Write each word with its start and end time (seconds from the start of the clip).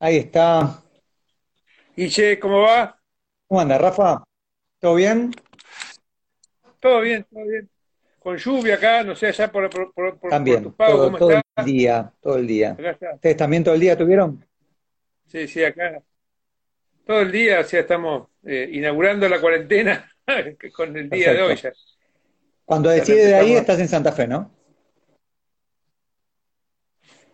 Ahí 0.00 0.16
está. 0.16 0.82
Guille, 1.96 2.38
¿cómo 2.40 2.62
va? 2.62 3.00
¿Cómo 3.48 3.60
anda, 3.60 3.76
Rafa? 3.78 4.24
¿Todo 4.80 4.96
bien? 4.96 5.32
Todo 6.80 7.00
bien, 7.00 7.24
todo 7.30 7.44
bien. 7.46 7.70
Con 8.18 8.36
lluvia 8.36 8.74
acá, 8.76 9.02
no 9.04 9.14
sé, 9.16 9.28
allá 9.28 9.50
por, 9.50 9.70
por, 9.70 9.92
por, 9.94 10.18
por 10.20 10.30
También, 10.30 10.62
tus 10.62 10.74
pagos, 10.74 11.00
todo, 11.00 11.02
¿cómo 11.02 11.18
todo 11.18 11.30
está? 11.30 11.42
el 11.56 11.64
día, 11.64 12.12
todo 12.20 12.36
el 12.36 12.46
día. 12.46 12.82
¿Ustedes 13.14 13.36
también 13.36 13.64
todo 13.64 13.74
el 13.74 13.80
día 13.80 13.98
tuvieron? 13.98 14.44
Sí, 15.26 15.46
sí, 15.48 15.64
acá. 15.64 16.02
Todo 17.04 17.20
el 17.22 17.32
día, 17.32 17.60
o 17.60 17.64
sea, 17.64 17.80
estamos 17.80 18.28
eh, 18.44 18.68
inaugurando 18.72 19.28
la 19.28 19.40
cuarentena 19.40 20.10
con 20.74 20.96
el 20.96 21.10
día 21.10 21.32
de 21.32 21.42
hoy 21.42 21.56
Perfecto. 21.56 21.62
ya. 21.62 21.72
Cuando 22.64 22.88
decides 22.90 23.26
de 23.26 23.34
ahí 23.34 23.52
estás 23.54 23.78
en 23.80 23.88
Santa 23.88 24.12
Fe, 24.12 24.26
¿no? 24.26 24.50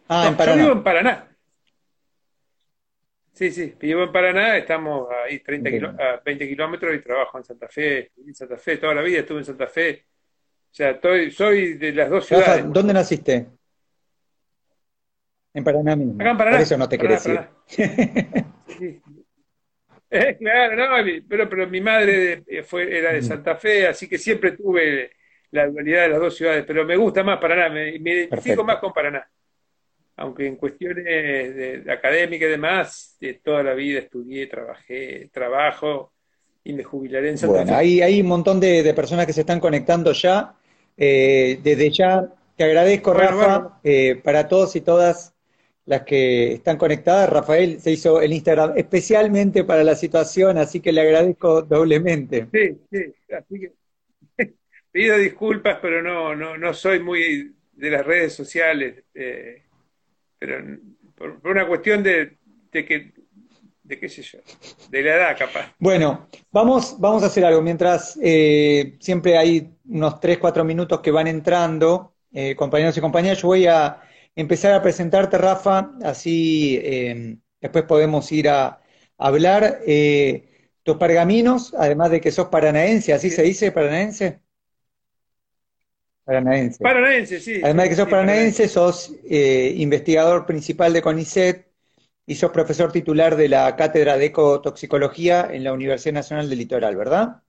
Ah, 0.09 0.27
en 0.29 0.35
No, 0.35 0.39
yo 0.39 0.53
vivo 0.55 0.73
Paraná. 0.73 0.73
en 0.73 0.83
Paraná. 0.83 1.36
Sí, 3.37 3.51
sí, 3.51 3.75
vivo 3.79 4.03
en 4.05 4.13
Paraná, 4.13 4.57
estamos 4.57 5.09
ahí 5.27 5.41
30 5.41 5.69
kilo- 5.71 5.93
Bien. 5.93 6.01
a 6.01 6.23
20 6.25 6.49
kilómetros 6.49 6.95
y 6.95 7.01
trabajo 7.01 7.37
en 7.37 7.45
Santa 7.45 7.69
Fe. 7.69 8.11
En 8.27 8.35
Santa 8.35 8.57
Fe, 8.57 8.79
toda 8.79 8.95
la 8.95 9.03
vida 9.03 9.19
estuve 9.21 9.41
en 9.41 9.45
Santa 9.45 9.67
Fe. 9.67 10.07
O 10.71 10.75
sea, 10.75 10.91
estoy, 10.93 11.31
soy 11.31 11.75
de 11.75 11.93
las 11.93 12.09
dos 12.09 12.25
ciudades. 12.25 12.63
por 12.65 12.73
¿dónde 12.73 12.95
naciste? 12.95 13.47
En 15.53 15.65
Paraná 15.65 15.93
Acá 15.93 15.97
mismo. 15.97 16.13
en 16.23 16.29
Por 16.29 16.37
Paraná, 16.39 16.61
eso 16.61 16.79
no 16.79 16.89
te 16.89 16.97
Paraná, 16.97 17.19
querés 17.21 17.27
ir. 17.27 18.67
Sí. 18.79 19.03
Eh, 20.09 20.37
claro, 20.39 20.77
no, 21.03 21.11
pero, 21.29 21.49
pero 21.49 21.67
mi 21.67 21.81
madre 21.81 22.45
eh, 22.47 22.63
fue, 22.63 22.97
era 22.97 23.13
de 23.13 23.19
Mm, 23.21 23.25
Santa 23.25 23.57
Fe, 23.57 23.89
así 23.89 24.09
que 24.09 24.19
siempre 24.19 24.53
tuve 24.53 25.11
la 25.51 25.67
dualidad 25.67 26.03
de 26.03 26.09
las 26.11 26.21
dos 26.21 26.37
ciudades, 26.37 26.65
pero 26.65 26.85
me 26.85 26.97
gusta 26.97 27.25
más 27.25 27.39
Paraná, 27.41 27.69
me, 27.69 27.99
me 27.99 28.13
identifico 28.13 28.63
más 28.63 28.77
con 28.79 28.93
Paraná, 28.93 29.29
aunque 30.17 30.47
en 30.47 30.57
cuestiones 30.57 31.05
de, 31.05 31.81
de 31.83 31.93
académicas 31.93 32.49
y 32.49 32.51
demás, 32.53 33.17
de 33.21 33.35
toda 33.35 33.63
la 33.63 33.75
vida 33.75 34.01
estudié, 34.01 34.47
trabajé, 34.47 35.29
trabajo 35.33 36.15
y 36.65 36.73
me 36.75 36.85
jubilaré 36.85 37.31
en 37.31 37.39
Santa 37.39 37.63
Bueno, 37.63 37.67
Fe. 37.67 37.77
hay, 37.77 38.01
hay 38.03 38.21
un 38.21 38.29
montón 38.29 38.61
de, 38.61 38.83
de 38.83 38.95
personas 38.95 39.27
que 39.27 39.33
se 39.33 39.41
están 39.43 39.61
conectando 39.61 40.13
ya. 40.13 40.55
Eh, 40.97 41.61
desde 41.63 41.91
ya 41.91 42.33
te 42.57 42.65
agradezco, 42.65 43.13
Bueno, 43.13 43.37
Rafa, 43.37 43.37
bueno, 43.37 43.81
eh, 43.85 44.17
para 44.25 44.49
todos 44.49 44.75
y 44.77 44.81
todas 44.81 45.35
las 45.85 46.03
que 46.03 46.53
están 46.55 46.79
conectadas. 46.79 47.29
Rafael 47.31 47.81
se 47.81 47.93
hizo 47.93 48.21
el 48.21 48.33
Instagram 48.33 48.73
especialmente 48.77 49.65
para 49.65 49.85
la 49.85 49.95
situación, 49.95 50.59
así 50.59 50.81
que 50.81 50.93
le 50.93 51.03
agradezco 51.03 51.63
doblemente. 51.63 52.49
sí, 52.53 52.81
sí, 52.91 53.15
así 53.37 53.61
que 53.61 53.73
pido 54.93 55.19
disculpas, 55.19 55.79
pero 55.83 56.03
no, 56.03 56.37
no, 56.37 56.57
no 56.59 56.75
soy 56.75 57.01
muy 57.01 57.57
de 57.73 57.91
las 57.91 58.07
redes 58.07 58.35
sociales, 58.35 59.05
eh, 59.15 59.66
pero 60.39 60.59
por, 61.15 61.41
por 61.41 61.51
una 61.51 61.67
cuestión 61.67 62.03
de, 62.03 62.39
de 62.73 62.85
que, 62.85 63.13
de 63.83 63.99
qué 64.01 64.09
sé 64.09 64.23
yo, 64.23 64.39
de 64.91 65.03
la 65.03 65.15
edad 65.17 65.39
capaz. 65.39 65.75
Bueno, 65.79 66.29
vamos, 66.51 66.97
vamos 66.99 67.23
a 67.23 67.27
hacer 67.27 67.45
algo. 67.45 67.63
Mientras 67.63 68.19
eh, 68.23 68.97
siempre 69.01 69.39
hay 69.39 69.71
unos 69.89 70.21
3, 70.21 70.39
4 70.39 70.65
minutos 70.65 71.01
que 71.01 71.11
van 71.11 71.27
entrando, 71.27 72.15
eh, 72.33 72.55
compañeros 72.57 72.97
y 72.97 73.01
compañeras, 73.01 73.41
yo 73.41 73.49
voy 73.49 73.67
a 73.67 74.01
empezar 74.35 74.73
a 74.75 74.83
presentarte, 74.83 75.39
Rafa, 75.39 75.93
así 76.03 76.79
eh, 76.83 77.39
después 77.61 77.85
podemos 77.85 78.31
ir 78.33 78.49
a, 78.49 78.67
a 78.67 78.81
hablar. 79.19 79.81
Eh, 79.87 80.71
tus 80.83 80.97
pergaminos, 80.99 81.75
además 81.77 82.11
de 82.11 82.21
que 82.21 82.31
sos 82.31 82.47
paranaense, 82.49 83.13
¿así 83.13 83.31
se 83.31 83.43
dice, 83.43 83.73
paranaense? 83.73 84.41
Paranaense. 86.27 86.79
Paranaense, 86.83 87.41
sí, 87.41 87.57
Además 87.61 87.85
de 87.87 87.91
que 87.91 87.97
sos 87.97 88.09
sí, 88.09 88.11
paranaense. 88.11 88.69
sos 88.69 89.15
eh, 89.31 89.75
investigador 89.79 90.47
principal 90.47 90.93
de 90.93 91.03
CONICET 91.03 91.69
y 92.27 92.37
sos 92.37 92.53
profesor 92.53 92.93
titular 92.93 93.37
de 93.37 93.49
la 93.51 93.77
Cátedra 93.77 94.19
de 94.19 94.27
Ecotoxicología 94.27 95.49
en 95.53 95.65
la 95.65 95.73
Universidad 95.75 96.15
Nacional 96.15 96.51
del 96.51 96.59
Litoral, 96.61 96.97
¿verdad? 96.97 97.43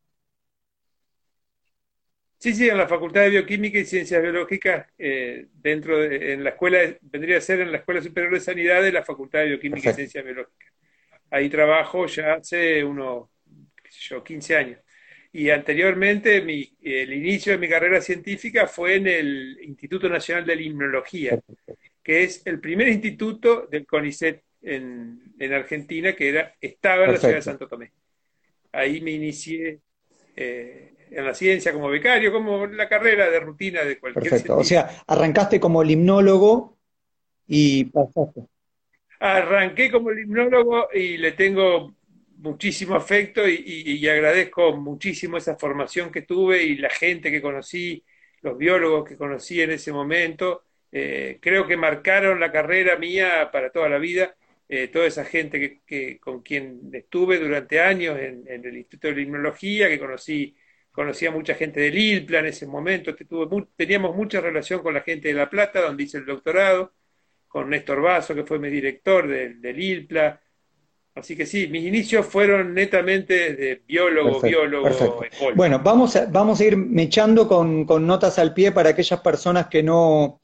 Sí, 2.40 2.54
sí, 2.54 2.70
en 2.70 2.78
la 2.78 2.88
Facultad 2.88 3.22
de 3.22 3.32
Bioquímica 3.32 3.80
y 3.80 3.86
Ciencias 3.86 4.22
Biológicas, 4.22 4.86
eh, 4.98 5.48
dentro 5.54 5.98
de, 5.98 6.34
en 6.34 6.44
la 6.44 6.52
escuela, 6.52 6.80
vendría 7.02 7.40
a 7.40 7.42
ser 7.42 7.62
en 7.62 7.72
la 7.72 7.80
Escuela 7.80 8.02
Superior 8.02 8.32
de 8.34 8.40
Sanidad 8.40 8.82
de 8.84 8.92
la 8.92 9.04
Facultad 9.04 9.40
de 9.40 9.48
Bioquímica 9.48 9.92
y. 9.92 9.94
Ciencias 9.94 10.24
Biológicas. 10.24 10.72
Ahí 11.32 11.50
trabajo 11.50 12.08
ya 12.08 12.34
hace 12.36 12.84
unos, 12.84 13.30
qué 13.84 13.92
sé 13.92 14.00
yo, 14.10 14.24
15 14.24 14.56
años. 14.58 14.80
Y 15.38 15.52
anteriormente, 15.52 16.42
mi, 16.42 16.68
el 16.82 17.14
inicio 17.14 17.52
de 17.52 17.60
mi 17.60 17.70
carrera 17.70 18.02
científica 18.02 18.66
fue 18.66 18.96
en 18.96 19.06
el 19.06 19.60
Instituto 19.62 20.10
Nacional 20.10 20.48
de 20.48 20.56
Limnología, 20.56 21.40
que 22.02 22.24
es 22.24 22.42
el 22.46 22.60
primer 22.60 22.88
instituto 22.88 23.68
del 23.70 23.86
CONICET 23.86 24.42
en, 24.64 25.36
en 25.38 25.54
Argentina, 25.54 26.14
que 26.14 26.30
era, 26.30 26.56
estaba 26.60 27.06
en 27.06 27.12
la 27.12 27.18
ciudad 27.20 27.36
de. 27.36 27.42
Santo 27.44 27.68
Tomé. 27.68 27.92
Ahí 28.72 29.00
me 29.00 29.12
inicié 29.12 29.80
eh, 30.36 30.94
en 31.12 31.24
la 31.24 31.36
ciencia 31.36 31.72
como 31.72 31.90
becario, 31.90 32.32
como 32.32 32.66
la 32.66 32.90
carrera 32.90 33.30
de 33.30 33.40
rutina 33.40 33.84
de 33.84 34.00
cualquier 34.00 34.32
Perfecto. 34.32 34.58
O 34.58 34.64
sea, 34.64 34.90
arrancaste 35.06 35.60
como 35.60 35.84
limnólogo 35.84 36.80
y 37.46 37.84
pasaste. 37.84 38.42
Arranqué 39.20 39.92
como 39.92 40.10
limnólogo 40.10 40.88
y 40.92 41.18
le 41.18 41.34
tengo 41.34 41.94
muchísimo 42.38 42.96
afecto 42.96 43.48
y, 43.48 43.64
y- 43.66 44.08
agradezco 44.10 44.76
muchísimo 44.78 45.38
esa 45.38 45.58
formación 45.58 46.12
que 46.12 46.22
tuve 46.24 46.64
y 46.64 46.78
la 46.78 46.90
gente 46.90 47.32
que 47.32 47.42
conocí, 47.42 48.04
los 48.42 48.58
biólogos 48.58 49.08
que 49.08 49.18
conocí 49.18 49.62
en 49.62 49.72
ese 49.72 49.92
momento. 49.92 50.64
Eh, 50.92 51.40
creo 51.42 51.68
que 51.68 51.78
marcaron 51.78 52.40
la 52.40 52.52
carrera 52.52 52.98
mía 52.98 53.50
para 53.52 53.72
toda 53.72 53.90
la 53.90 53.98
vida. 53.98 54.36
Eh, 54.70 54.90
toda 54.90 55.06
esa 55.08 55.24
gente 55.26 55.82
que, 55.86 56.20
con 56.20 56.42
quien 56.42 56.90
estuve 56.94 57.40
durante 57.40 57.80
años 57.80 58.20
en, 58.20 58.44
el 58.48 58.76
Instituto 58.78 59.08
de 59.08 59.16
Limnología, 59.16 59.88
que 59.88 59.98
conocí, 60.00 60.56
conocí 60.92 61.26
a 61.26 61.32
mucha 61.32 61.56
gente 61.56 61.80
del 61.80 61.98
ILPLA 61.98 62.40
en 62.40 62.46
ese 62.48 62.68
momento, 62.68 63.16
que 63.16 63.24
tuve 63.26 63.46
mu- 63.48 63.66
teníamos 63.78 64.14
mucha 64.16 64.42
relación 64.42 64.82
con 64.84 64.94
la 64.94 65.02
gente 65.02 65.30
de 65.30 65.34
La 65.36 65.50
Plata, 65.50 65.82
donde 65.82 66.04
hice 66.04 66.18
el 66.18 66.26
doctorado 66.26 66.94
con 67.48 67.70
Néstor 67.70 68.02
Basso, 68.02 68.36
que 68.36 68.44
fue 68.44 68.60
mi 68.60 68.70
director 68.70 69.28
del, 69.28 69.62
del 69.62 69.80
ILPLA. 69.82 70.42
Así 71.18 71.36
que 71.36 71.48
sí, 71.48 71.68
mis 71.68 71.84
inicios 71.84 72.26
fueron 72.28 72.76
netamente 72.76 73.56
de 73.56 73.82
biólogo, 73.88 74.40
Perfecto, 74.40 74.48
biólogo, 74.48 74.84
perfecto. 74.84 75.46
Bueno, 75.56 75.80
vamos 75.84 76.16
a, 76.16 76.28
vamos 76.28 76.60
a 76.60 76.66
ir 76.66 76.78
mechando 76.78 77.48
con, 77.48 77.86
con 77.86 78.06
notas 78.06 78.38
al 78.38 78.54
pie 78.54 78.72
para 78.72 78.90
aquellas 78.90 79.20
personas 79.22 79.66
que 79.68 79.82
no, 79.82 80.42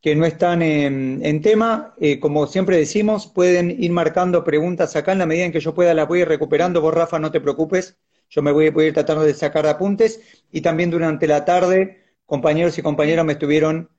que 0.00 0.14
no 0.14 0.24
están 0.24 0.62
en, 0.62 1.20
en 1.24 1.42
tema. 1.42 1.94
Eh, 1.98 2.20
como 2.20 2.46
siempre 2.46 2.76
decimos, 2.76 3.26
pueden 3.26 3.70
ir 3.82 3.90
marcando 3.90 4.44
preguntas 4.44 4.94
acá 4.94 5.12
en 5.12 5.18
la 5.18 5.26
medida 5.26 5.46
en 5.46 5.52
que 5.52 5.60
yo 5.60 5.74
pueda 5.74 5.94
las 5.94 6.06
voy 6.06 6.20
a 6.20 6.22
ir 6.22 6.28
recuperando. 6.28 6.80
Vos, 6.80 6.94
Rafa, 6.94 7.18
no 7.18 7.32
te 7.32 7.40
preocupes. 7.40 7.98
Yo 8.30 8.40
me 8.40 8.52
voy, 8.52 8.70
voy 8.70 8.84
a 8.84 8.88
ir 8.88 8.94
tratando 8.94 9.24
de 9.24 9.34
sacar 9.34 9.66
apuntes. 9.66 10.20
Y 10.52 10.60
también 10.60 10.90
durante 10.90 11.26
la 11.26 11.44
tarde, 11.44 12.04
compañeros 12.24 12.78
y 12.78 12.82
compañeras 12.82 13.24
me 13.24 13.32
estuvieron 13.32 13.90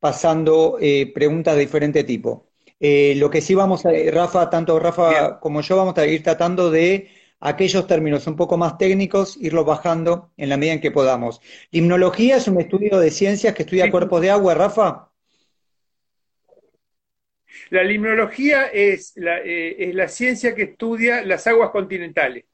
pasando 0.00 0.76
eh, 0.80 1.10
preguntas 1.14 1.54
de 1.54 1.60
diferente 1.62 2.04
tipo. 2.04 2.51
Eh, 2.84 3.14
lo 3.16 3.30
que 3.30 3.40
sí 3.40 3.54
vamos 3.54 3.86
a, 3.86 3.92
Rafa, 4.10 4.50
tanto 4.50 4.72
Bien, 4.74 4.82
Rafa 4.82 5.38
como 5.38 5.60
yo, 5.60 5.76
vamos 5.76 5.96
a 5.96 6.04
ir 6.04 6.20
tratando 6.24 6.68
de 6.68 7.08
aquellos 7.38 7.86
términos 7.86 8.26
un 8.26 8.34
poco 8.34 8.56
más 8.56 8.76
técnicos, 8.76 9.36
irlos 9.40 9.64
bajando 9.64 10.32
en 10.36 10.48
la 10.48 10.56
medida 10.56 10.72
en 10.72 10.80
que 10.80 10.90
podamos. 10.90 11.40
Limnología 11.70 12.38
es 12.38 12.48
un 12.48 12.60
estudio 12.60 12.98
de 12.98 13.12
ciencias 13.12 13.54
que 13.54 13.62
estudia 13.62 13.84
sí. 13.84 13.90
cuerpos 13.92 14.20
de 14.20 14.30
agua, 14.30 14.54
Rafa. 14.54 15.12
La 17.70 17.84
limnología 17.84 18.66
es 18.66 19.12
la, 19.14 19.38
eh, 19.38 19.76
es 19.78 19.94
la 19.94 20.08
ciencia 20.08 20.52
que 20.52 20.62
estudia 20.62 21.24
las 21.24 21.46
aguas 21.46 21.70
continentales. 21.70 22.46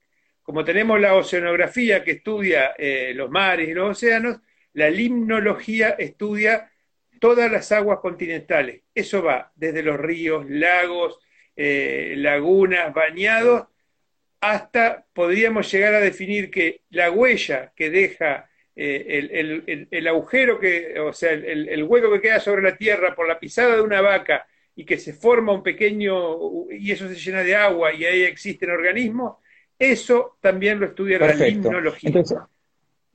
Como 0.43 0.63
tenemos 0.63 1.01
la 1.01 1.15
oceanografía 1.15 2.05
que 2.05 2.13
estudia 2.13 2.75
eh, 2.77 3.13
los 3.15 3.31
mares 3.31 3.67
y 3.67 3.73
los 3.73 3.93
océanos, 3.93 4.41
la 4.75 4.91
limnología 4.91 5.97
estudia 5.99 6.71
todas 7.19 7.51
las 7.51 7.73
aguas 7.73 7.99
continentales. 8.01 8.83
Eso 8.95 9.23
va 9.23 9.53
desde 9.57 9.83
los 9.83 9.99
ríos, 9.99 10.47
lagos, 10.49 11.19
eh, 11.57 12.15
lagunas, 12.17 12.93
bañados, 12.95 13.67
hasta 14.41 15.05
podríamos 15.13 15.71
llegar 15.73 15.95
a 15.95 16.01
definir 16.01 16.51
que 16.51 16.83
la 16.91 17.11
huella 17.11 17.73
que 17.77 17.91
deja 17.91 18.49
eh, 18.77 19.07
el, 19.09 19.31
el- 19.33 19.65
el- 19.67 19.89
el 19.91 20.07
agujero 20.09 20.61
que, 20.61 20.99
o 21.01 21.13
sea, 21.13 21.33
el, 21.33 21.69
el 21.69 21.83
hueco 21.85 22.13
que 22.13 22.21
queda 22.21 22.39
sobre 22.41 22.63
la 22.63 22.77
tierra 22.77 23.15
por 23.15 23.27
la 23.27 23.41
pisada 23.41 23.75
de 23.77 23.83
una 23.83 24.01
vaca 24.01 24.47
y 24.77 24.85
que 24.85 24.99
se 24.99 25.13
forma 25.13 25.53
un 25.53 25.63
pequeño, 25.65 26.71
y 26.71 26.93
eso 26.93 27.09
se 27.09 27.17
llena 27.17 27.43
de 27.43 27.57
agua 27.57 27.93
y 27.93 28.05
ahí 28.05 28.23
existen 28.23 28.71
organismos, 28.71 29.39
eso 29.79 30.39
también 30.41 30.79
lo 30.81 30.87
estudia 30.87 31.19
la 31.19 31.35
limnología. 31.35 32.11
Entonces, 32.11 32.39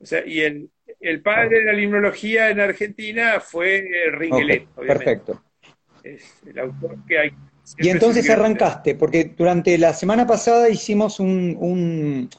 O 0.00 0.06
sea, 0.06 0.26
y 0.26 0.40
el, 0.42 0.70
el 1.04 1.22
padre 1.22 1.58
de 1.60 1.64
la 1.64 1.72
limnología 1.72 2.50
en 2.50 2.60
Argentina 2.60 3.40
fue 3.40 3.78
eh, 3.78 4.10
Ringelet, 4.10 4.66
obviamente. 4.76 5.04
perfecto. 5.04 5.42
Es 6.02 6.42
el 6.46 6.58
autor 6.58 6.96
que 7.06 7.18
hay. 7.18 7.30
Y 7.78 7.88
entonces 7.88 8.28
arrancaste, 8.30 8.94
porque 8.94 9.24
durante 9.36 9.76
la 9.78 9.92
semana 9.94 10.26
pasada 10.26 10.68
hicimos 10.68 11.18
un- 11.20 11.56
un- 11.58 12.30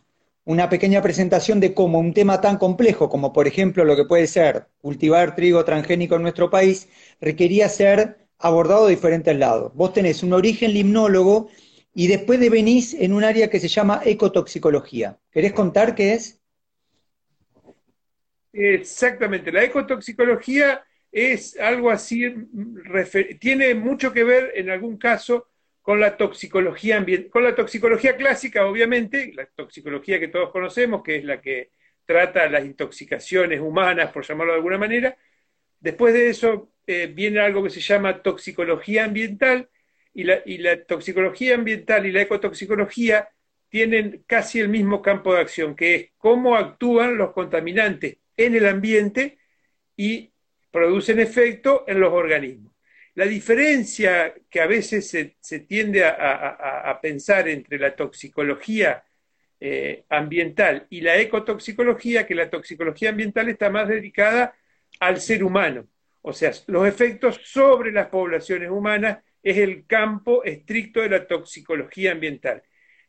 una 0.45 0.69
pequeña 0.69 1.01
presentación 1.01 1.59
de 1.59 1.73
cómo 1.73 1.99
un 1.99 2.13
tema 2.13 2.39
tan 2.39 2.57
complejo 2.57 3.09
como 3.09 3.33
por 3.33 3.47
ejemplo 3.47 3.83
lo 3.83 3.95
que 3.95 4.05
puede 4.05 4.27
ser 4.27 4.67
cultivar 4.81 5.35
trigo 5.35 5.65
transgénico 5.65 6.15
en 6.15 6.21
nuestro 6.21 6.49
país 6.51 6.87
requería 7.19 7.67
ser 7.69 8.27
abordado 8.37 8.85
de 8.85 8.91
diferentes 8.95 9.35
lados. 9.37 9.71
Vos 9.73 9.93
tenés 9.93 10.21
un 10.23 10.33
origen 10.33 10.73
limnólogo 10.73 11.49
y 11.93 12.07
después 12.07 12.39
de 12.39 12.49
venís 12.49 12.93
en 12.93 13.13
un 13.13 13.23
área 13.23 13.49
que 13.49 13.59
se 13.59 13.67
llama 13.67 14.01
ecotoxicología. 14.05 15.17
¿Querés 15.31 15.53
contar 15.53 15.95
qué 15.95 16.13
es? 16.13 16.41
Exactamente, 18.57 19.51
la 19.51 19.65
ecotoxicología 19.65 20.81
es 21.11 21.59
algo 21.59 21.91
así, 21.91 22.33
tiene 23.39 23.75
mucho 23.75 24.13
que 24.13 24.23
ver 24.23 24.53
en 24.55 24.69
algún 24.69 24.97
caso 24.97 25.49
con 25.81 25.99
la 25.99 26.15
toxicología 26.15 27.05
con 27.29 27.43
la 27.43 27.53
toxicología 27.53 28.15
clásica, 28.15 28.65
obviamente, 28.65 29.33
la 29.35 29.45
toxicología 29.45 30.19
que 30.21 30.29
todos 30.29 30.51
conocemos, 30.51 31.03
que 31.03 31.17
es 31.17 31.25
la 31.25 31.41
que 31.41 31.71
trata 32.05 32.49
las 32.49 32.63
intoxicaciones 32.65 33.59
humanas, 33.59 34.11
por 34.13 34.25
llamarlo 34.25 34.53
de 34.53 34.57
alguna 34.57 34.77
manera. 34.77 35.17
Después 35.79 36.13
de 36.13 36.29
eso 36.29 36.71
eh, 36.87 37.07
viene 37.13 37.39
algo 37.41 37.61
que 37.63 37.69
se 37.69 37.81
llama 37.81 38.21
toxicología 38.21 39.03
ambiental, 39.05 39.69
y 40.13 40.23
la, 40.23 40.41
y 40.45 40.59
la 40.59 40.81
toxicología 40.85 41.55
ambiental 41.55 42.05
y 42.05 42.11
la 42.13 42.21
ecotoxicología 42.21 43.27
tienen 43.69 44.23
casi 44.27 44.61
el 44.61 44.69
mismo 44.69 45.01
campo 45.01 45.33
de 45.33 45.41
acción, 45.41 45.75
que 45.75 45.95
es 45.95 46.09
cómo 46.17 46.55
actúan 46.55 47.17
los 47.17 47.33
contaminantes 47.33 48.17
en 48.37 48.55
el 48.55 48.65
ambiente 48.65 49.37
y 49.95 50.31
producen 50.71 51.19
efecto 51.19 51.85
en 51.87 51.99
los 51.99 52.11
organismos. 52.13 52.73
La 53.15 53.25
diferencia 53.25 54.33
que 54.49 54.59
a 54.59 54.67
veces 54.67 55.09
se, 55.09 55.59
tiende 55.61 56.03
a, 56.03 56.99
pensar 57.01 57.47
entre 57.47 57.79
la 57.79 57.95
toxicología 57.95 59.03
eh, 59.59 60.03
ambiental 60.09 60.85
y 60.89 60.99
la 60.99 61.17
ecotoxicología, 61.17 62.27
que 62.27 62.35
la 62.35 62.49
toxicología 62.49 63.11
ambiental 63.11 63.47
está 63.47 63.69
más 63.69 63.87
dedicada 63.87 64.53
al 64.99 65.21
ser 65.21 65.43
humano, 65.43 65.87
o 66.27 66.33
sea, 66.33 66.51
los 66.65 66.87
efectos 66.87 67.39
sobre 67.43 67.91
las 67.91 68.07
poblaciones 68.07 68.71
humanas 68.71 69.19
es 69.43 69.57
el 69.57 69.85
campo 69.85 70.43
estricto 70.43 71.01
de 71.01 71.09
la 71.09 71.27
toxicología 71.27 72.13
ambiental. 72.13 72.63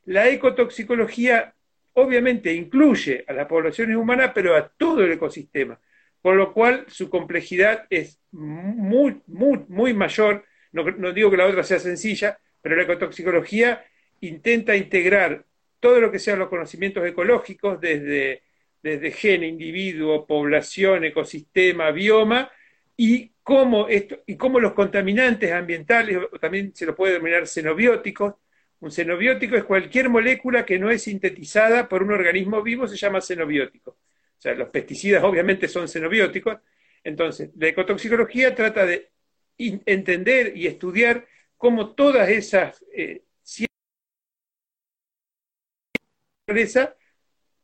La 0.04 0.28
ecotoxicología 0.28 1.55
obviamente 1.96 2.52
incluye 2.52 3.24
a 3.26 3.32
las 3.32 3.46
poblaciones 3.46 3.96
humanas, 3.96 4.32
pero 4.34 4.54
a 4.54 4.68
todo 4.68 5.02
el 5.02 5.12
ecosistema, 5.12 5.78
con 6.20 6.36
lo 6.36 6.52
cual 6.52 6.84
su 6.88 7.08
complejidad 7.08 7.86
es 7.88 8.20
muy, 8.32 9.22
muy, 9.26 9.64
muy 9.68 9.94
mayor. 9.94 10.44
No, 10.72 11.12
digo 11.12 11.30
que 11.30 11.36
la 11.38 11.46
otra 11.46 11.64
sea 11.64 11.78
sencilla, 11.78 12.38
pero 12.60 12.76
la 12.76 12.82
ecotoxicología 12.82 13.84
intenta 14.20 14.76
integrar 14.76 15.44
todo 15.80 16.00
lo 16.00 16.12
que 16.12 16.18
sean 16.18 16.38
los 16.38 16.48
conocimientos 16.48 17.06
ecológicos, 17.06 17.80
desde, 17.80 18.42
desde 18.82 19.10
gen, 19.12 19.42
individuo, 19.44 20.26
población, 20.26 21.04
ecosistema, 21.04 21.90
bioma, 21.92 22.50
y 22.94 23.32
cómo, 23.42 23.88
esto, 23.88 24.18
y 24.26 24.36
cómo 24.36 24.60
los 24.60 24.74
contaminantes 24.74 25.50
ambientales, 25.50 26.18
también 26.40 26.74
se 26.74 26.84
lo 26.84 26.94
puede 26.94 27.14
denominar 27.14 27.46
xenobióticos, 27.46 28.34
un 28.80 28.90
xenobiótico 28.90 29.56
es 29.56 29.64
cualquier 29.64 30.08
molécula 30.08 30.64
que 30.66 30.78
no 30.78 30.90
es 30.90 31.02
sintetizada 31.02 31.88
por 31.88 32.02
un 32.02 32.12
organismo 32.12 32.62
vivo, 32.62 32.86
se 32.86 32.96
llama 32.96 33.20
xenobiótico. 33.20 33.90
O 33.90 34.40
sea, 34.40 34.54
los 34.54 34.68
pesticidas 34.68 35.24
obviamente 35.24 35.66
son 35.66 35.88
xenobióticos. 35.88 36.58
Entonces, 37.02 37.50
la 37.56 37.68
ecotoxicología 37.68 38.54
trata 38.54 38.84
de 38.84 39.10
entender 39.56 40.56
y 40.56 40.66
estudiar 40.66 41.26
cómo 41.56 41.94
todas 41.94 42.28
esas 42.28 42.84
eh, 42.92 43.22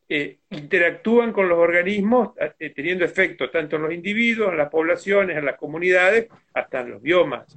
eh, 0.09 0.39
interactúan 0.49 1.31
con 1.31 1.47
los 1.47 1.59
organismos 1.59 2.31
eh, 2.59 2.71
teniendo 2.71 3.05
efecto 3.05 3.49
tanto 3.51 3.75
en 3.75 3.83
los 3.83 3.93
individuos, 3.93 4.51
en 4.51 4.57
las 4.57 4.69
poblaciones, 4.69 5.37
en 5.37 5.45
las 5.45 5.57
comunidades, 5.57 6.27
hasta 6.53 6.81
en 6.81 6.91
los 6.91 7.01
biomas. 7.01 7.55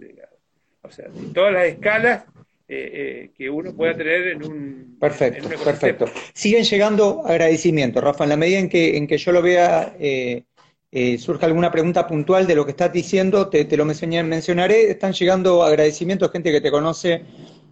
O 0.82 0.90
sea, 0.90 1.06
en 1.06 1.32
todas 1.32 1.52
las 1.52 1.64
escalas 1.64 2.26
que 2.66 3.50
uno 3.50 3.74
pueda 3.74 3.96
tener 3.96 4.28
en 4.28 4.44
un... 4.44 4.96
Perfecto, 4.98 5.48
perfecto. 5.62 6.06
Siguen 6.34 6.64
llegando 6.64 7.22
agradecimientos, 7.24 8.02
Rafa, 8.02 8.24
en 8.24 8.30
la 8.30 8.36
medida 8.36 8.58
en 8.58 8.68
que, 8.68 8.96
en 8.96 9.06
que 9.06 9.18
yo 9.18 9.32
lo 9.32 9.42
vea... 9.42 9.94
surja 11.18 11.46
alguna 11.46 11.70
pregunta 11.70 12.06
puntual 12.06 12.46
de 12.46 12.54
lo 12.54 12.64
que 12.64 12.72
estás 12.72 12.92
diciendo, 12.92 13.48
te, 13.48 13.64
te 13.64 13.76
lo 13.76 13.84
mencionaré. 13.84 14.90
Están 14.90 15.12
llegando 15.12 15.62
agradecimientos, 15.62 16.30
gente 16.32 16.50
que 16.50 16.60
te 16.60 16.70
conoce 16.70 17.22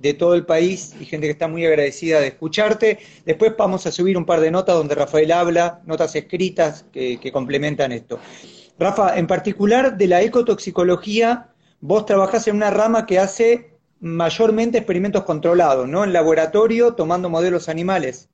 de 0.04 0.12
todo 0.12 0.34
el 0.34 0.44
país 0.44 0.94
y 1.00 1.06
gente 1.06 1.26
que 1.26 1.32
está 1.32 1.48
muy 1.48 1.64
agradecida 1.64 2.20
de 2.20 2.26
escucharte. 2.26 2.98
Después 3.24 3.54
vamos 3.56 3.86
a 3.86 3.90
subir 3.90 4.18
un 4.18 4.26
par 4.26 4.40
de 4.40 4.50
notas 4.50 4.76
donde 4.76 4.94
Rafael 4.94 5.32
habla, 5.32 5.80
notas 5.86 6.14
escritas 6.14 6.84
que, 6.92 7.18
complementan 7.32 7.90
esto. 7.90 8.18
Rafa, 8.78 9.16
en 9.16 9.26
particular 9.26 9.96
de 9.96 10.06
la 10.06 10.20
ecotoxicología, 10.20 11.48
vos 11.80 12.04
trabajás 12.04 12.46
en 12.48 12.56
una 12.56 12.70
rama 12.70 13.06
que 13.06 13.18
hace 13.18 13.73
mayormente 14.00 14.78
experimentos 14.78 15.24
controlados, 15.24 15.88
¿no? 15.88 16.04
En 16.04 16.12
laboratorio, 16.12 16.94
tomando 16.94 17.30
modelos 17.30 17.68
animales. 17.68 18.28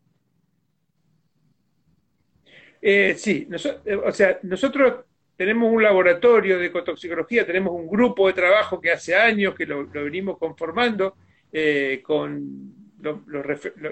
Eh, 2.83 3.15
sí, 3.17 3.47
eh, 3.85 3.95
o 3.97 4.13
sea, 4.13 4.39
nosotros 4.43 5.05
tenemos 5.37 5.73
un 5.73 5.83
laboratorio 5.83 6.59
de 6.59 6.67
ecotoxicología, 6.67 7.47
tenemos 7.47 7.73
un 7.75 7.89
grupo 7.89 8.27
de 8.27 8.33
trabajo 8.33 8.81
que 8.81 8.91
hace 8.91 9.15
años 9.15 9.55
que 9.55 9.67
lo 9.67 9.87
venimos 9.87 10.39
conformando, 10.39 11.17
eh, 11.53 12.01
con 12.03 12.75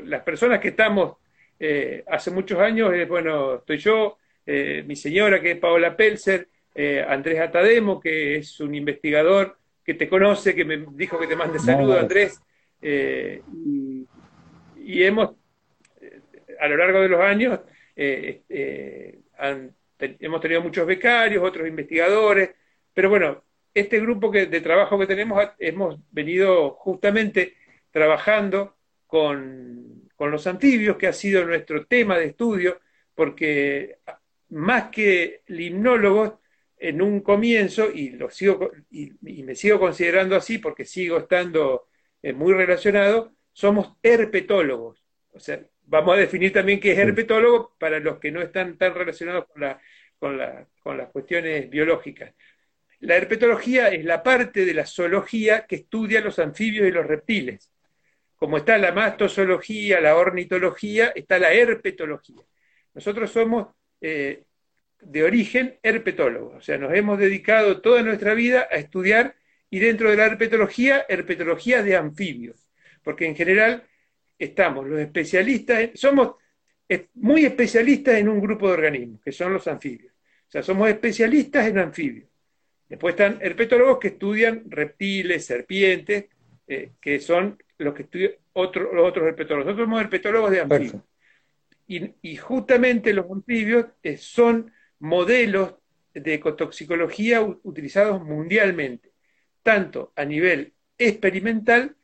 las 0.05 0.23
personas 0.23 0.61
que 0.61 0.69
estamos 0.69 1.17
eh, 1.59 2.05
hace 2.07 2.31
muchos 2.31 2.59
años, 2.59 2.93
bueno, 3.09 3.57
estoy 3.57 3.79
yo, 3.79 4.19
mi 4.47 4.97
señora 4.97 5.41
que 5.41 5.53
es 5.53 5.59
Paola 5.59 5.97
Pelzer, 5.97 6.49
Andrés 7.07 7.41
Atademo, 7.41 8.01
que 8.01 8.37
es 8.37 8.61
un 8.61 8.75
investigador 8.75 9.58
que 9.89 9.95
te 9.95 10.07
conoce, 10.07 10.55
que 10.55 10.67
me 10.67 10.85
dijo 10.93 11.19
que 11.19 11.27
te 11.27 11.35
mande 11.35 11.59
saludos, 11.59 11.99
Andrés, 11.99 12.43
y, 12.83 14.05
hemos, 15.03 15.31
a 16.61 16.69
lo 16.69 16.77
largo 16.77 17.01
de 17.01 17.09
los 17.09 17.21
años, 17.23 17.61
hemos 17.97 18.43
tenido 20.43 20.61
muchos 20.61 20.87
becarios, 20.87 21.43
otros 21.43 21.67
investigadores, 21.67 22.51
pero 22.93 23.09
bueno, 23.09 23.43
este 23.73 23.99
grupo 23.99 24.31
que, 24.31 24.45
de 24.45 24.61
trabajo 24.61 24.99
que 24.99 25.07
tenemos, 25.07 25.43
hemos 25.59 25.99
venido 26.11 26.73
justamente 26.73 27.55
trabajando 27.91 28.77
con, 29.07 30.07
los 30.19 30.47
anfibios, 30.47 30.99
que 30.99 31.07
ha 31.07 31.15
sido 31.15 31.47
nuestro 31.47 31.87
tema 31.87 32.19
de 32.19 32.27
estudio, 32.27 32.79
porque 33.15 34.01
más 34.51 34.91
que 34.91 35.45
limnólogos, 35.47 36.35
en 36.81 37.03
un 37.03 37.21
comienzo, 37.21 37.91
y, 37.93 38.11
lo 38.11 38.31
sigo, 38.31 38.71
y, 38.91 39.13
me 39.43 39.55
sigo 39.55 39.79
considerando 39.81 40.37
así 40.37 40.59
porque 40.59 40.85
sigo 40.85 41.19
estando 41.19 41.89
eh, 42.23 42.33
muy 42.33 42.53
relacionado, 42.53 43.33
somos 43.53 43.97
herpetólogos. 44.03 45.05
O 45.33 45.41
sea, 45.41 45.61
vamos 45.83 46.17
a 46.17 46.21
definir 46.21 46.53
también 46.53 46.81
qué 46.81 46.93
es 46.93 46.99
herpetólogo 46.99 47.77
para 47.79 47.99
los 48.01 48.19
que 48.19 48.31
no 48.31 48.43
están 48.43 48.79
tan 48.79 48.95
relacionados 48.95 49.47
con, 49.47 49.63
la, 49.63 49.81
con, 50.19 50.39
la, 50.39 50.67
con 50.83 50.97
las 50.99 51.11
cuestiones 51.11 51.69
biológicas. 51.71 52.35
La 53.01 53.17
herpetología 53.17 53.89
es 53.89 54.05
la 54.05 54.23
parte 54.23 54.65
de 54.65 54.75
la 54.75 54.87
zoología 54.87 55.67
que 55.67 55.77
estudia 55.77 56.21
los 56.21 56.39
anfibios 56.39 56.87
y 56.87 56.91
los 56.91 57.07
reptiles. 57.07 57.71
Como 58.37 58.59
está 58.59 58.79
la 58.79 58.93
mastozoología, 58.93 60.01
la 60.01 60.17
ornitología, 60.17 61.13
está 61.15 61.39
la 61.39 61.53
herpetología. 61.53 62.43
Nosotros 62.95 63.31
somos 63.31 63.69
eh, 64.01 64.45
de 65.01 65.23
origen 65.23 65.79
herpetólogos, 65.83 66.57
o 66.57 66.61
sea, 66.61 66.79
nos 66.79 66.93
hemos 66.95 67.19
dedicado 67.19 67.81
toda 67.81 68.03
nuestra 68.03 68.35
vida 68.35 68.67
a 68.71 68.77
estudiar 68.77 69.37
y 69.71 69.79
dentro 69.79 70.11
de 70.11 70.17
la 70.17 70.27
herpetología, 70.27 71.07
herpetología 71.09 71.83
de 71.83 71.97
anfibios, 71.97 72.69
porque 73.03 73.27
en 73.27 73.37
general 73.37 73.85
estamos 74.39 74.87
los 74.87 75.01
especialistas, 75.01 75.91
somos 75.95 76.37
muy 77.15 77.45
especialistas 77.45 78.15
en 78.17 78.29
un 78.29 78.41
grupo 78.41 78.67
de 78.69 78.75
organismos, 78.75 79.21
que 79.21 79.33
son 79.33 79.53
los 79.53 79.67
anfibios. 79.69 80.13
O 80.49 80.51
sea, 80.51 80.63
somos 80.63 80.89
especialistas 80.89 81.67
en 81.67 81.79
anfibios. 81.79 82.29
Después 82.89 83.13
están 83.13 83.39
herpetólogos 83.43 83.99
que 83.99 84.09
estudian 84.09 84.65
reptiles, 84.71 85.45
serpientes, 85.45 86.27
eh, 86.67 86.93
que 87.01 87.21
son 87.21 87.63
los 87.77 87.95
que 87.95 88.03
estudian 88.05 88.33
los 88.55 89.09
otros 89.09 89.27
herpetólogos. 89.27 89.67
Nosotros 89.67 89.87
somos 89.87 90.01
herpetólogos 90.01 90.51
de 90.51 90.61
anfibios. 90.61 91.03
Y, 91.87 92.37
justamente 92.37 93.13
los 93.13 93.31
anfibios 93.31 93.87
eh, 94.03 94.17
son 94.17 94.73
modelos 95.01 95.75
de 96.15 96.35
ecotoxicología 96.35 97.43
utilizados 97.43 98.23
mundialmente, 98.23 99.13
tanto 99.63 100.13
a 100.17 100.25
nivel 100.25 100.75
experimental 100.97 101.97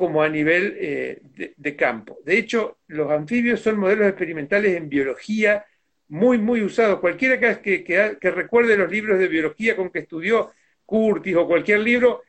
como 0.00 0.22
a 0.22 0.30
nivel 0.30 0.76
eh, 0.80 1.20
de, 1.56 1.76
campo. 1.76 2.18
De 2.24 2.38
hecho, 2.38 2.78
los 2.86 3.10
anfibios 3.10 3.60
son 3.60 3.78
modelos 3.78 4.08
experimentales 4.08 4.74
en 4.74 4.88
biología, 4.88 5.66
muy, 6.08 6.38
muy 6.38 6.62
usado. 6.62 7.02
Cualquiera 7.02 7.38
que, 7.38 8.18
recuerde 8.22 8.78
los 8.78 8.90
libros 8.90 9.18
de 9.18 9.28
biología 9.28 9.76
con 9.76 9.90
que 9.90 9.98
estudió 9.98 10.52
Curtis 10.86 11.36
o 11.36 11.46
cualquier 11.46 11.80
libro, 11.80 12.22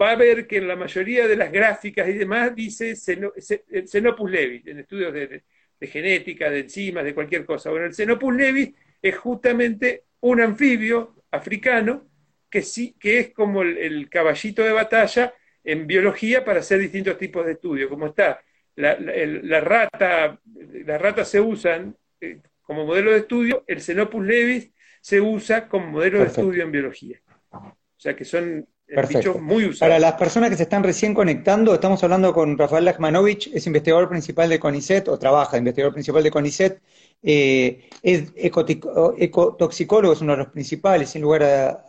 va 0.00 0.10
a 0.10 0.16
ver 0.16 0.46
que 0.46 0.58
en 0.58 0.68
la 0.68 0.76
mayoría 0.76 1.26
de 1.26 1.36
las 1.36 1.50
gráficas 1.50 2.06
y 2.10 2.12
demás 2.12 2.54
dice 2.54 2.94
Xenopus 2.94 4.30
levis, 4.30 4.66
en 4.66 4.80
estudios 4.80 5.14
de, 5.14 5.42
genética, 5.80 6.50
de 6.50 6.60
enzimas, 6.60 7.04
de 7.04 7.14
cualquier 7.14 7.46
cosa. 7.46 7.70
Bueno, 7.70 7.86
el 7.86 7.94
Xenopus 7.94 8.34
levis 8.34 8.74
es 9.04 9.18
justamente 9.18 10.04
un 10.20 10.40
anfibio 10.40 11.14
africano 11.30 12.08
que, 12.48 12.62
sí, 12.62 12.96
que 12.98 13.18
es 13.18 13.34
como 13.34 13.60
el, 13.60 14.08
caballito 14.08 14.62
de 14.62 14.72
batalla 14.72 15.34
en 15.62 15.86
biología 15.86 16.42
para 16.42 16.60
hacer 16.60 16.78
distintos 16.78 17.18
tipos 17.18 17.44
de 17.44 17.52
estudios, 17.52 17.90
como 17.90 18.06
está 18.06 18.40
la, 18.76 19.60
rata, 19.60 20.40
las 20.86 21.00
ratas 21.02 21.28
se 21.28 21.38
usan 21.38 21.94
eh, 22.18 22.40
como 22.62 22.86
modelo 22.86 23.10
de 23.10 23.18
estudio, 23.18 23.62
el 23.66 23.82
Xenopus 23.82 24.24
levis 24.24 24.70
se 25.02 25.20
usa 25.20 25.68
como 25.68 25.88
modelo 25.88 26.20
de 26.20 26.26
estudio 26.26 26.62
en 26.62 26.72
biología. 26.72 27.20
O 27.50 27.76
sea 27.98 28.16
que 28.16 28.24
son 28.24 28.66
Perfecto. 28.94 29.38
muy 29.38 29.74
Para 29.76 29.98
las 29.98 30.14
personas 30.14 30.50
que 30.50 30.56
se 30.56 30.64
están 30.64 30.82
recién 30.82 31.14
conectando, 31.14 31.74
estamos 31.74 32.02
hablando 32.04 32.32
con 32.32 32.56
Rafael 32.56 32.84
Lachmanovich, 32.84 33.50
es 33.52 33.66
investigador 33.66 34.08
principal 34.08 34.48
de 34.48 34.58
CONICET, 34.58 35.08
o 35.08 35.18
trabaja, 35.18 35.58
investigador 35.58 35.92
principal 35.92 36.22
de 36.22 36.30
CONICET, 36.30 36.80
eh, 37.22 37.88
es 38.02 38.32
ecotoxicólogo, 38.36 40.12
es 40.12 40.20
uno 40.20 40.32
de 40.32 40.38
los 40.38 40.48
principales, 40.48 41.08
sin 41.10 41.22
lugar 41.22 41.42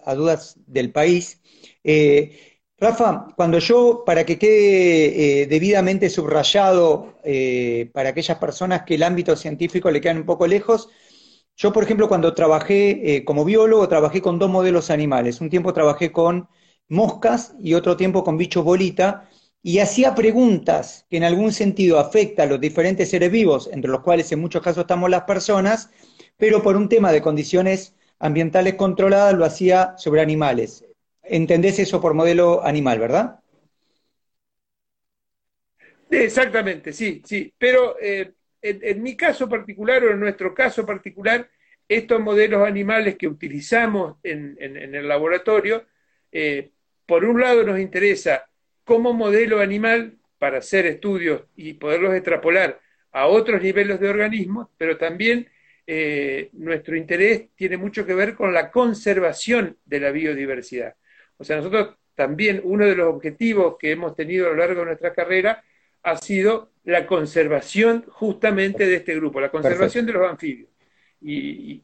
a, 0.05 0.15
dudas, 0.15 0.57
del 0.65 0.91
país. 0.91 1.41
Eh, 1.83 2.61
Rafa, 2.77 3.27
cuando 3.35 3.59
yo, 3.59 4.03
para 4.05 4.25
que 4.25 4.37
quede 4.37 5.41
eh, 5.41 5.47
debidamente 5.47 6.09
subrayado 6.09 7.15
para 7.93 8.09
aquellas 8.09 8.37
personas 8.37 8.83
que 8.83 8.95
el 8.95 9.03
ámbito 9.03 9.35
científico 9.35 9.91
le 9.91 10.01
quedan 10.01 10.17
un 10.17 10.25
poco 10.25 10.47
lejos, 10.47 10.89
yo, 11.57 11.71
por 11.71 11.83
ejemplo, 11.83 12.07
cuando 12.07 12.33
trabajé 12.33 13.23
como 13.25 13.45
biólogo, 13.45 13.87
trabajé 13.87 14.21
con 14.21 14.39
dos 14.39 14.49
modelos 14.49 14.89
animales. 14.89 15.39
Un 15.39 15.49
tiempo 15.49 15.73
trabajé 15.73 16.11
con 16.11 16.49
moscas 16.89 17.55
y 17.59 17.73
otro 17.73 17.97
tiempo 17.97 18.23
con 18.23 18.37
bichos 18.37 18.63
bolita, 18.63 19.29
y 19.61 19.79
hacía 19.79 20.13
preguntas 20.13 21.07
que 21.09 21.17
en 21.17 21.23
algún 21.23 21.51
sentido 21.51 21.97
afectan 21.97 22.47
a 22.47 22.51
los 22.51 22.61
diferentes 22.61 23.09
seres 23.09 23.31
vivos, 23.31 23.67
entre 23.73 23.89
los 23.89 24.01
cuales 24.01 24.31
en 24.31 24.39
muchos 24.39 24.61
casos 24.61 24.81
estamos 24.81 25.09
las 25.09 25.23
personas, 25.23 25.89
pero 26.37 26.61
por 26.61 26.75
un 26.75 26.87
tema 26.87 27.11
de 27.11 27.21
condiciones 27.21 27.95
ambientales 28.19 28.75
controladas 28.75 29.33
lo 29.33 29.43
hacía 29.43 29.95
sobre 29.97 30.21
animales. 30.21 30.85
¿Entendés 31.23 31.79
eso 31.79 31.99
por 31.99 32.13
modelo 32.13 32.63
animal, 32.63 32.99
verdad? 32.99 33.39
Exactamente, 36.09 36.93
sí, 36.93 37.21
sí. 37.25 37.51
Pero 37.57 37.95
eh, 37.99 38.33
en, 38.61 39.01
mi 39.01 39.15
caso 39.15 39.49
particular 39.49 40.03
o 40.03 40.11
en 40.11 40.19
nuestro 40.19 40.53
caso 40.53 40.85
particular, 40.85 41.49
estos 41.87 42.19
modelos 42.19 42.67
animales 42.67 43.15
que 43.17 43.27
utilizamos 43.27 44.17
en, 44.23 44.57
el 44.59 45.07
laboratorio 45.07 45.85
eh, 46.31 46.71
por 47.05 47.25
un 47.25 47.41
lado 47.41 47.63
nos 47.63 47.79
interesa 47.79 48.45
como 48.83 49.13
modelo 49.13 49.59
animal 49.59 50.17
para 50.37 50.59
hacer 50.59 50.85
estudios 50.85 51.43
y 51.55 51.73
poderlos 51.73 52.13
extrapolar 52.13 52.79
a 53.11 53.27
otros 53.27 53.61
niveles 53.61 53.99
de 53.99 54.09
organismos, 54.09 54.67
pero 54.77 54.97
también 54.97 55.49
eh, 55.87 56.49
nuestro 56.53 56.95
interés 56.95 57.49
tiene 57.55 57.77
mucho 57.77 58.05
que 58.05 58.13
ver 58.13 58.35
con 58.35 58.53
la 58.53 58.71
conservación 58.71 59.77
de 59.85 59.99
la 59.99 60.11
biodiversidad. 60.11 60.95
O 61.37 61.43
sea, 61.43 61.57
nosotros 61.57 61.95
también 62.15 62.61
uno 62.63 62.85
de 62.85 62.95
los 62.95 63.13
objetivos 63.13 63.77
que 63.79 63.91
hemos 63.91 64.15
tenido 64.15 64.47
a 64.47 64.49
lo 64.49 64.57
largo 64.57 64.81
de 64.81 64.87
nuestra 64.87 65.13
carrera 65.13 65.63
ha 66.03 66.17
sido 66.17 66.71
la 66.83 67.05
conservación 67.07 68.05
justamente 68.07 68.85
de 68.85 68.97
este 68.97 69.15
grupo, 69.15 69.39
la 69.39 69.49
conservación 69.49 70.05
de 70.05 70.13
los 70.13 70.29
anfibios. 70.29 70.69
Y, 71.21 71.81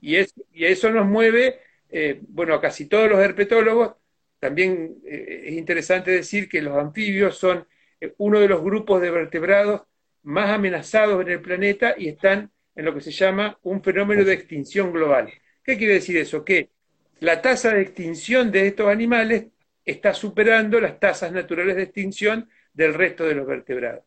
eso 0.54 0.92
nos 0.92 1.08
mueve, 1.08 1.60
eh, 1.90 2.22
bueno, 2.28 2.54
a 2.54 2.62
casi 2.62 2.86
todos 2.86 3.10
los 3.10 3.20
herpetólogos 3.20 3.96
también 4.42 4.98
eh, 5.06 5.44
es 5.46 5.54
interesante 5.54 6.10
decir 6.10 6.50
que 6.50 6.64
los 6.64 6.76
anfibios 6.76 7.38
son 7.38 7.68
eh, 8.02 8.16
uno 8.18 8.40
de 8.40 8.48
los 8.48 8.64
grupos 8.64 9.00
de 9.00 9.12
vertebrados 9.12 9.84
más 10.24 10.50
amenazados 10.50 11.22
en 11.22 11.30
el 11.30 11.42
planeta 11.42 11.94
y 11.96 12.08
están 12.08 12.52
en 12.76 12.86
lo 12.86 12.94
que 12.96 13.02
se 13.02 13.12
llama 13.12 13.60
un 13.62 13.84
fenómeno 13.84 14.24
de 14.24 14.34
extinción 14.34 14.92
global. 14.92 15.32
¿Qué 15.64 15.78
quiere 15.78 15.94
decir 15.94 16.18
eso? 16.18 16.44
Que 16.44 16.72
la 17.20 17.40
tasa 17.44 17.72
de 17.72 17.82
extinción 17.82 18.52
de 18.52 18.66
estos 18.66 18.88
animales 18.88 19.46
está 19.86 20.12
superando 20.16 20.82
las 20.82 21.00
tasas 21.00 21.32
naturales 21.32 21.76
de 21.76 21.84
extinción 21.84 22.50
del 22.74 22.96
resto 22.96 23.26
de 23.26 23.36
los 23.36 23.46
vertebrados. 23.46 24.04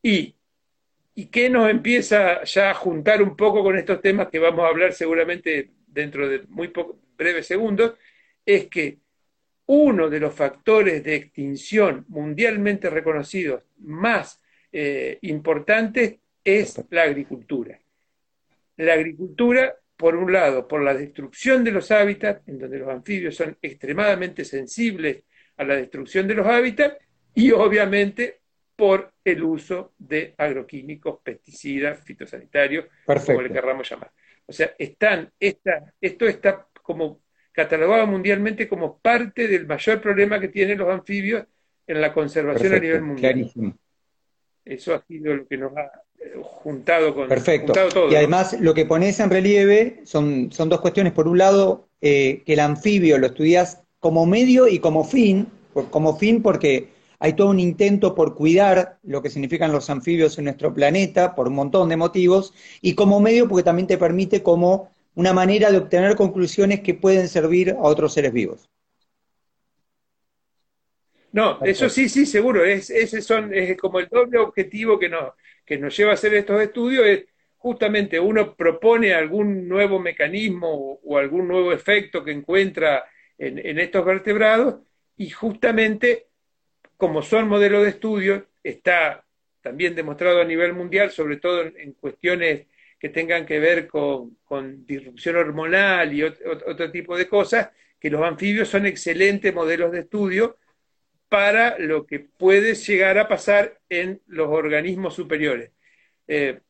Y, 0.00 0.36
y 1.16 1.26
qué 1.26 1.50
nos 1.50 1.68
empieza 1.68 2.44
ya 2.44 2.70
a 2.70 2.74
juntar 2.74 3.20
un 3.20 3.36
poco 3.36 3.64
con 3.64 3.76
estos 3.76 4.00
temas 4.00 4.28
que 4.28 4.38
vamos 4.38 4.64
a 4.64 4.68
hablar 4.68 4.92
seguramente 4.92 5.72
dentro 5.88 6.28
de 6.28 6.42
muy 6.50 6.72
breves 7.16 7.48
segundos, 7.48 7.94
es 8.44 8.68
que 8.68 9.00
uno 9.66 10.08
de 10.08 10.20
los 10.20 10.34
factores 10.34 11.02
de 11.02 11.16
extinción 11.16 12.04
mundialmente 12.08 12.88
reconocidos 12.88 13.64
más 13.78 14.40
eh, 14.72 15.18
importantes 15.22 16.16
es 16.44 16.84
la 16.90 17.02
agricultura. 17.02 17.78
La 18.76 18.92
agricultura, 18.92 19.74
por 19.96 20.14
un 20.14 20.32
lado, 20.32 20.68
por 20.68 20.82
la 20.82 20.94
destrucción 20.94 21.64
de 21.64 21.72
los 21.72 21.90
hábitats, 21.90 22.46
en 22.46 22.58
donde 22.58 22.78
los 22.78 22.88
anfibios 22.88 23.34
son 23.34 23.56
extremadamente 23.60 24.44
sensibles 24.44 25.24
a 25.56 25.64
la 25.64 25.76
destrucción 25.76 26.28
de 26.28 26.34
los 26.34 26.46
hábitats, 26.46 26.98
y 27.34 27.50
obviamente 27.50 28.40
por 28.76 29.12
el 29.24 29.42
uso 29.42 29.94
de 29.98 30.34
agroquímicos, 30.36 31.20
pesticidas, 31.22 32.04
fitosanitarios, 32.04 32.86
como 33.24 33.42
le 33.42 33.50
querramos 33.50 33.88
llamar. 33.88 34.12
O 34.46 34.52
sea, 34.52 34.74
están, 34.78 35.32
esto 35.40 36.26
está 36.26 36.68
como 36.82 37.20
catalogado 37.56 38.06
mundialmente 38.06 38.68
como 38.68 38.98
parte 38.98 39.48
del 39.48 39.66
mayor 39.66 40.00
problema 40.02 40.38
que 40.38 40.48
tienen 40.48 40.76
los 40.76 40.90
anfibios 40.90 41.46
en 41.86 42.00
la 42.02 42.12
conservación 42.12 42.74
a 42.74 42.78
nivel 42.78 43.02
mundial. 43.02 43.32
Clarísimo. 43.32 43.74
Eso 44.62 44.94
ha 44.94 45.02
sido 45.06 45.34
lo 45.34 45.46
que 45.46 45.56
nos 45.56 45.74
ha 45.74 45.90
eh, 46.20 46.34
juntado 46.42 47.14
con 47.14 47.28
Perfecto. 47.28 47.72
todo. 47.72 48.12
Y 48.12 48.16
además 48.16 48.60
lo 48.60 48.74
que 48.74 48.84
pones 48.84 49.18
en 49.20 49.30
relieve 49.30 50.02
son, 50.04 50.52
son 50.52 50.68
dos 50.68 50.82
cuestiones. 50.82 51.14
Por 51.14 51.28
un 51.28 51.38
lado, 51.38 51.88
eh, 52.02 52.42
que 52.44 52.52
el 52.52 52.60
anfibio 52.60 53.16
lo 53.16 53.28
estudias 53.28 53.80
como 54.00 54.26
medio 54.26 54.68
y 54.68 54.78
como 54.78 55.04
fin, 55.04 55.46
como 55.90 56.18
fin 56.18 56.42
porque 56.42 56.88
hay 57.18 57.32
todo 57.32 57.48
un 57.48 57.60
intento 57.60 58.14
por 58.14 58.34
cuidar 58.34 58.98
lo 59.02 59.22
que 59.22 59.30
significan 59.30 59.72
los 59.72 59.88
anfibios 59.88 60.36
en 60.36 60.44
nuestro 60.44 60.74
planeta, 60.74 61.34
por 61.34 61.48
un 61.48 61.54
montón 61.54 61.88
de 61.88 61.96
motivos, 61.96 62.52
y 62.82 62.94
como 62.94 63.18
medio 63.20 63.48
porque 63.48 63.62
también 63.62 63.86
te 63.86 63.96
permite 63.96 64.42
como 64.42 64.90
una 65.16 65.32
manera 65.32 65.72
de 65.72 65.78
obtener 65.78 66.14
conclusiones 66.14 66.80
que 66.80 66.94
pueden 66.94 67.26
servir 67.28 67.70
a 67.70 67.80
otros 67.80 68.12
seres 68.12 68.32
vivos. 68.32 68.68
No, 71.32 71.58
eso 71.64 71.88
sí, 71.88 72.08
sí, 72.08 72.24
seguro. 72.26 72.64
Es, 72.64 72.90
ese 72.90 73.20
son, 73.22 73.52
es 73.52 73.76
como 73.78 73.98
el 73.98 74.08
doble 74.08 74.38
objetivo 74.38 74.98
que 74.98 75.08
nos, 75.08 75.32
que 75.64 75.78
nos 75.78 75.96
lleva 75.96 76.12
a 76.12 76.14
hacer 76.14 76.34
estos 76.34 76.60
estudios, 76.60 77.06
es 77.06 77.24
justamente 77.56 78.20
uno 78.20 78.54
propone 78.54 79.14
algún 79.14 79.66
nuevo 79.66 79.98
mecanismo 79.98 81.00
o, 81.02 81.18
algún 81.18 81.48
nuevo 81.48 81.72
efecto 81.72 82.22
que 82.22 82.32
encuentra 82.32 83.04
en, 83.38 83.78
estos 83.78 84.04
vertebrados 84.04 84.76
y 85.16 85.30
justamente 85.30 86.26
como 86.96 87.22
son 87.22 87.48
modelos 87.48 87.82
de 87.82 87.90
estudio, 87.90 88.46
está 88.62 89.24
también 89.62 89.94
demostrado 89.94 90.40
a 90.40 90.44
nivel 90.44 90.74
mundial, 90.74 91.10
sobre 91.10 91.38
todo 91.38 91.62
en 91.62 91.92
cuestiones 91.94 92.66
que 92.98 93.08
tengan 93.08 93.44
que 93.44 93.58
ver 93.58 93.86
con, 93.86 94.36
disrupción 94.86 95.36
hormonal 95.36 96.12
y 96.12 96.22
otro, 96.22 96.90
tipo 96.90 97.16
de 97.16 97.28
cosas, 97.28 97.70
que 98.00 98.10
los 98.10 98.22
anfibios 98.22 98.68
son 98.68 98.86
excelentes 98.86 99.54
modelos 99.54 99.92
de 99.92 100.00
estudio 100.00 100.56
para 101.28 101.78
lo 101.78 102.06
que 102.06 102.20
puede 102.20 102.74
llegar 102.74 103.18
a 103.18 103.28
pasar 103.28 103.78
en 103.88 104.20
los 104.26 104.48
organismos 104.48 105.14
superiores. 105.14 105.72
Eh, 106.28 106.60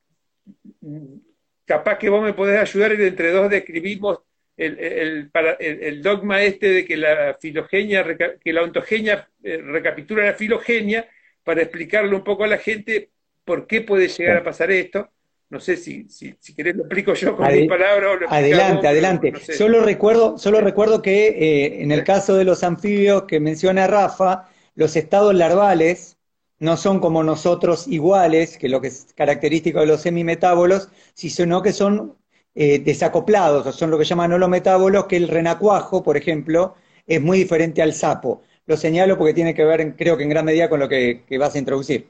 capaz 1.64 1.98
que 1.98 2.08
vos 2.08 2.22
me 2.22 2.32
podés 2.32 2.60
ayudar 2.60 2.92
entre 2.92 3.30
dos 3.30 3.50
describimos 3.50 4.20
el, 4.56 5.30
el, 5.60 6.02
dogma 6.02 6.42
este 6.42 6.70
de 6.70 6.84
que 6.84 6.96
la 6.96 7.36
filogenia, 7.40 8.04
que 8.42 8.52
la 8.52 8.62
ontogenia 8.62 9.28
eh, 9.42 9.58
recapitula 9.58 10.24
la 10.24 10.34
filogenia 10.34 11.08
para 11.44 11.62
explicarle 11.62 12.14
un 12.14 12.24
poco 12.24 12.44
a 12.44 12.48
la 12.48 12.58
gente 12.58 13.10
por 13.44 13.66
qué 13.66 13.82
puede 13.82 14.08
llegar 14.08 14.38
a 14.38 14.44
pasar 14.44 14.70
esto. 14.70 15.10
No 15.48 15.60
sé 15.60 15.76
si, 15.76 16.08
si, 16.08 16.34
si 16.40 16.54
querés 16.54 16.74
lo 16.74 16.82
explico 16.82 17.14
yo 17.14 17.36
con 17.36 17.46
mis 17.52 17.68
palabras. 17.68 18.18
adelante, 18.28 18.88
adelante. 18.88 19.32
solo, 19.56 19.80
recuerdo, 19.80 20.38
solo 20.38 20.60
recuerdo 20.60 21.02
que 21.02 21.28
eh, 21.28 21.82
en 21.82 21.92
el 21.92 22.02
caso 22.02 22.34
de 22.34 22.44
los 22.44 22.64
anfibios 22.64 23.24
que 23.24 23.38
menciona 23.38 23.86
Rafa, 23.86 24.48
los 24.74 24.96
estados 24.96 25.34
larvales 25.34 26.16
no 26.58 26.76
son 26.76 26.98
como 27.00 27.22
nosotros 27.22 27.86
iguales, 27.86 28.58
que 28.58 28.68
lo 28.68 28.80
que 28.80 28.88
es 28.88 29.12
característico 29.14 29.80
de 29.80 29.86
los 29.86 30.00
semimetábolos, 30.00 30.90
sino 31.14 31.62
que 31.62 31.72
son 31.72 32.16
eh, 32.54 32.78
desacoplados, 32.80 33.66
o 33.66 33.72
son 33.72 33.90
lo 33.90 33.98
que 33.98 34.04
llaman 34.04 34.32
holometábolos, 34.32 35.06
que 35.06 35.16
el 35.16 35.28
renacuajo, 35.28 36.02
por 36.02 36.16
ejemplo, 36.16 36.74
es 37.06 37.20
muy 37.22 37.38
diferente 37.38 37.82
al 37.82 37.92
sapo. 37.92 38.42
Lo 38.66 38.76
señalo 38.76 39.16
porque 39.16 39.34
tiene 39.34 39.54
que 39.54 39.64
ver, 39.64 39.94
creo 39.94 40.16
que 40.16 40.24
en 40.24 40.30
gran 40.30 40.44
medida, 40.44 40.68
con 40.68 40.80
lo 40.80 40.88
que, 40.88 41.22
que 41.28 41.38
vas 41.38 41.54
a 41.54 41.58
introducir. 41.58 42.08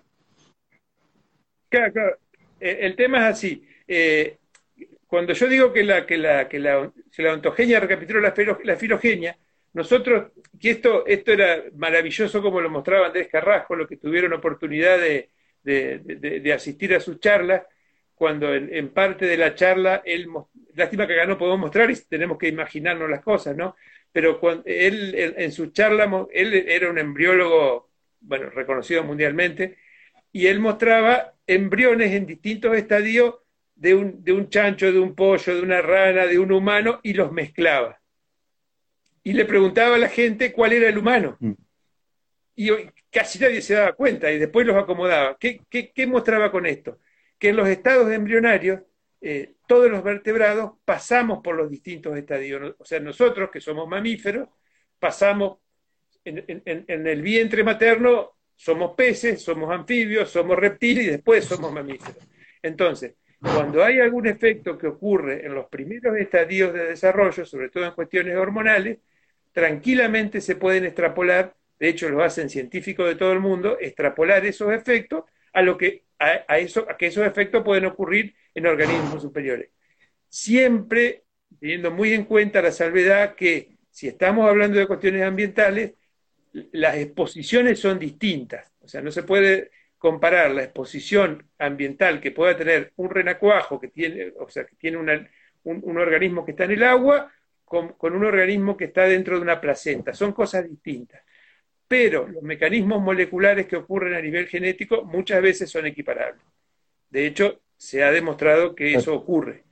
Claro, 1.69 1.93
claro. 1.93 2.17
Eh, 2.61 2.79
el 2.83 2.97
tema 2.97 3.19
es 3.19 3.35
así. 3.35 3.67
Eh, 3.87 4.39
cuando 5.07 5.33
yo 5.33 5.47
digo 5.49 5.73
que 5.73 5.85
la, 5.85 6.07
que 6.07 6.19
la, 6.19 6.49
que 6.49 6.59
la, 6.59 7.33
ontogenia 7.33 7.81
recapituló 7.81 8.21
la, 8.21 8.77
filogenia, 8.77 9.37
nosotros, 9.73 10.33
que 10.61 10.71
esto, 10.71 11.07
esto 11.07 11.33
era 11.33 11.65
maravilloso 11.75 12.43
como 12.43 12.61
lo 12.61 12.71
mostraba 12.71 13.07
Andrés 13.07 13.29
Carrasco, 13.29 13.77
los 13.77 13.89
que 13.89 13.97
tuvieron 13.97 14.33
oportunidad 14.33 14.99
de, 14.99 16.53
asistir 16.53 16.95
a 16.95 17.01
sus 17.01 17.21
charlas, 17.21 17.63
cuando 18.15 18.55
en, 18.55 18.89
parte 18.89 19.27
de 19.27 19.37
la 19.37 19.55
charla, 19.55 20.03
él, 20.05 20.27
lástima 20.75 21.07
que 21.07 21.15
acá 21.15 21.27
no 21.27 21.39
podemos 21.39 21.61
mostrar 21.61 21.91
y 21.91 21.97
tenemos 22.09 22.39
que 22.39 22.49
imaginarnos 22.49 23.11
las 23.11 23.23
cosas, 23.23 23.57
¿no? 23.57 23.77
pero 24.17 24.41
él, 24.65 25.35
en 25.37 25.53
su 25.53 25.67
charla, 25.73 26.27
él 26.33 26.55
era 26.55 26.89
un 26.89 26.97
embriólogo, 26.97 27.91
bueno, 28.21 28.49
reconocido 28.49 29.05
mundialmente, 29.05 29.77
y 30.33 30.47
él 30.47 30.59
mostraba 30.59 31.35
embriones 31.47 32.13
en 32.13 32.27
distintos 32.27 32.77
estadios 32.77 33.37
de 33.75 33.95
un, 33.95 34.25
de 34.25 34.33
un 34.33 34.49
chancho, 34.49 34.91
de 34.91 34.99
un 34.99 35.15
pollo, 35.15 35.55
de 35.55 35.63
una 35.63 35.83
rana, 35.83 36.27
de 36.27 36.39
un 36.39 36.51
humano, 36.51 37.01
y 37.03 37.13
los 37.13 37.31
mezclaba. 37.31 38.01
Y 39.23 39.33
le 39.33 39.45
preguntaba 39.45 39.97
a 39.97 39.99
la 39.99 40.09
gente 40.09 40.53
cuál 40.53 40.73
era 40.73 40.89
el 40.89 40.99
humano. 40.99 41.37
Mm. 41.41 41.53
Y 42.57 42.71
casi 43.11 43.39
nadie 43.39 43.61
se 43.61 43.75
daba 43.75 43.93
cuenta, 43.93 44.33
y 44.33 44.39
después 44.39 44.67
los 44.67 44.77
acomodaba. 44.77 45.37
¿Qué, 45.39 45.61
qué, 45.69 46.07
mostraba 46.07 46.51
con 46.51 46.65
esto? 46.65 46.99
Que 47.39 47.51
en 47.51 47.57
los 47.57 47.69
estados 47.69 48.11
embrionarios, 48.11 48.81
eh, 49.21 49.57
todos 49.69 49.91
los 49.91 50.03
vertebrados 50.03 50.73
pasamos 50.85 51.41
por 51.43 51.55
los 51.55 51.71
distintos 51.71 52.17
estadios. 52.17 52.75
O 52.79 52.85
sea, 52.85 52.99
nosotros, 52.99 53.51
que 53.51 53.61
somos 53.61 53.87
mamíferos, 53.87 54.49
pasamos 54.99 55.59
en, 56.25 56.63
en 56.65 57.07
el 57.07 57.23
vientre 57.23 57.63
materno, 57.63 58.37
somos 58.57 58.95
peces, 58.97 59.43
somos 59.43 59.71
anfibios, 59.71 60.31
somos 60.31 60.59
reptiles 60.59 61.07
y 61.07 61.11
después 61.11 61.45
somos 61.45 61.73
mamíferos. 61.73 62.27
Entonces, 62.63 63.15
cuando 63.41 63.85
hay 63.85 64.01
algún 64.01 64.27
efecto 64.27 64.79
que 64.79 64.87
ocurre 64.87 65.45
en 65.45 65.55
los 65.55 65.67
primeros 65.67 66.17
estadios 66.17 66.73
de 66.73 66.87
desarrollo, 66.87 67.45
sobre 67.45 67.69
todo 67.69 67.85
en 67.85 67.93
cuestiones 67.93 68.37
hormonales, 68.37 68.99
tranquilamente 69.53 70.41
se 70.41 70.57
pueden 70.57 70.85
extrapolar, 70.85 71.55
de 71.79 71.89
hecho 71.89 72.09
lo 72.09 72.25
hacen 72.25 72.49
científicos 72.49 73.07
de 73.07 73.15
todo 73.15 73.33
el 73.33 73.41
mundo, 73.41 73.77
extrapolar 73.81 74.45
esos 74.47 74.73
efectos 74.73 75.25
a 75.53 75.63
lo 75.63 75.77
que 75.77 76.05
a, 76.19 76.59
eso, 76.59 76.87
a 76.89 76.97
que 76.97 77.07
esos 77.07 77.27
efectos 77.27 77.63
pueden 77.63 77.85
ocurrir 77.85 78.35
en 78.55 78.67
organismos 78.67 79.21
superiores. 79.23 79.71
Siempre 80.29 81.25
teniendo 81.61 81.91
muy 81.91 82.13
en 82.15 82.25
cuenta 82.25 82.63
la 82.63 82.73
salvedad 82.73 83.35
que 83.35 83.77
si 83.91 84.09
estamos 84.09 84.49
hablando 84.49 84.79
de 84.79 84.87
cuestiones 84.87 85.23
ambientales, 85.23 85.93
las 86.73 86.97
exposiciones 86.97 87.79
son 87.79 87.99
distintas. 87.99 88.73
O 88.81 88.89
sea, 88.89 89.01
no 89.01 89.11
se 89.11 89.23
puede 89.23 89.71
comparar 89.99 90.51
la 90.51 90.65
exposición 90.65 91.45
ambiental 91.59 92.21
que 92.21 92.31
pueda 92.31 92.57
tener 92.57 92.93
un 92.97 93.11
renacuajo 93.11 93.81
que 93.81 93.89
tiene, 93.89 94.33
o 94.39 94.49
sea, 94.49 94.65
que 94.65 94.77
tiene 94.77 94.99
un, 94.99 95.99
organismo 95.99 96.45
que 96.45 96.53
está 96.53 96.65
en 96.65 96.73
el 96.73 96.83
agua 96.83 97.33
con, 97.65 97.95
un 98.01 98.25
organismo 98.25 98.77
que 98.77 98.85
está 98.87 99.05
dentro 99.05 99.37
de 99.37 99.43
una 99.43 99.61
placenta. 99.61 100.15
Son 100.15 100.33
cosas 100.33 100.69
distintas. 100.69 101.23
Pero 101.89 102.27
los 102.27 102.43
mecanismos 102.43 103.01
moleculares 103.01 103.67
que 103.67 103.77
ocurren 103.77 104.15
a 104.15 104.21
nivel 104.21 104.49
genético 104.49 105.05
muchas 105.05 105.41
veces 105.41 105.71
son 105.71 105.87
equiparables. 105.87 106.43
De 107.11 107.27
hecho, 107.27 107.63
se 107.77 108.03
ha 108.03 108.11
demostrado 108.11 108.75
que 108.75 108.95
eso 108.95 109.15
ocurre. 109.15 109.65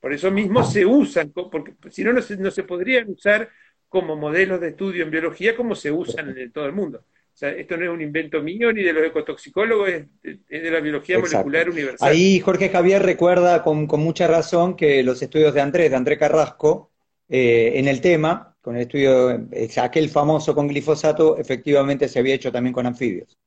Por 0.00 0.12
eso 0.12 0.30
mismo 0.30 0.64
se 0.64 0.84
usan, 0.84 1.30
porque 1.30 1.74
si 1.90 2.02
no, 2.02 2.12
no 2.12 2.20
se, 2.20 2.36
no 2.36 2.50
se 2.50 2.64
podrían 2.64 3.08
usar 3.10 3.48
como 3.92 4.16
modelos 4.16 4.58
de 4.58 4.68
estudio 4.68 5.04
en 5.04 5.10
biología 5.10 5.54
como 5.54 5.74
se 5.74 5.92
usan 5.92 6.36
en 6.38 6.50
todo 6.50 6.64
el 6.64 6.72
mundo. 6.72 7.04
O 7.06 7.36
sea, 7.36 7.50
esto 7.50 7.76
no 7.76 7.84
es 7.84 7.90
un 7.90 8.00
invento 8.00 8.42
mío 8.42 8.72
ni 8.72 8.82
de 8.82 8.90
los 8.94 9.04
ecotoxicólogos, 9.04 9.90
es, 9.90 10.06
de 10.48 10.70
la 10.70 10.80
biología 10.80 11.18
molecular 11.18 11.68
universal. 11.68 12.10
Ahí 12.10 12.40
Jorge 12.40 12.70
Javier 12.70 13.02
recuerda 13.02 13.62
con, 13.62 13.86
mucha 13.86 14.26
razón 14.26 14.76
que 14.76 15.02
los 15.02 15.20
estudios 15.20 15.52
de 15.52 15.60
Andrés, 15.60 15.90
de 15.90 15.96
Andrés 15.96 16.18
Carrasco, 16.18 16.90
eh, 17.28 17.72
en 17.74 17.86
el 17.86 18.00
tema, 18.00 18.56
con 18.62 18.76
el 18.76 18.82
estudio, 18.82 19.46
aquel 19.82 20.08
famoso 20.08 20.54
con 20.54 20.68
glifosato, 20.68 21.36
efectivamente 21.36 22.08
se 22.08 22.18
había 22.18 22.34
hecho 22.34 22.50
también 22.50 22.72
con 22.72 22.86
anfibios. 22.86 23.38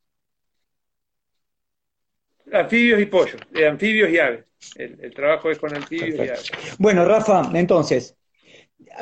Anfibios 2.53 3.01
y 3.01 3.05
pollos, 3.07 3.41
de 3.49 3.67
anfibios 3.67 4.11
y 4.11 4.19
aves. 4.19 4.45
El, 4.75 5.11
trabajo 5.11 5.49
es 5.49 5.57
con 5.57 5.75
anfibios 5.75 6.15
y 6.17 6.29
aves. 6.29 6.51
Bueno, 6.77 7.03
Rafa, 7.03 7.49
entonces, 7.55 8.15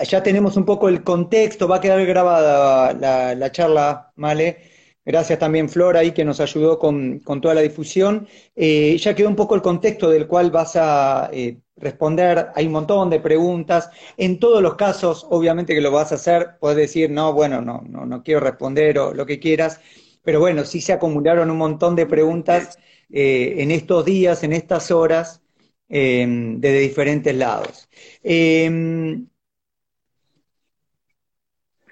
ya 0.02 0.24
tenemos 0.24 0.58
un 0.58 0.66
poco 0.66 0.90
el 0.90 1.04
contexto, 1.04 1.68
va 1.68 1.78
a 1.78 1.82
quedar 1.82 2.06
grabada 2.06 2.94
la, 3.36 3.52
charla, 3.52 4.12
¿vale? 4.16 4.72
Gracias 5.06 5.38
también 5.38 5.70
Flora 5.70 6.00
ahí 6.00 6.12
que 6.12 6.24
nos 6.24 6.40
ayudó 6.40 6.80
con, 6.80 7.22
toda 7.42 7.54
la 7.54 7.62
difusión. 7.62 8.28
Eh, 8.56 8.98
ya 8.98 9.14
quedó 9.16 9.30
un 9.30 9.36
poco 9.36 9.56
el 9.56 9.62
contexto 9.62 10.10
del 10.10 10.28
cual 10.28 10.50
vas 10.52 10.76
a 10.76 11.30
eh, 11.34 11.60
responder. 11.76 12.48
Hay 12.56 12.68
un 12.68 12.72
montón 12.74 13.10
de 13.10 13.20
preguntas. 13.20 13.90
En 14.18 14.40
todos 14.40 14.62
los 14.62 14.76
casos, 14.76 15.28
obviamente 15.30 15.76
que 15.76 15.82
lo 15.82 15.92
vas 15.92 16.12
a 16.12 16.16
hacer, 16.16 16.58
puedes 16.60 16.78
decir, 16.78 17.10
no, 17.12 17.34
bueno, 17.34 17.62
no, 17.62 17.84
no, 17.88 18.06
no 18.06 18.24
quiero 18.24 18.40
responder 18.40 18.98
o 19.00 19.14
lo 19.14 19.26
que 19.26 19.40
quieras. 19.40 19.80
Pero 20.24 20.40
bueno, 20.40 20.64
sí 20.64 20.80
se 20.82 20.94
acumularon 20.94 21.52
un 21.52 21.58
montón 21.58 21.96
de 21.96 22.06
preguntas 22.06 22.80
eh, 23.12 23.56
en 23.58 23.72
estos 23.72 24.06
días, 24.06 24.44
en 24.44 24.54
estas 24.54 24.90
horas, 24.92 25.42
desde 25.90 26.80
diferentes 26.80 27.36
lados. 27.36 27.88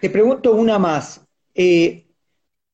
Te 0.01 0.09
pregunto 0.09 0.53
una 0.53 0.79
más. 0.79 1.27
Eh, 1.53 2.07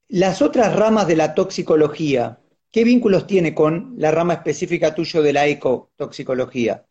las 0.08 0.42
otras 0.42 0.74
ramas 0.74 1.08
de 1.08 1.18
la 1.18 1.36
toxicología, 1.36 2.40
¿qué 2.72 2.86
vínculos 2.86 3.28
tiene 3.28 3.54
con 3.54 3.96
la 3.98 4.12
rama 4.12 4.36
específica 4.36 4.96
tuyo 4.96 5.22
de 5.22 5.34
la 5.34 5.46
ecotoxicología? 5.46 6.86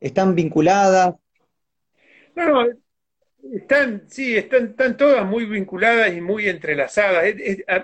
¿Están 0.00 0.34
vinculadas? 0.34 1.14
No, 2.34 2.66
están, 3.52 4.04
sí, 4.08 4.34
están, 4.34 4.68
están 4.68 4.96
todas 4.96 5.26
muy 5.26 5.44
vinculadas 5.44 6.16
y 6.16 6.22
muy 6.22 6.48
entrelazadas. 6.48 7.26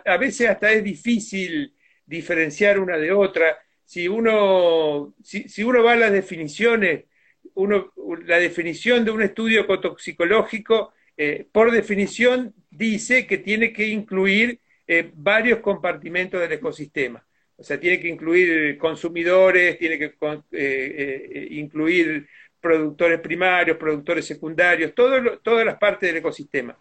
a, 0.07 0.17
veces 0.17 0.49
hasta 0.49 0.73
es 0.73 0.83
difícil 0.83 1.75
diferenciar 2.07 2.79
una 2.79 2.97
de 2.97 3.13
otra. 3.13 3.59
Si 3.85 4.09
uno, 4.09 5.15
si, 5.23 5.63
uno 5.63 5.83
va 5.83 5.93
a 5.93 5.97
las 5.97 6.13
definiciones, 6.13 7.05
uno, 7.53 7.93
la 8.25 8.39
definición 8.39 9.05
de 9.05 9.11
un 9.11 9.21
estudio 9.21 9.61
ecotoxicológico 9.61 10.95
eh, 11.21 11.49
por 11.51 11.73
definición 11.73 12.55
dice 12.71 13.27
que 13.27 13.39
tiene 13.39 13.73
que 13.73 13.89
incluir 13.89 14.61
eh, 14.87 15.11
varios 15.15 15.59
compartimentos 15.59 16.41
del 16.41 16.53
ecosistema. 16.53 17.27
O 17.57 17.65
sea, 17.65 17.81
tiene 17.81 17.99
que 17.99 18.07
incluir 18.07 18.79
consumidores, 18.79 19.77
tiene 19.79 19.99
que 19.99 20.15
eh, 20.53 21.49
incluir 21.51 22.29
productores 22.61 23.19
primarios, 23.19 23.77
productores 23.77 24.27
secundarios, 24.27 24.95
todas 24.95 25.67
las 25.67 25.77
partes 25.77 26.09
del 26.09 26.19
ecosistema. 26.19 26.79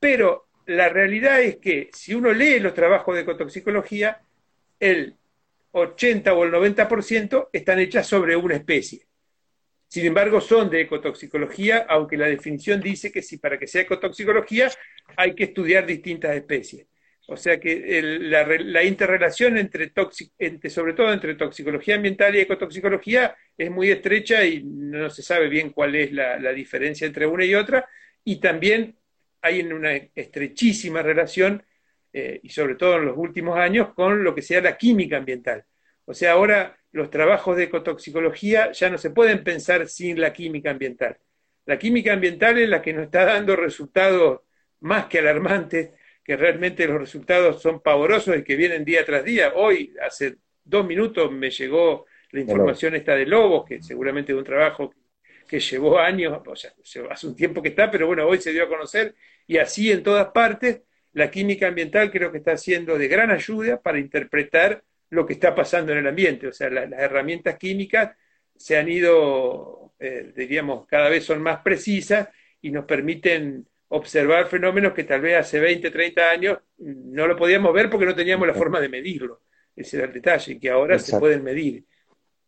Pero 0.00 0.48
la 0.64 0.88
realidad 0.88 1.42
es 1.42 1.56
que 1.56 1.90
si 1.92 2.14
uno 2.14 2.32
lee 2.32 2.58
los 2.58 2.72
trabajos 2.72 3.14
de 3.14 3.20
ecotoxicología, 3.20 4.22
el 4.80 5.14
80 5.72 6.32
o 6.32 6.44
el 6.44 6.52
90% 6.52 7.48
están 7.52 7.78
hechas 7.80 8.06
sobre 8.06 8.34
una 8.34 8.54
especie. 8.54 9.06
Sin 9.92 10.06
embargo, 10.06 10.40
son 10.40 10.70
de 10.70 10.80
ecotoxicología, 10.80 11.84
aunque 11.86 12.16
la 12.16 12.26
definición 12.26 12.80
dice 12.80 13.12
que 13.12 13.20
si 13.20 13.36
para 13.36 13.58
que 13.58 13.66
sea 13.66 13.82
ecotoxicología 13.82 14.70
hay 15.18 15.34
que 15.34 15.44
estudiar 15.44 15.84
distintas 15.84 16.34
especies. 16.34 16.86
O 17.28 17.36
sea 17.36 17.60
que 17.60 18.00
la, 18.22 18.84
interrelación 18.84 19.58
entre, 19.58 19.92
sobre 20.70 20.94
todo 20.94 21.12
entre 21.12 21.34
toxicología 21.34 21.96
ambiental 21.96 22.34
y 22.34 22.40
ecotoxicología, 22.40 23.36
es 23.58 23.70
muy 23.70 23.90
estrecha 23.90 24.42
y 24.46 24.62
no 24.64 25.10
se 25.10 25.22
sabe 25.22 25.50
bien 25.50 25.68
cuál 25.68 25.94
es 25.94 26.10
la, 26.10 26.52
diferencia 26.54 27.06
entre 27.06 27.26
una 27.26 27.44
y 27.44 27.54
otra. 27.54 27.86
Y 28.24 28.40
también 28.40 28.96
hay 29.42 29.60
una 29.60 29.92
estrechísima 30.14 31.02
relación, 31.02 31.62
eh, 32.14 32.40
y 32.42 32.48
sobre 32.48 32.76
todo 32.76 32.96
en 32.96 33.04
los 33.04 33.18
últimos 33.18 33.58
años, 33.58 33.92
con 33.92 34.24
lo 34.24 34.34
que 34.34 34.40
sea 34.40 34.62
la 34.62 34.78
química 34.78 35.18
ambiental. 35.18 35.66
O 36.06 36.14
sea, 36.14 36.32
ahora 36.32 36.78
los 36.92 37.10
trabajos 37.10 37.56
de 37.56 37.64
ecotoxicología 37.64 38.72
ya 38.72 38.90
no 38.90 38.98
se 38.98 39.10
pueden 39.10 39.42
pensar 39.42 39.88
sin 39.88 40.20
la 40.20 40.32
química 40.32 40.70
ambiental. 40.70 41.18
La 41.64 41.78
química 41.78 42.12
ambiental 42.12 42.58
es 42.58 42.68
la 42.68 42.82
que 42.82 42.92
nos 42.92 43.04
está 43.04 43.24
dando 43.24 43.56
resultados 43.56 44.40
más 44.80 45.06
que 45.06 45.20
alarmantes, 45.20 45.90
que 46.24 46.36
realmente 46.36 46.86
los 46.86 47.00
resultados 47.00 47.62
son 47.62 47.80
pavorosos 47.80 48.36
y 48.36 48.44
que 48.44 48.56
vienen 48.56 48.84
día 48.84 49.04
tras 49.04 49.24
día. 49.24 49.52
Hoy, 49.54 49.94
hace 50.00 50.36
dos 50.64 50.86
minutos, 50.86 51.32
me 51.32 51.50
llegó 51.50 52.06
la 52.30 52.40
información 52.40 52.94
esta 52.94 53.14
de 53.14 53.26
Lobos, 53.26 53.64
que 53.66 53.82
seguramente 53.82 54.32
es 54.32 54.38
un 54.38 54.44
trabajo 54.44 54.94
que 55.48 55.60
llevó 55.60 55.98
años, 55.98 56.40
o 56.46 56.56
sea, 56.56 56.72
hace 57.10 57.26
un 57.26 57.36
tiempo 57.36 57.62
que 57.62 57.68
está, 57.70 57.90
pero 57.90 58.06
bueno, 58.06 58.26
hoy 58.26 58.40
se 58.40 58.52
dio 58.52 58.64
a 58.64 58.68
conocer, 58.68 59.14
y 59.46 59.58
así 59.58 59.90
en 59.90 60.02
todas 60.02 60.28
partes, 60.28 60.82
la 61.12 61.30
química 61.30 61.68
ambiental 61.68 62.10
creo 62.10 62.32
que 62.32 62.38
está 62.38 62.56
siendo 62.56 62.96
de 62.96 63.06
gran 63.08 63.30
ayuda 63.30 63.80
para 63.82 63.98
interpretar 63.98 64.82
lo 65.12 65.26
que 65.26 65.34
está 65.34 65.54
pasando 65.54 65.92
en 65.92 65.98
el 65.98 66.06
ambiente. 66.06 66.46
O 66.48 66.52
sea, 66.52 66.70
las 66.70 66.90
herramientas 66.92 67.58
químicas 67.58 68.16
se 68.56 68.78
han 68.78 68.88
ido, 68.88 69.92
eh, 69.98 70.32
diríamos, 70.34 70.86
cada 70.86 71.10
vez 71.10 71.24
son 71.24 71.42
más 71.42 71.60
precisas 71.60 72.28
y 72.62 72.70
nos 72.70 72.86
permiten 72.86 73.68
observar 73.88 74.46
fenómenos 74.48 74.94
que 74.94 75.04
tal 75.04 75.20
vez 75.20 75.36
hace 75.36 75.60
20, 75.60 75.90
30 75.90 76.30
años 76.30 76.58
no 76.78 77.26
lo 77.26 77.36
podíamos 77.36 77.74
ver 77.74 77.90
porque 77.90 78.06
no 78.06 78.14
teníamos 78.14 78.46
la 78.46 78.54
forma 78.54 78.80
de 78.80 78.88
medirlo. 78.88 79.42
Ese 79.76 79.98
era 79.98 80.06
el 80.06 80.14
detalle, 80.14 80.58
que 80.58 80.70
ahora 80.70 80.98
se 80.98 81.18
pueden 81.18 81.44
medir. 81.44 81.84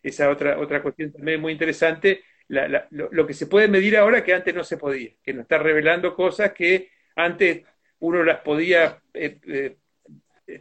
Esa 0.03 0.31
otra, 0.31 0.59
otra 0.59 0.83
cuestión 0.83 1.13
también 1.13 1.43
muy 1.43 1.53
interesante, 1.53 2.23
lo, 2.49 3.27
que 3.27 3.35
se 3.35 3.47
puede 3.47 3.69
medir 3.69 3.99
ahora 3.99 4.25
que 4.25 4.33
antes 4.33 4.55
no 4.55 4.65
se 4.65 4.79
podía, 4.79 5.11
que 5.23 5.35
nos 5.35 5.43
está 5.43 5.59
revelando 5.59 6.15
cosas 6.15 6.53
que 6.53 6.89
antes 7.15 7.63
uno 7.99 8.23
las 8.23 8.41
podía 8.41 9.03
eh, 9.13 9.39
eh, 9.47 9.77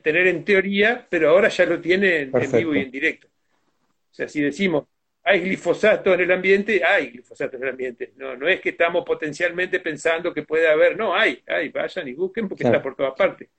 tener 0.02 0.28
en 0.28 0.46
teoría, 0.46 1.06
pero 1.10 1.30
ahora 1.30 1.50
ya 1.50 1.66
lo 1.66 1.80
tiene 1.80 2.22
en, 2.22 2.32
vivo 2.52 2.76
y 2.76 2.80
en 2.80 2.92
directo. 2.92 3.28
O 3.28 4.14
sea, 4.14 4.28
si 4.28 4.42
decimos, 4.42 4.86
hay 5.24 5.40
glifosato 5.42 6.14
en 6.14 6.22
el 6.22 6.32
ambiente, 6.32 6.84
hay 6.84 7.12
glifosato 7.12 7.58
en 7.58 7.64
el 7.64 7.70
ambiente. 7.70 8.14
No, 8.16 8.36
no 8.36 8.48
es 8.48 8.60
que 8.62 8.70
estamos 8.70 9.04
potencialmente 9.06 9.80
pensando 9.80 10.34
que 10.34 10.44
puede 10.44 10.68
haber, 10.68 10.98
no, 10.98 11.16
hay, 11.16 11.42
hay, 11.48 11.70
vayan 11.70 12.08
y 12.08 12.14
busquen 12.14 12.48
porque 12.48 12.64
está 12.64 12.82
por 12.82 12.96
todas 12.96 13.14
partes. 13.14 13.50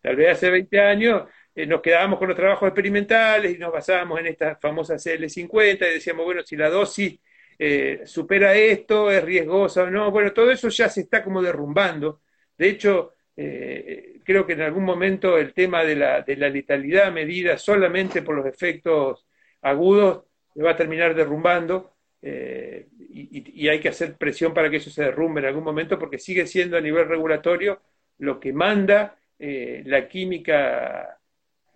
Tal 0.00 0.16
vez 0.16 0.32
hace 0.32 0.50
20 0.50 0.80
años 0.80 1.28
eh, 1.54 1.66
nos 1.66 1.80
quedábamos 1.80 2.18
con 2.18 2.28
los 2.28 2.36
trabajos 2.36 2.68
experimentales 2.68 3.54
y 3.54 3.58
nos 3.58 3.72
basábamos 3.72 4.18
en 4.18 4.26
estas 4.26 4.58
famosas 4.60 5.04
CL50 5.04 5.76
y 5.76 5.94
decíamos, 5.94 6.24
bueno, 6.24 6.42
si 6.42 6.56
la 6.56 6.70
dosis 6.70 7.20
eh, 7.58 8.02
supera 8.04 8.54
esto, 8.54 9.10
es 9.10 9.22
riesgosa 9.22 9.84
o 9.84 9.90
no. 9.90 10.10
Bueno, 10.10 10.32
todo 10.32 10.50
eso 10.50 10.68
ya 10.68 10.88
se 10.88 11.02
está 11.02 11.22
como 11.22 11.42
derrumbando. 11.42 12.22
De 12.56 12.68
hecho, 12.68 13.14
eh, 13.36 14.11
creo 14.24 14.46
que 14.46 14.54
en 14.54 14.62
algún 14.62 14.84
momento 14.84 15.38
el 15.38 15.52
tema 15.52 15.84
de 15.84 15.96
la, 15.96 16.22
de 16.22 16.36
la 16.36 16.48
letalidad 16.48 17.12
medida 17.12 17.58
solamente 17.58 18.22
por 18.22 18.36
los 18.36 18.46
efectos 18.46 19.26
agudos 19.60 20.24
se 20.54 20.62
va 20.62 20.72
a 20.72 20.76
terminar 20.76 21.14
derrumbando 21.14 21.92
eh, 22.20 22.86
y, 23.10 23.68
hay 23.68 23.80
que 23.80 23.88
hacer 23.88 24.14
presión 24.14 24.54
para 24.54 24.70
que 24.70 24.76
eso 24.76 24.90
se 24.90 25.02
derrumbe 25.02 25.40
en 25.40 25.48
algún 25.48 25.64
momento 25.64 25.98
porque 25.98 26.18
sigue 26.18 26.46
siendo 26.46 26.76
a 26.76 26.80
nivel 26.80 27.08
regulatorio 27.08 27.80
lo 28.18 28.38
que 28.38 28.52
manda 28.52 29.16
eh, 29.38 29.82
la 29.86 30.06
química, 30.08 31.18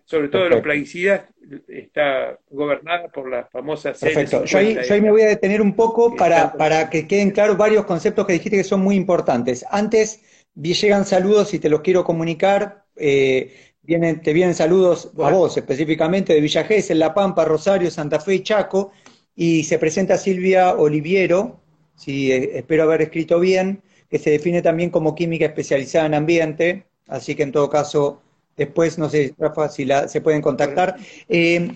sobre 0.05 0.29
todo 0.29 0.45
de 0.45 0.49
los 0.51 0.61
plaguicidas, 0.61 1.23
está 1.67 2.39
gobernada 2.49 3.09
por 3.09 3.29
las 3.29 3.49
famosas... 3.49 3.99
Perfecto. 3.99 4.45
Yo 4.45 4.57
ahí, 4.57 4.77
yo 4.87 4.93
ahí, 4.93 5.01
me 5.01 5.11
voy 5.11 5.23
a 5.23 5.27
detener 5.27 5.61
un 5.61 5.75
poco 5.75 6.15
para, 6.15 6.53
para 6.53 6.89
que 6.89 7.07
queden 7.07 7.31
claros 7.31 7.57
varios 7.57 7.85
conceptos 7.85 8.25
que 8.25 8.33
dijiste 8.33 8.57
que 8.57 8.63
son 8.63 8.79
muy 8.79 8.95
importantes. 8.95 9.65
Antes 9.69 10.23
llegan 10.63 11.05
saludos 11.05 11.53
y 11.53 11.59
te 11.59 11.69
los 11.69 11.81
quiero 11.81 12.03
comunicar. 12.03 12.85
Eh, 12.95 13.53
vienen, 13.83 14.21
te 14.21 14.33
vienen 14.33 14.55
saludos 14.55 15.11
a 15.17 15.29
vos 15.29 15.55
específicamente 15.57 16.33
de 16.33 16.41
Villa 16.41 16.65
en 16.67 16.99
La 16.99 17.13
Pampa, 17.13 17.45
Rosario, 17.45 17.91
Santa 17.91 18.19
Fe 18.19 18.35
y 18.35 18.43
Chaco. 18.43 18.91
Y 19.35 19.63
se 19.63 19.77
presenta 19.77 20.17
Silvia 20.17 20.73
Oliviero, 20.73 21.61
si 21.95 22.31
eh, 22.31 22.57
espero 22.57 22.83
haber 22.83 23.03
escrito 23.03 23.39
bien, 23.39 23.83
que 24.09 24.17
se 24.17 24.31
define 24.31 24.61
también 24.61 24.89
como 24.89 25.13
química 25.13 25.45
especializada 25.45 26.07
en 26.07 26.15
ambiente. 26.15 26.85
Así 27.07 27.35
que 27.35 27.43
en 27.43 27.51
todo 27.51 27.69
caso, 27.69 28.21
después, 28.55 28.97
no 28.97 29.09
sé, 29.09 29.35
Rafa, 29.37 29.69
si 29.69 29.85
la, 29.85 30.07
se 30.07 30.21
pueden 30.21 30.41
contactar. 30.41 30.95
Eh, 31.29 31.71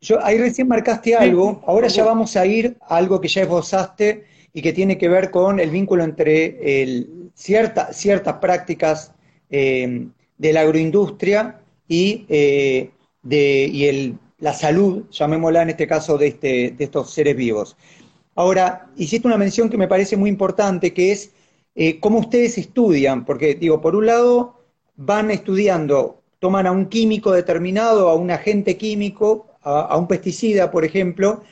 yo, 0.00 0.24
ahí 0.24 0.38
recién 0.38 0.66
marcaste 0.66 1.14
algo, 1.14 1.62
ahora 1.66 1.88
ya 1.88 2.04
vamos 2.04 2.34
a 2.36 2.46
ir 2.46 2.76
a 2.80 2.96
algo 2.96 3.20
que 3.20 3.28
ya 3.28 3.42
esbozaste 3.42 4.24
y 4.52 4.62
que 4.62 4.72
tiene 4.72 4.98
que 4.98 5.08
ver 5.08 5.30
con 5.30 5.60
el 5.60 5.70
vínculo 5.70 6.02
entre 6.02 6.82
el, 6.82 7.19
ciertas 7.34 8.34
prácticas 8.40 9.12
eh, 9.50 10.06
de 10.38 10.52
la 10.52 10.60
agroindustria 10.60 11.60
y, 11.88 12.24
eh, 12.28 12.90
de, 13.22 13.88
el, 13.88 14.18
la 14.38 14.54
salud, 14.54 15.04
llamémosla 15.10 15.62
en 15.62 15.70
este 15.70 15.86
caso, 15.86 16.16
de, 16.16 16.28
este, 16.28 16.74
de 16.76 16.84
estos 16.84 17.12
seres 17.12 17.36
vivos. 17.36 17.76
Ahora, 18.34 18.88
hiciste 18.96 19.26
una 19.26 19.36
mención 19.36 19.68
que 19.68 19.76
me 19.76 19.88
parece 19.88 20.16
muy 20.16 20.30
importante, 20.30 20.94
que 20.94 21.12
es 21.12 21.32
eh, 21.74 22.00
cómo 22.00 22.20
ustedes 22.20 22.58
estudian, 22.58 23.24
porque 23.24 23.54
digo, 23.54 23.80
por 23.80 23.96
un 23.96 24.06
lado 24.06 24.60
van 24.96 25.30
estudiando, 25.30 26.22
toman 26.38 26.66
a 26.66 26.72
un 26.72 26.86
químico 26.86 27.32
determinado, 27.32 28.08
a 28.08 28.14
un 28.14 28.30
agente 28.30 28.76
químico, 28.76 29.46
a, 29.62 29.96
un 29.98 30.06
pesticida, 30.06 30.70
por 30.70 30.84
ejemplo, 30.84 31.42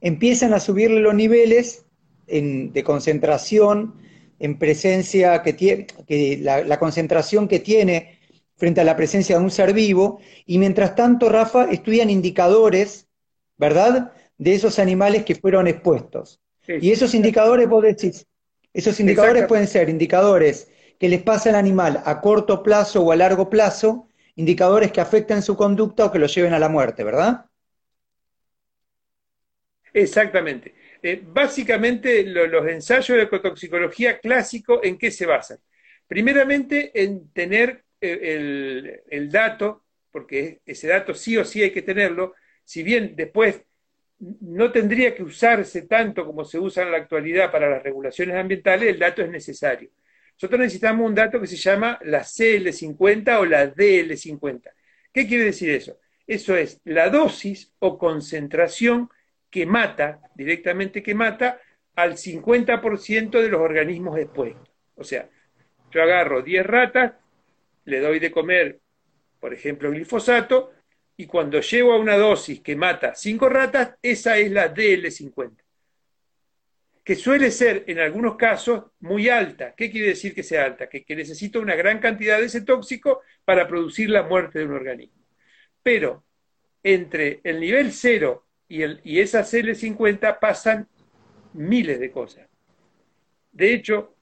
empiezan 0.00 0.54
a 0.54 0.60
subirle 0.60 1.00
los 1.00 1.14
niveles 1.14 1.84
de 2.26 2.82
concentración, 2.84 3.94
en 4.38 4.58
presencia 4.58 5.42
que 5.42 5.52
tiene, 5.52 5.86
que 6.06 6.38
la, 6.38 6.78
concentración 6.78 7.48
que 7.48 7.58
tiene 7.58 8.18
frente 8.56 8.80
a 8.80 8.84
la 8.84 8.96
presencia 8.96 9.38
de 9.38 9.44
un 9.44 9.50
ser 9.50 9.72
vivo, 9.72 10.20
y 10.46 10.58
mientras 10.58 10.94
tanto, 10.94 11.28
Rafa, 11.28 11.70
estudian 11.70 12.10
indicadores, 12.10 13.08
¿verdad?, 13.56 14.12
de 14.36 14.54
esos 14.54 14.78
animales 14.78 15.24
que 15.24 15.34
fueron 15.34 15.66
expuestos. 15.66 16.40
Y 16.66 16.90
esos 16.90 17.14
indicadores, 17.14 17.68
vos 17.68 17.82
decís, 17.82 18.26
esos 18.74 19.00
indicadores 19.00 19.46
pueden 19.46 19.66
ser 19.66 19.88
indicadores 19.88 20.70
que 20.98 21.08
les 21.08 21.22
pasa 21.22 21.48
al 21.50 21.56
animal 21.56 22.02
a 22.04 22.20
corto 22.20 22.62
plazo 22.62 23.02
o 23.02 23.12
a 23.12 23.16
largo 23.16 23.48
plazo, 23.48 24.08
indicadores 24.36 24.92
que 24.92 25.00
afecten 25.00 25.42
su 25.42 25.56
conducta 25.56 26.04
o 26.04 26.12
que 26.12 26.18
lo 26.18 26.26
lleven 26.26 26.52
a 26.52 26.58
la 26.58 26.68
muerte, 26.68 27.04
¿verdad? 27.04 27.46
Exactamente. 29.92 30.74
Eh, 31.02 31.22
básicamente 31.24 32.24
los 32.24 32.66
ensayos 32.66 33.16
de 33.16 33.24
ecotoxicología 33.24 34.18
clásico, 34.18 34.82
¿en 34.82 34.98
qué 34.98 35.10
se 35.10 35.26
basan? 35.26 35.58
Primeramente 36.06 36.90
en 36.94 37.30
tener 37.32 37.84
eh, 38.00 39.02
el, 39.08 39.30
dato, 39.30 39.84
porque 40.10 40.60
ese 40.64 40.88
dato 40.88 41.14
sí 41.14 41.36
o 41.36 41.44
sí 41.44 41.62
hay 41.62 41.70
que 41.70 41.82
tenerlo, 41.82 42.34
si 42.64 42.82
bien 42.82 43.14
después 43.14 43.62
no 44.18 44.72
tendría 44.72 45.14
que 45.14 45.22
usarse 45.22 45.82
tanto 45.82 46.26
como 46.26 46.44
se 46.44 46.58
usa 46.58 46.82
en 46.82 46.90
la 46.90 46.98
actualidad 46.98 47.52
para 47.52 47.70
las 47.70 47.82
regulaciones 47.82 48.36
ambientales, 48.36 48.88
el 48.88 48.98
dato 48.98 49.22
es 49.22 49.30
necesario. 49.30 49.90
Nosotros 50.34 50.60
necesitamos 50.60 51.06
un 51.06 51.14
dato 51.14 51.40
que 51.40 51.46
se 51.46 51.56
llama 51.56 51.98
la 52.02 52.22
CL50 52.22 53.38
o 53.38 53.44
la 53.44 53.72
DL50. 53.72 54.70
¿Qué 55.12 55.26
quiere 55.26 55.44
decir 55.44 55.70
eso? 55.70 55.98
Eso 56.26 56.56
es 56.56 56.80
la 56.84 57.10
dosis 57.10 57.72
o 57.78 57.98
concentración 57.98 59.08
que 59.50 59.66
mata, 59.66 60.20
directamente 60.34 61.02
que 61.02 61.14
mata, 61.14 61.60
al 61.94 62.16
50% 62.16 63.40
de 63.40 63.48
los 63.48 63.60
organismos 63.60 64.18
expuestos. 64.18 64.68
O 64.94 65.04
sea, 65.04 65.28
yo 65.90 66.02
agarro 66.02 66.42
10 66.42 66.66
ratas, 66.66 67.14
le 67.84 68.00
doy 68.00 68.18
de 68.18 68.30
comer, 68.30 68.80
por 69.40 69.54
ejemplo, 69.54 69.90
glifosato, 69.90 70.72
y 71.16 71.26
cuando 71.26 71.60
llego 71.60 71.92
a 71.92 71.98
una 71.98 72.16
dosis 72.16 72.60
que 72.60 72.76
mata 72.76 73.14
5 73.14 73.48
ratas, 73.48 73.96
esa 74.02 74.36
es 74.38 74.52
la 74.52 74.72
DL50, 74.72 75.56
que 77.02 77.16
suele 77.16 77.50
ser 77.50 77.84
en 77.86 77.98
algunos 77.98 78.36
casos 78.36 78.84
muy 79.00 79.28
alta. 79.28 79.74
¿Qué 79.74 79.90
quiere 79.90 80.08
decir 80.08 80.34
que 80.34 80.42
sea 80.42 80.66
alta? 80.66 80.88
Que, 80.88 81.04
que 81.04 81.16
necesito 81.16 81.58
una 81.58 81.74
gran 81.74 81.98
cantidad 81.98 82.38
de 82.38 82.44
ese 82.44 82.60
tóxico 82.60 83.22
para 83.44 83.66
producir 83.66 84.10
la 84.10 84.22
muerte 84.22 84.60
de 84.60 84.66
un 84.66 84.74
organismo. 84.74 85.24
Pero 85.82 86.24
entre 86.82 87.40
el 87.42 87.58
nivel 87.58 87.92
0 87.92 88.47
y, 88.68 89.20
esas 89.20 89.52
L50 89.52 90.38
pasan 90.38 90.88
miles 91.54 91.98
de 91.98 92.10
cosas. 92.10 92.46
De 93.50 93.72
hecho, 93.72 94.14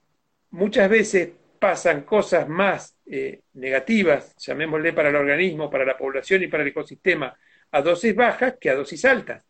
muchas 0.51 0.89
veces 0.89 1.31
pasan 1.59 2.03
cosas 2.03 2.47
más 2.47 2.97
eh, 3.05 3.41
negativas, 3.53 4.35
llamémosle 4.37 4.93
para 4.93 5.09
el 5.09 5.15
organismo, 5.15 5.69
para 5.69 5.85
la 5.85 5.97
población 5.97 6.43
y 6.43 6.47
para 6.47 6.63
el 6.63 6.69
ecosistema, 6.69 7.37
a 7.71 7.81
dosis 7.81 8.15
bajas 8.15 8.55
que 8.59 8.69
a 8.69 8.75
dosis 8.75 9.03
altas. 9.05 9.43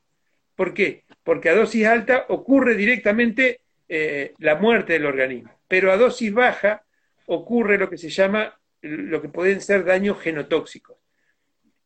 ¿Por 0.56 0.74
qué? 0.74 1.04
Porque 1.24 1.50
a 1.50 1.56
dosis 1.56 1.86
alta 1.86 2.26
ocurre 2.30 2.76
directamente 2.76 3.62
eh, 3.88 4.34
la 4.40 4.56
muerte 4.56 4.94
del 4.94 5.06
organismo, 5.06 5.52
pero 5.68 5.92
a 5.92 5.98
dosis 5.98 6.34
baja 6.34 6.84
ocurre 7.28 7.78
lo 7.78 7.90
que 7.90 7.98
se 7.98 8.10
llama, 8.10 8.60
lo 8.82 9.22
que 9.22 9.30
pueden 9.30 9.62
ser 9.62 9.86
daños 9.86 10.20
genotóxicos. 10.20 10.97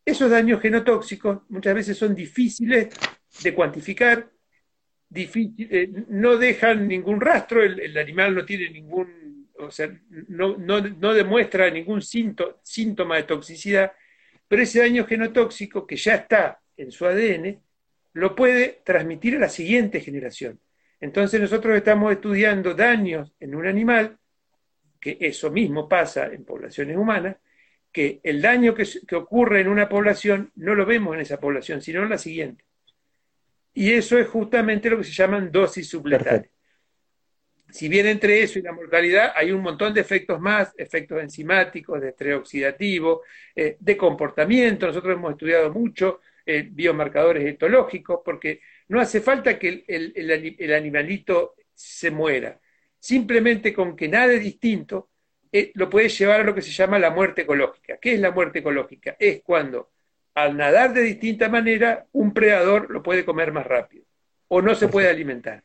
Esos 0.04 0.32
daños 0.32 0.62
genotóxicos 0.62 1.42
muchas 1.50 1.76
veces 1.76 1.98
son 1.98 2.16
difíciles 2.16 2.90
de 3.44 3.54
cuantificar, 3.54 4.32
eh, 5.14 5.90
no 6.08 6.38
dejan 6.38 6.88
ningún 6.88 7.20
rastro, 7.20 7.64
el, 7.64 7.98
animal 7.98 8.34
no 8.34 8.46
tiene 8.46 8.70
ningún, 8.70 9.50
o 9.60 9.70
sea, 9.70 9.92
no, 10.30 11.14
demuestra 11.14 11.70
ningún 11.70 12.02
síntoma 12.02 13.18
de 13.18 13.24
toxicidad, 13.24 13.92
pero 14.48 14.64
ese 14.64 14.80
daño 14.80 15.06
genotóxico 15.06 15.86
que 15.86 15.98
ya 15.98 16.16
está 16.16 16.62
en 16.78 16.92
su 16.92 17.06
ADN 17.06 17.62
lo 18.14 18.36
puede 18.36 18.82
transmitir 18.84 19.36
a 19.36 19.40
la 19.40 19.50
siguiente 19.50 20.02
generación. 20.02 20.60
Entonces 21.00 21.40
nosotros 21.40 21.76
estamos 21.76 22.12
estudiando 22.12 22.74
daños 22.74 23.34
en 23.40 23.56
un 23.56 23.68
animal, 23.68 24.18
que 25.00 25.18
eso 25.20 25.50
mismo 25.50 25.90
pasa 25.90 26.28
en 26.28 26.46
poblaciones 26.46 26.96
humanas, 26.96 27.38
que 27.91 28.21
el 28.23 28.41
daño 28.41 28.73
que, 28.73 29.15
ocurre 29.15 29.62
en 29.62 29.67
una 29.67 29.89
población 29.89 30.51
no 30.56 30.75
lo 30.75 30.86
vemos 30.86 31.15
en 31.15 31.21
esa 31.21 31.39
población, 31.39 31.82
sino 31.82 32.04
en 32.04 32.10
la 32.10 32.17
siguiente. 32.17 32.65
Y 33.73 33.93
eso 33.93 34.17
es 34.17 34.27
justamente 34.27 34.89
lo 34.89 34.97
que 34.97 35.04
se 35.04 35.12
llaman 35.12 35.51
dosis 35.51 35.89
supletales. 35.89 36.49
Si 37.69 37.88
bien 37.88 38.06
entre 38.08 38.43
eso 38.43 38.60
y 38.60 38.63
la 38.63 38.73
mortalidad 38.73 39.32
hay 39.34 39.51
un 39.51 39.62
montón 39.62 39.93
de 39.93 40.01
efectos 40.01 40.39
más, 40.41 40.73
efectos 40.77 41.21
enzimáticos, 41.21 42.01
de 42.01 42.10
estrés 42.10 42.36
oxidativo, 42.36 43.21
eh, 43.56 43.77
de 43.80 43.97
comportamiento, 43.97 44.88
nosotros 44.88 45.15
hemos 45.15 45.32
estudiado 45.32 45.71
mucho 45.71 46.19
eh, 46.45 46.67
biomarcadores 46.69 47.45
etológicos, 47.45 48.19
porque 48.25 48.60
no 48.89 48.99
hace 48.99 49.21
falta 49.21 49.58
que 49.58 49.86
el 49.88 50.73
animalito 50.73 51.56
se 51.73 52.12
muera, 52.12 52.60
simplemente 52.99 53.73
con 53.73 53.95
que 53.95 54.10
nada 54.10 54.34
es 54.34 54.43
distinto, 54.43 55.11
eh, 55.52 55.72
lo 55.76 55.90
puede 55.90 56.10
llevar 56.10 56.42
a 56.42 56.44
lo 56.44 56.56
que 56.56 56.62
se 56.62 56.72
llama 56.72 57.00
la 57.00 57.10
muerte 57.10 57.42
ecológica. 57.42 57.98
¿Qué 57.98 58.14
es 58.14 58.20
la 58.20 58.32
muerte 58.32 58.60
ecológica? 58.60 59.16
Es 59.20 59.42
cuando 59.44 59.92
al 60.36 60.56
nadar 60.56 60.94
de 60.94 61.02
distinta 61.02 61.50
manera 61.50 62.08
un 62.14 62.34
predador 62.34 62.90
lo 62.90 63.04
puede 63.04 63.26
comer 63.26 63.52
más 63.52 63.66
rápido 63.66 64.06
o 64.48 64.62
no 64.62 64.76
se 64.76 64.88
puede 64.88 65.10
alimentar. 65.10 65.64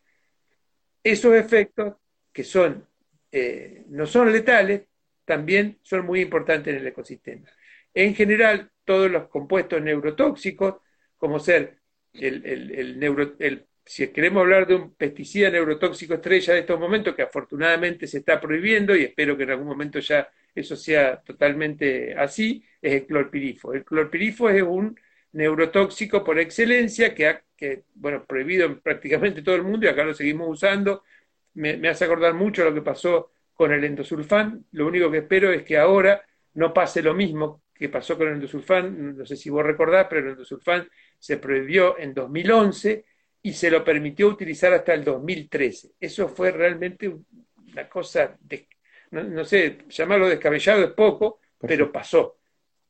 Esos 1.02 1.34
efectos 1.34 1.94
que 2.32 2.44
son, 2.44 2.86
eh, 3.32 3.84
no 3.88 4.06
son 4.06 4.32
letales, 4.32 4.82
también 5.24 5.78
son 5.82 6.04
muy 6.04 6.20
importantes 6.20 6.74
en 6.74 6.80
el 6.80 6.86
ecosistema. 6.86 7.48
En 7.94 8.14
general, 8.14 8.70
todos 8.84 9.10
los 9.10 9.28
compuestos 9.28 9.82
neurotóxicos, 9.82 10.76
como 11.16 11.38
ser 11.38 11.78
el, 12.12 12.98
neuro, 12.98 13.34
si 13.86 14.08
queremos 14.08 14.40
hablar 14.42 14.66
de 14.66 14.74
un 14.74 14.94
pesticida 14.94 15.48
neurotóxico 15.48 16.14
estrella 16.14 16.54
de 16.54 16.60
estos 16.60 16.78
momentos, 16.78 17.14
que 17.14 17.22
afortunadamente 17.22 18.08
se 18.08 18.18
está 18.18 18.40
prohibiendo 18.40 18.96
y 18.96 19.04
espero 19.04 19.36
que 19.36 19.44
en 19.44 19.50
algún 19.50 19.68
momento 19.68 20.00
ya 20.00 20.28
eso 20.52 20.74
sea 20.74 21.22
totalmente 21.22 22.14
así, 22.18 22.64
es 22.82 22.94
el 22.94 23.06
clorpirifo. 23.06 23.72
El 23.72 23.84
clorpirifo 23.84 24.50
es 24.50 24.62
un 24.62 24.98
neurotóxico 25.32 26.24
por 26.24 26.38
excelencia 26.40 27.14
que, 27.14 27.28
ha, 27.28 27.42
bueno, 27.94 28.24
prohibido 28.26 28.66
en 28.66 28.80
prácticamente 28.80 29.42
todo 29.42 29.54
el 29.54 29.62
mundo 29.62 29.86
y 29.86 29.88
acá 29.88 30.02
lo 30.04 30.14
seguimos 30.14 30.48
usando. 30.50 31.04
Me, 31.54 31.76
me 31.76 31.88
hace 31.88 32.06
acordar 32.06 32.34
mucho 32.34 32.64
lo 32.64 32.74
que 32.74 32.82
pasó 32.82 33.30
con 33.54 33.72
el 33.72 33.84
endosulfán. 33.84 34.64
Lo 34.72 34.86
único 34.88 35.10
que 35.12 35.18
espero 35.18 35.52
es 35.52 35.62
que 35.62 35.78
ahora 35.78 36.22
no 36.54 36.74
pase 36.74 37.02
lo 37.02 37.14
mismo 37.14 37.62
que 37.72 37.88
pasó 37.88 38.18
con 38.18 38.26
el 38.28 38.34
endosulfán. 38.34 39.16
No 39.16 39.24
sé 39.26 39.36
si 39.36 39.48
vos 39.48 39.64
recordás, 39.64 40.06
pero 40.10 40.22
el 40.22 40.32
endosulfán 40.32 40.88
se 41.18 41.36
prohibió 41.36 41.96
en 41.98 42.14
2011 42.14 43.04
y 43.46 43.52
se 43.52 43.70
lo 43.70 43.84
permitió 43.84 44.26
utilizar 44.26 44.72
hasta 44.72 44.92
el 44.92 45.04
2013. 45.04 45.92
Eso 46.00 46.28
fue 46.28 46.50
realmente 46.50 47.08
una 47.08 47.88
cosa, 47.88 48.36
de, 48.40 48.66
no, 49.12 49.44
sé, 49.44 49.78
llamarlo 49.88 50.28
descabellado 50.28 50.82
es 50.82 50.90
poco, 50.90 51.38
pero 51.60 51.92
pasó. 51.92 52.38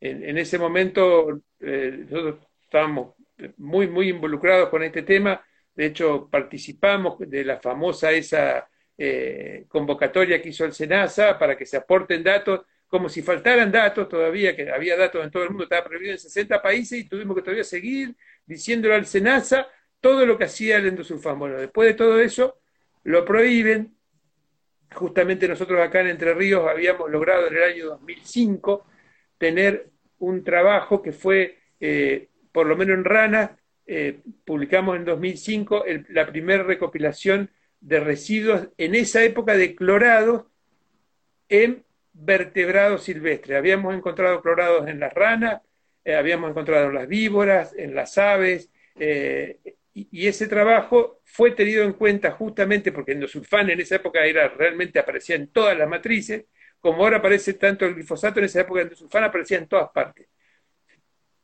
En, 0.01 0.39
ese 0.39 0.59
momento 0.59 1.43
eh, 1.61 2.07
nosotros 2.09 2.37
estábamos 2.63 3.17
muy, 3.59 3.87
muy 3.89 4.09
involucrados 4.09 4.71
con 4.71 4.83
este 4.83 5.03
tema. 5.03 5.45
De 5.75 5.85
hecho, 5.85 6.27
participamos 6.31 7.19
de 7.19 7.45
la 7.45 7.61
famosa 7.61 8.11
esa 8.13 8.67
eh, 8.97 9.67
convocatoria 9.69 10.41
que 10.41 10.49
hizo 10.49 10.65
el 10.65 10.73
SENASA 10.73 11.39
para 11.39 11.55
que 11.55 11.67
se 11.67 11.77
aporten 11.77 12.23
datos, 12.23 12.63
como 12.87 13.11
si 13.11 13.21
faltaran 13.21 13.71
datos 13.71 14.09
todavía, 14.09 14.57
que 14.57 14.71
había 14.71 14.97
datos 14.97 15.23
en 15.23 15.31
todo 15.31 15.43
el 15.43 15.51
mundo, 15.51 15.65
estaba 15.65 15.85
prohibido 15.85 16.13
en 16.13 16.19
60 16.19 16.63
países 16.63 16.99
y 16.99 17.05
tuvimos 17.07 17.37
que 17.37 17.43
todavía 17.43 17.63
seguir 17.63 18.17
diciéndole 18.47 18.95
al 18.95 19.05
SENASA 19.05 19.69
todo 20.01 20.27
lo 20.27 20.39
que 20.39 20.45
hacía 20.45 20.77
el 20.77 20.87
endosulfán. 20.87 21.39
Bueno, 21.39 21.57
después 21.57 21.89
de 21.89 21.95
todo 21.95 22.21
eso, 22.21 22.59
lo 23.07 23.25
prohíben. 23.25 23.97
Justamente 24.93 25.49
nosotros 25.49 25.81
acá 25.81 26.01
en 26.01 26.09
Entre 26.09 26.35
Ríos 26.35 26.69
habíamos 26.69 27.11
logrado 27.11 27.47
en 27.49 27.57
el 27.57 27.63
año 27.63 27.87
2005 27.87 28.87
tener 29.39 29.91
un 30.19 30.43
trabajo 30.45 31.03
que 31.03 31.13
fue, 31.13 31.59
eh, 31.81 32.29
por 32.53 32.67
lo 32.67 32.77
menos 32.77 32.97
en 32.97 33.05
Rana, 33.05 33.59
eh, 33.87 34.21
publicamos 34.45 34.97
en 34.97 35.05
2005 35.05 35.85
la 36.09 36.27
primera 36.27 36.65
recopilación 36.65 37.51
de 37.81 38.01
residuos 38.01 38.69
en 38.79 38.95
esa 38.95 39.23
época 39.23 39.57
de 39.57 39.77
clorados 39.77 40.47
en 41.49 41.85
vertebrados 42.13 43.05
silvestres. 43.05 43.57
Habíamos 43.57 43.95
encontrado 43.95 44.41
clorados 44.41 44.89
en 44.89 44.99
las 44.99 45.13
ranas, 45.13 45.63
eh, 46.05 46.17
habíamos 46.17 46.51
encontrado 46.51 46.87
en 46.89 46.95
las 46.95 47.07
víboras, 47.07 47.75
en 47.77 47.95
las 47.95 48.19
aves, 48.19 48.71
y, 49.97 50.27
ese 50.29 50.47
trabajo 50.47 51.21
fue 51.25 51.53
tenido 51.53 51.83
en 51.83 51.95
cuenta 51.95 52.31
justamente 52.33 52.93
porque 52.93 53.13
endosulfán 53.13 53.71
en 53.71 53.81
esa 53.81 53.97
época 53.97 54.25
era 54.27 54.49
realmente 54.49 54.99
aparecía 54.99 55.37
en 55.37 55.49
todas 55.49 55.77
las 55.77 55.89
matrices, 55.89 56.45
como 56.81 57.03
ahora 57.03 57.17
aparece 57.17 57.55
tanto 57.55 57.87
el 57.87 57.95
glifosato, 57.95 58.39
en 58.39 58.45
esa 58.45 58.61
época 58.61 58.83
endosulfán 58.83 59.25
aparecía 59.25 59.57
en 59.57 59.69
todas 59.69 59.89
partes. 59.91 60.29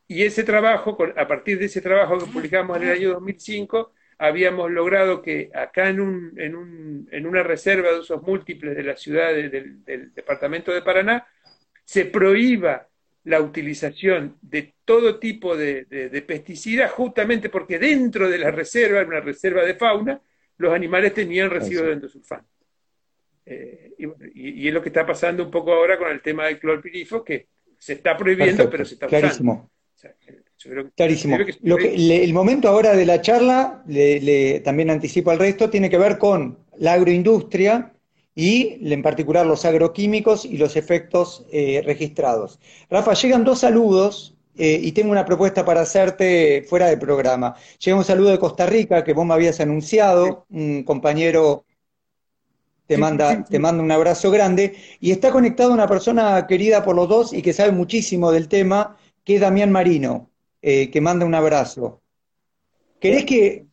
Y 0.06 0.22
ese 0.22 0.44
trabajo, 0.44 0.98
a 1.16 1.26
partir 1.26 1.58
de 1.58 1.64
ese 1.64 1.80
trabajo 1.80 2.18
que 2.18 2.26
publicamos 2.26 2.76
en 2.76 2.82
el 2.82 2.90
año 2.90 3.12
2005, 3.14 3.94
habíamos 4.18 4.70
logrado 4.70 5.22
que 5.22 5.50
acá 5.54 5.88
en, 5.88 6.00
un, 6.00 6.34
en, 6.36 6.54
un, 6.54 7.08
en 7.10 7.26
una 7.26 7.42
reserva 7.42 7.90
de 7.90 8.00
usos 8.00 8.20
múltiples 8.22 8.76
de 8.76 8.82
la 8.82 8.96
ciudad 8.96 9.32
del, 9.32 10.12
departamento 10.14 10.72
de 10.72 10.82
Paraná 10.82 11.26
se 11.84 12.04
prohíba 12.04 12.86
la 13.24 13.40
utilización 13.40 14.36
de 14.42 14.74
todo 14.84 15.18
tipo 15.18 15.56
de, 15.56 16.24
pesticidas, 16.26 16.90
justamente 16.90 17.48
porque 17.48 17.78
dentro 17.78 18.28
de 18.28 18.38
la 18.38 18.50
reserva, 18.50 19.00
en 19.00 19.08
una 19.08 19.20
reserva 19.20 19.62
de 19.64 19.74
fauna, 19.74 20.20
los 20.58 20.72
animales 20.72 21.14
tenían 21.14 21.50
residuos 21.50 21.86
de 21.86 21.92
endosulfán. 21.92 22.44
Eh, 23.44 23.92
y, 24.34 24.68
es 24.68 24.74
lo 24.74 24.82
que 24.82 24.88
está 24.88 25.06
pasando 25.06 25.44
un 25.44 25.50
poco 25.50 25.72
ahora 25.72 25.98
con 25.98 26.10
el 26.10 26.20
tema 26.20 26.46
del 26.46 26.58
clorpirifo, 26.58 27.24
que 27.24 27.48
se 27.78 27.94
está 27.94 28.16
prohibiendo, 28.16 28.68
pero 28.68 28.84
se 28.84 28.94
está 28.94 29.06
usando. 29.06 29.70
Clarísimo. 30.94 31.38
el 31.38 32.32
momento 32.32 32.68
ahora 32.68 32.94
de 32.94 33.06
la 33.06 33.20
charla, 33.20 33.82
le, 33.86 34.60
también 34.60 34.90
anticipo 34.90 35.30
al 35.30 35.38
resto, 35.38 35.70
tiene 35.70 35.90
que 35.90 35.98
ver 35.98 36.18
con 36.18 36.58
la 36.78 36.94
agroindustria 36.94 37.92
y 38.34 38.78
en 38.92 39.02
particular 39.02 39.46
los 39.46 39.64
agroquímicos 39.64 40.44
y 40.44 40.56
los 40.56 40.76
efectos 40.76 41.44
eh, 41.52 41.82
registrados. 41.84 42.58
Rafa, 42.90 43.14
llegan 43.14 43.44
dos 43.44 43.60
saludos 43.60 44.34
eh, 44.56 44.78
y 44.82 44.92
tengo 44.92 45.12
una 45.12 45.24
propuesta 45.24 45.64
para 45.64 45.82
hacerte 45.82 46.64
fuera 46.68 46.86
de 46.86 46.96
programa. 46.96 47.54
Llega 47.78 47.96
un 47.96 48.04
saludo 48.04 48.30
de 48.30 48.38
Costa 48.38 48.66
Rica 48.66 49.04
que 49.04 49.12
vos 49.12 49.26
me 49.26 49.34
habías 49.34 49.60
anunciado, 49.60 50.46
un 50.50 50.82
compañero 50.84 51.64
te 52.86 52.98
manda, 52.98 53.44
te 53.44 53.58
manda 53.58 53.82
un 53.82 53.92
abrazo 53.92 54.30
grande 54.30 54.74
y 55.00 55.12
está 55.12 55.30
conectado 55.30 55.72
una 55.72 55.86
persona 55.86 56.46
querida 56.46 56.84
por 56.84 56.96
los 56.96 57.08
dos 57.08 57.32
y 57.32 57.40
que 57.40 57.52
sabe 57.52 57.72
muchísimo 57.72 58.32
del 58.32 58.48
tema, 58.48 58.96
que 59.24 59.36
es 59.36 59.40
Damián 59.40 59.70
Marino. 59.70 60.32
Eh, 60.64 60.90
que 60.92 61.00
manda 61.00 61.26
un 61.26 61.34
abrazo. 61.34 62.00
¿Querés 63.00 63.24
que, 63.24 63.66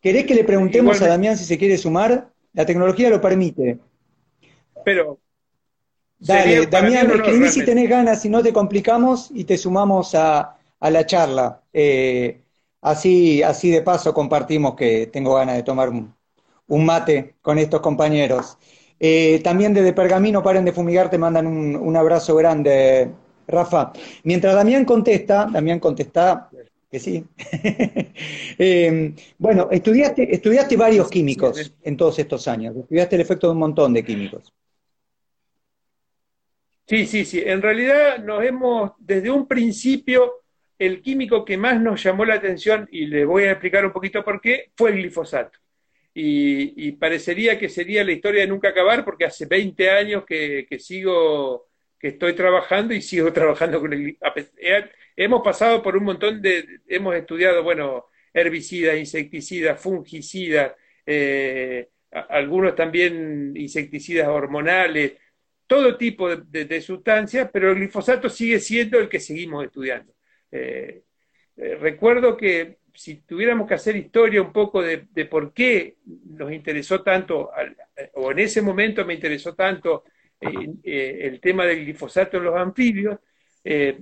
¿Querés 0.00 0.26
que 0.26 0.34
le 0.34 0.42
preguntemos 0.42 1.00
a 1.00 1.06
Damián 1.06 1.38
si 1.38 1.44
se 1.44 1.56
quiere 1.56 1.78
sumar? 1.78 2.32
La 2.58 2.66
tecnología 2.66 3.08
lo 3.08 3.20
permite. 3.20 3.78
Pero. 4.84 5.20
Dale, 6.18 6.66
Damián, 6.66 7.08
escribí 7.08 7.48
si 7.50 7.64
tenés 7.64 7.88
ganas, 7.88 8.20
si 8.20 8.28
no 8.28 8.42
te 8.42 8.52
complicamos 8.52 9.30
y 9.32 9.44
te 9.44 9.56
sumamos 9.56 10.16
a, 10.16 10.56
la 10.80 11.06
charla. 11.06 11.62
Eh, 11.72 12.40
así, 12.80 13.44
así 13.44 13.70
de 13.70 13.82
paso 13.82 14.12
compartimos 14.12 14.74
que 14.74 15.06
tengo 15.06 15.36
ganas 15.36 15.54
de 15.54 15.62
tomar 15.62 15.88
un, 15.88 16.84
mate 16.84 17.36
con 17.42 17.58
estos 17.58 17.80
compañeros. 17.80 18.58
Eh, 18.98 19.40
también 19.44 19.72
desde 19.72 19.92
Pergamino, 19.92 20.42
paren 20.42 20.64
de 20.64 20.72
fumigar, 20.72 21.08
te 21.08 21.16
mandan 21.16 21.46
un, 21.46 21.76
un 21.76 21.96
abrazo 21.96 22.34
grande, 22.34 23.12
Rafa. 23.46 23.92
Mientras 24.24 24.56
Damián 24.56 24.84
contesta, 24.84 25.46
Damián 25.48 25.78
contesta 25.78 26.50
que 26.90 26.98
sí. 26.98 27.24
Eh, 28.60 29.14
bueno, 29.38 29.68
estudiaste, 29.70 30.34
estudiaste 30.34 30.76
varios 30.76 31.08
químicos 31.08 31.72
en 31.80 31.96
todos 31.96 32.18
estos 32.18 32.48
años, 32.48 32.74
estudiaste 32.74 33.14
el 33.14 33.22
efecto 33.22 33.46
de 33.46 33.52
un 33.52 33.60
montón 33.60 33.94
de 33.94 34.04
químicos. 34.04 34.52
Sí, 36.88 37.06
sí, 37.06 37.24
sí. 37.24 37.40
En 37.44 37.62
realidad 37.62 38.18
nos 38.18 38.42
hemos, 38.42 38.92
desde 38.98 39.30
un 39.30 39.46
principio, 39.46 40.42
el 40.76 41.00
químico 41.00 41.44
que 41.44 41.56
más 41.56 41.80
nos 41.80 42.02
llamó 42.02 42.24
la 42.24 42.34
atención, 42.34 42.88
y 42.90 43.06
le 43.06 43.24
voy 43.24 43.44
a 43.44 43.52
explicar 43.52 43.86
un 43.86 43.92
poquito 43.92 44.24
por 44.24 44.40
qué, 44.40 44.72
fue 44.76 44.90
el 44.90 44.96
glifosato. 44.96 45.56
Y, 46.12 46.90
parecería 46.92 47.56
que 47.56 47.68
sería 47.68 48.02
la 48.02 48.10
historia 48.10 48.40
de 48.40 48.48
nunca 48.48 48.70
acabar, 48.70 49.04
porque 49.04 49.26
hace 49.26 49.46
20 49.46 49.88
años 49.88 50.24
que 50.26 50.78
sigo 50.80 51.67
que 51.98 52.08
estoy 52.08 52.34
trabajando 52.34 52.94
y 52.94 53.02
sigo 53.02 53.32
trabajando 53.32 53.80
con 53.80 53.92
el... 53.92 54.18
Hemos 55.16 55.42
pasado 55.42 55.82
por 55.82 55.96
un 55.96 56.04
montón 56.04 56.40
de... 56.40 56.80
Hemos 56.86 57.14
estudiado, 57.16 57.62
bueno, 57.62 58.06
herbicidas, 58.32 58.96
insecticidas, 58.96 59.80
fungicidas, 59.80 60.72
eh, 61.04 61.88
algunos 62.10 62.74
también 62.74 63.52
insecticidas 63.56 64.28
hormonales, 64.28 65.14
todo 65.66 65.96
tipo 65.96 66.34
de, 66.34 66.80
sustancias, 66.80 67.50
pero 67.52 67.70
el 67.70 67.76
glifosato 67.76 68.28
sigue 68.30 68.58
siendo 68.60 68.98
el 68.98 69.08
que 69.08 69.20
seguimos 69.20 69.64
estudiando. 69.64 70.14
Eh, 70.50 71.02
eh, 71.56 71.74
recuerdo 71.76 72.36
que 72.36 72.78
si 72.94 73.16
tuviéramos 73.16 73.68
que 73.68 73.74
hacer 73.74 73.94
historia 73.96 74.40
un 74.40 74.52
poco 74.52 74.82
de, 74.82 74.98
por 75.26 75.52
qué 75.52 75.98
nos 76.04 76.52
interesó 76.52 77.02
tanto, 77.02 77.50
o 78.14 78.32
en 78.32 78.38
ese 78.38 78.62
momento 78.62 79.04
me 79.04 79.14
interesó 79.14 79.54
tanto 79.54 80.04
el 80.40 81.40
tema 81.40 81.64
del 81.64 81.84
glifosato 81.84 82.36
en 82.36 82.44
los 82.44 82.56
anfibios, 82.56 83.18
eh, 83.64 83.98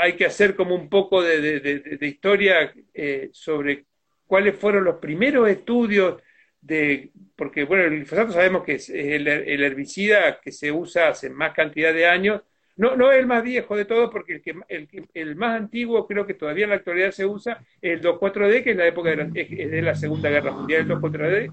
hay 0.00 0.14
que 0.14 0.26
hacer 0.26 0.56
como 0.56 0.74
un 0.74 0.88
poco 0.88 1.22
de, 1.22 1.98
historia 2.00 2.72
eh, 2.92 3.28
sobre 3.32 3.84
cuáles 4.26 4.56
fueron 4.56 4.84
los 4.84 4.96
primeros 4.96 5.48
estudios 5.48 6.20
de, 6.60 7.12
porque 7.36 7.64
bueno, 7.64 7.84
el 7.84 7.90
glifosato 7.90 8.32
sabemos 8.32 8.64
que 8.64 8.74
es 8.74 8.88
el, 8.88 9.28
herbicida 9.28 10.40
que 10.40 10.50
se 10.50 10.72
usa 10.72 11.08
hace 11.08 11.30
más 11.30 11.52
cantidad 11.52 11.92
de 11.92 12.06
años, 12.06 12.42
no, 12.76 12.96
no 12.96 13.12
es 13.12 13.20
el 13.20 13.26
más 13.26 13.44
viejo 13.44 13.76
de 13.76 13.84
todos, 13.84 14.10
porque 14.10 14.42
el, 14.68 14.88
que, 14.88 15.04
el, 15.14 15.36
más 15.36 15.60
antiguo 15.60 16.08
creo 16.08 16.26
que 16.26 16.34
todavía 16.34 16.64
en 16.64 16.70
la 16.70 16.76
actualidad 16.76 17.12
se 17.12 17.24
usa 17.24 17.64
el 17.80 18.00
2,4-D, 18.00 18.64
que 18.64 18.72
es 18.72 18.76
la 18.76 18.88
época 18.88 19.10
de 19.10 19.16
la, 19.16 19.24
de 19.26 19.82
la 19.82 19.94
Segunda 19.94 20.28
Guerra 20.28 20.50
Mundial, 20.50 20.80
el 20.80 20.88
2,4-D. 20.88 21.52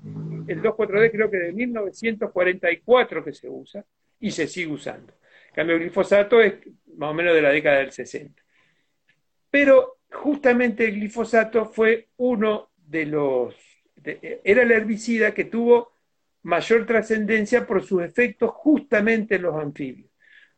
El 0.52 0.62
2,4-D 0.62 1.12
creo 1.12 1.32
que 1.32 1.38
de 1.38 1.54
1944 1.54 3.24
que 3.24 3.34
se 3.34 3.50
usa 3.50 3.86
y 4.20 4.32
se 4.32 4.48
sigue 4.48 4.72
usando. 4.72 5.14
En 5.50 5.56
cambio, 5.56 5.76
el 5.76 5.82
glifosato 5.82 6.42
es 6.42 6.56
más 6.98 7.12
o 7.12 7.14
menos 7.14 7.34
de 7.34 7.42
la 7.42 7.50
década 7.50 7.80
del 7.80 7.92
60. 7.92 8.42
Pero 9.50 10.00
justamente 10.12 10.86
el 10.86 10.96
glifosato 10.96 11.66
fue 11.66 12.10
uno 12.18 12.72
de 12.76 13.06
los... 13.06 13.56
era 14.04 14.64
el 14.64 14.72
herbicida 14.72 15.34
que 15.34 15.46
tuvo 15.46 15.98
mayor 16.44 16.86
trascendencia 16.86 17.66
por 17.66 17.84
sus 17.84 18.04
efectos 18.04 18.52
justamente 18.52 19.36
en 19.36 19.44
los 19.44 19.56
anfibios. 19.56 20.10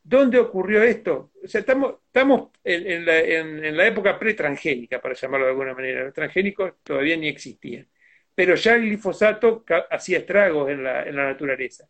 ¿Dónde 0.03 0.37
ocurrió 0.37 0.83
esto? 0.83 1.31
O 1.43 1.47
sea, 1.47 1.61
estamos, 1.61 1.95
estamos 2.05 2.49
en, 2.63 3.05
la, 3.05 3.19
en, 3.19 3.77
la, 3.77 3.87
época 3.87 4.19
pre-transgénica, 4.19 5.01
para 5.01 5.13
llamarlo 5.15 5.45
de 5.45 5.51
alguna 5.51 5.73
manera. 5.73 6.03
Los 6.03 6.13
transgénicos 6.13 6.73
todavía 6.83 7.15
ni 7.15 7.29
existían. 7.29 7.87
Pero 8.35 8.55
ya 8.55 8.75
el 8.75 8.83
glifosato 8.83 9.63
hacía 9.91 10.19
estragos 10.19 10.69
en 10.69 10.83
la, 10.83 11.03
en 11.03 11.15
la 11.15 11.25
naturaleza. 11.25 11.87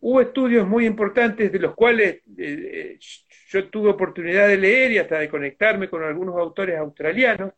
Hubo 0.00 0.20
estudios 0.20 0.66
muy 0.66 0.84
importantes 0.84 1.52
de 1.52 1.58
los 1.60 1.74
cuales 1.74 2.16
eh, 2.16 2.22
eh, 2.38 2.98
yo 3.48 3.68
tuve 3.68 3.90
oportunidad 3.90 4.48
de 4.48 4.56
leer 4.56 4.90
y 4.90 4.98
hasta 4.98 5.20
de 5.20 5.28
conectarme 5.28 5.88
con 5.88 6.02
algunos 6.02 6.36
autores 6.36 6.76
australianos, 6.76 7.52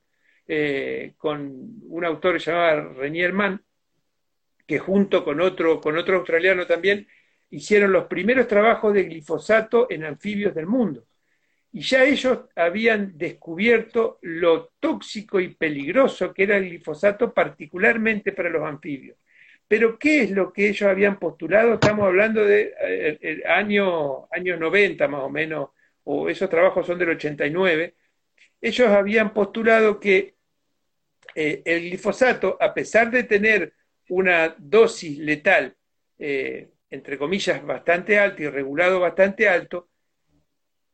eh, 0.46 1.14
con 1.16 1.40
un 1.88 2.04
autor 2.04 2.38
llamado 2.38 2.92
Renier 2.92 3.32
Mann, 3.32 3.64
que 4.66 4.78
junto 4.78 5.24
con 5.24 5.40
otro, 5.40 5.80
con 5.80 5.96
otro 5.96 6.18
australiano 6.18 6.66
también 6.66 7.06
hicieron 7.48 7.92
los 7.92 8.06
primeros 8.08 8.46
trabajos 8.46 8.92
de 8.92 9.04
glifosato 9.04 9.86
en 9.88 10.04
anfibios 10.04 10.54
del 10.54 10.66
mundo. 10.66 11.06
Y 11.74 11.80
ya 11.80 12.04
ellos 12.04 12.38
habían 12.54 13.18
descubierto 13.18 14.20
lo 14.22 14.68
tóxico 14.78 15.40
y 15.40 15.56
peligroso 15.56 16.32
que 16.32 16.44
era 16.44 16.56
el 16.56 16.68
glifosato, 16.68 17.34
particularmente 17.34 18.30
para 18.30 18.48
los 18.48 18.62
anfibios. 18.62 19.18
Pero 19.66 19.98
¿qué 19.98 20.22
es 20.22 20.30
lo 20.30 20.52
que 20.52 20.68
ellos 20.68 20.88
habían 20.88 21.18
postulado? 21.18 21.74
Estamos 21.74 22.06
hablando 22.06 22.44
de 22.44 22.74
eh, 22.80 23.42
años 23.48 24.18
año 24.30 24.56
90 24.56 25.08
más 25.08 25.22
o 25.22 25.28
menos, 25.28 25.70
o 26.04 26.28
esos 26.28 26.48
trabajos 26.48 26.86
son 26.86 26.96
del 26.96 27.08
89. 27.08 27.96
Ellos 28.60 28.88
habían 28.90 29.34
postulado 29.34 29.98
que 29.98 30.36
eh, 31.34 31.60
el 31.64 31.80
glifosato, 31.90 32.56
a 32.60 32.72
pesar 32.72 33.10
de 33.10 33.24
tener 33.24 33.72
una 34.10 34.54
dosis 34.58 35.18
letal, 35.18 35.76
eh, 36.20 36.70
entre 36.88 37.18
comillas, 37.18 37.66
bastante 37.66 38.16
alta 38.16 38.44
y 38.44 38.48
regulado 38.48 39.00
bastante 39.00 39.48
alto, 39.48 39.88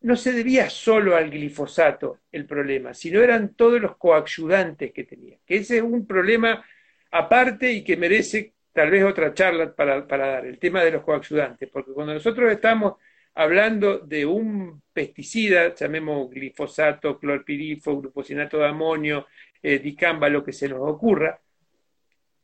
no 0.02 0.16
se 0.16 0.32
debía 0.32 0.70
solo 0.70 1.14
al 1.16 1.30
glifosato 1.30 2.20
el 2.32 2.46
problema, 2.46 2.94
sino 2.94 3.22
eran 3.22 3.54
todos 3.54 3.80
los 3.80 3.96
coayudantes 3.96 4.92
que 4.92 5.04
tenía. 5.04 5.36
Que 5.44 5.56
ese 5.56 5.78
es 5.78 5.82
un 5.82 6.06
problema 6.06 6.64
aparte 7.10 7.72
y 7.72 7.84
que 7.84 7.96
merece 7.96 8.54
tal 8.72 8.90
vez 8.90 9.04
otra 9.04 9.34
charla 9.34 9.74
para, 9.74 10.02
dar, 10.02 10.46
el 10.46 10.58
tema 10.58 10.82
de 10.82 10.92
los 10.92 11.02
coaxudantes, 11.02 11.68
porque 11.70 11.92
cuando 11.92 12.14
nosotros 12.14 12.50
estamos 12.50 12.94
hablando 13.34 13.98
de 13.98 14.24
un 14.24 14.82
pesticida, 14.92 15.74
llamemos 15.74 16.30
glifosato, 16.30 17.18
clorpirifo, 17.18 18.00
glufosinato 18.00 18.58
de 18.58 18.66
amonio, 18.66 19.26
eh, 19.62 19.78
dicamba, 19.78 20.28
lo 20.28 20.44
que 20.44 20.52
se 20.52 20.68
nos 20.68 20.80
ocurra, 20.80 21.40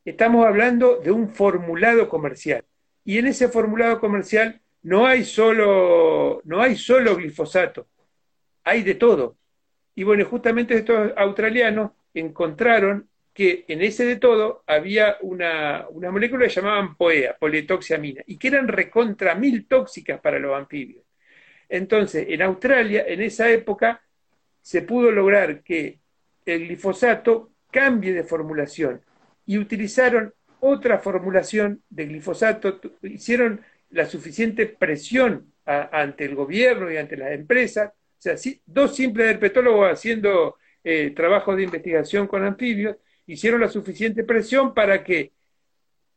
estamos 0.05 0.45
hablando 0.45 0.97
de 0.97 1.11
un 1.11 1.29
formulado 1.29 2.07
comercial. 2.07 2.63
Y 3.03 3.17
en 3.17 3.27
ese 3.27 3.47
formulado 3.47 3.99
comercial 3.99 4.61
no 4.87 5.05
hay 5.05 5.25
solo, 5.25 6.41
no 6.45 6.61
hay 6.61 6.77
solo 6.77 7.17
glifosato, 7.17 7.89
hay 8.63 8.83
de 8.83 8.95
todo. 8.95 9.37
Y 9.95 10.03
bueno, 10.03 10.23
justamente 10.23 10.75
estos 10.75 11.11
australianos 11.17 11.91
encontraron 12.13 13.09
que 13.33 13.65
en 13.67 13.81
ese 13.81 14.05
de 14.05 14.15
todo 14.15 14.63
había 14.65 15.17
una, 15.19 15.85
una 15.89 16.09
molécula 16.09 16.47
que 16.47 16.53
llamaban 16.53 16.95
POEA, 16.95 17.35
politoxiamina, 17.37 18.23
y 18.27 18.37
que 18.37 18.47
eran 18.47 18.69
recontra 18.69 19.35
mil 19.35 19.67
tóxicas 19.67 20.21
para 20.21 20.39
los 20.39 20.55
anfibios. 20.55 21.03
Entonces, 21.67 22.25
en 22.29 22.41
Australia, 22.43 23.03
en 23.05 23.21
esa 23.21 23.49
época, 23.49 24.01
se 24.61 24.83
pudo 24.83 25.11
lograr 25.11 25.63
que 25.63 25.99
el 26.45 26.65
glifosato 26.65 27.51
cambie 27.71 28.13
de 28.13 28.23
formulación 28.23 29.01
y 29.45 29.57
utilizaron 29.57 30.33
otra 30.61 30.99
formulación 30.99 31.83
de 31.89 32.05
glifosato, 32.05 32.79
hicieron 33.01 33.61
la 33.89 34.05
suficiente 34.05 34.65
presión 34.65 35.53
ante 35.65 36.25
el 36.25 36.35
gobierno 36.35 36.91
y 36.91 36.97
ante 36.97 37.17
las 37.17 37.31
empresas, 37.31 37.89
o 37.89 38.21
sea, 38.21 38.35
dos 38.65 38.95
simples 38.95 39.27
herpetólogos 39.27 39.91
haciendo 39.91 40.57
eh, 40.83 41.11
trabajos 41.15 41.57
de 41.57 41.63
investigación 41.63 42.27
con 42.27 42.43
anfibios, 42.43 42.95
hicieron 43.25 43.59
la 43.59 43.67
suficiente 43.67 44.23
presión 44.23 44.73
para 44.73 45.03
que 45.03 45.33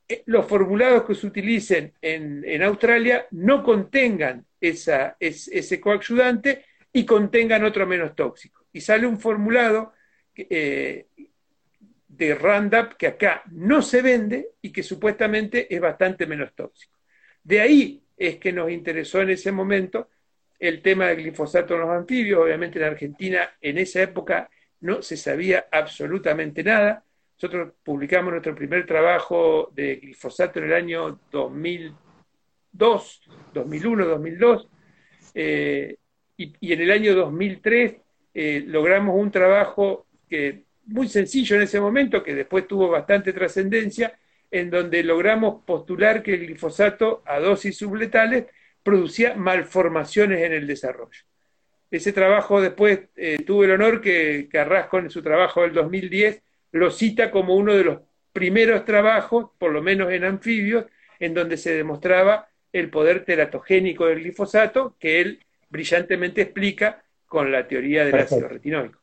eh, 0.08 0.22
los 0.26 0.46
formulados 0.46 1.04
que 1.04 1.14
se 1.14 1.26
utilicen 1.26 1.92
en, 2.00 2.62
Australia 2.62 3.26
no 3.32 3.64
contengan 3.64 4.46
esa, 4.60 5.16
ese 5.18 5.80
coaxudante 5.80 6.64
y 6.92 7.04
contengan 7.04 7.64
otro 7.64 7.86
menos 7.86 8.14
tóxico. 8.14 8.66
Y 8.72 8.80
sale 8.80 9.06
un 9.06 9.18
formulado 9.18 9.92
eh, 10.36 11.06
de 12.06 12.34
Roundup 12.34 12.96
que 12.96 13.08
acá 13.08 13.42
no 13.50 13.82
se 13.82 14.02
vende 14.02 14.50
y 14.62 14.70
que 14.70 14.82
supuestamente 14.82 15.74
es 15.74 15.80
bastante 15.80 16.26
menos 16.26 16.54
tóxico. 16.54 16.99
De 17.42 17.60
ahí 17.60 18.02
es 18.16 18.36
que 18.36 18.52
nos 18.52 18.70
interesó 18.70 19.22
en 19.22 19.30
ese 19.30 19.52
momento 19.52 20.08
el 20.58 20.82
tema 20.82 21.06
del 21.06 21.22
glifosato 21.22 21.74
en 21.74 21.80
los 21.80 21.90
anfibios. 21.90 22.40
Obviamente 22.42 22.78
en 22.78 22.84
Argentina 22.84 23.50
en 23.60 23.78
esa 23.78 24.02
época 24.02 24.50
no 24.80 25.02
se 25.02 25.16
sabía 25.16 25.66
absolutamente 25.70 26.62
nada. 26.62 27.04
Nosotros 27.36 27.72
publicamos 27.82 28.32
nuestro 28.32 28.54
primer 28.54 28.84
trabajo 28.86 29.70
de 29.74 29.96
glifosato 29.96 30.58
en 30.58 30.66
el 30.66 30.74
año 30.74 31.20
2002, 31.32 33.22
2001, 33.54 34.06
2002, 34.06 34.68
y, 36.36 36.72
en 36.72 36.80
el 36.80 36.90
año 36.90 37.14
2003 37.14 37.96
eh, 38.32 38.64
logramos 38.66 39.16
un 39.16 39.30
trabajo 39.30 40.06
que 40.28 40.64
muy 40.86 41.08
sencillo 41.08 41.56
en 41.56 41.62
ese 41.62 41.80
momento, 41.80 42.22
que 42.22 42.34
después 42.34 42.66
tuvo 42.66 42.88
bastante 42.88 43.32
trascendencia, 43.32 44.12
en 44.50 44.70
donde 44.70 45.02
logramos 45.02 45.64
postular 45.64 46.22
que 46.22 46.34
el 46.34 46.46
glifosato 46.46 47.22
a 47.26 47.38
dosis 47.38 47.76
subletales 47.76 48.46
producía 48.82 49.34
malformaciones 49.34 50.42
en 50.42 50.52
el 50.52 50.66
desarrollo. 50.66 51.20
Ese 51.90 52.12
trabajo 52.12 52.60
después 52.60 53.00
eh, 53.16 53.38
tuve 53.44 53.66
el 53.66 53.72
honor 53.72 54.00
que 54.00 54.48
Carrasco 54.50 54.98
en 54.98 55.10
su 55.10 55.22
trabajo 55.22 55.62
del 55.62 55.72
2010 55.72 56.42
lo 56.72 56.90
cita 56.90 57.30
como 57.30 57.56
uno 57.56 57.74
de 57.74 57.84
los 57.84 57.98
primeros 58.32 58.84
trabajos, 58.84 59.50
por 59.58 59.72
lo 59.72 59.82
menos 59.82 60.12
en 60.12 60.24
anfibios, 60.24 60.86
en 61.18 61.34
donde 61.34 61.56
se 61.56 61.74
demostraba 61.74 62.48
el 62.72 62.90
poder 62.90 63.24
teratogénico 63.24 64.06
del 64.06 64.20
glifosato, 64.20 64.96
que 65.00 65.20
él 65.20 65.40
brillantemente 65.68 66.42
explica 66.42 67.02
con 67.26 67.50
la 67.50 67.66
teoría 67.66 68.04
del 68.04 68.14
ácido 68.14 68.48
retinoico. 68.48 68.99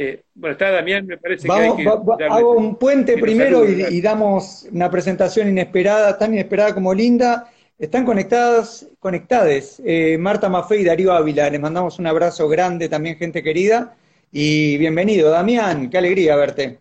Eh, 0.00 0.22
bueno, 0.32 0.52
está 0.52 0.70
Damián, 0.70 1.04
me 1.06 1.18
parece 1.18 1.48
que, 1.48 1.52
hay 1.52 1.74
que 1.74 2.24
Hago 2.24 2.52
un 2.52 2.76
puente 2.76 3.18
primero 3.18 3.68
y, 3.68 4.00
damos 4.00 4.68
una 4.70 4.88
presentación 4.88 5.48
inesperada, 5.48 6.16
tan 6.16 6.34
inesperada 6.34 6.72
como 6.72 6.94
linda. 6.94 7.50
Están 7.76 8.04
conectadas, 8.04 8.86
conectades 9.00 9.82
eh, 9.84 10.16
Marta 10.16 10.48
Maffei 10.48 10.82
y 10.82 10.84
Darío 10.84 11.12
Ávila. 11.12 11.50
Les 11.50 11.60
mandamos 11.60 11.98
un 11.98 12.06
abrazo 12.06 12.48
grande 12.48 12.88
también, 12.88 13.16
gente 13.16 13.42
querida. 13.42 13.96
Y 14.30 14.76
bienvenido, 14.76 15.30
Damián, 15.30 15.90
qué 15.90 15.98
alegría 15.98 16.36
verte. 16.36 16.78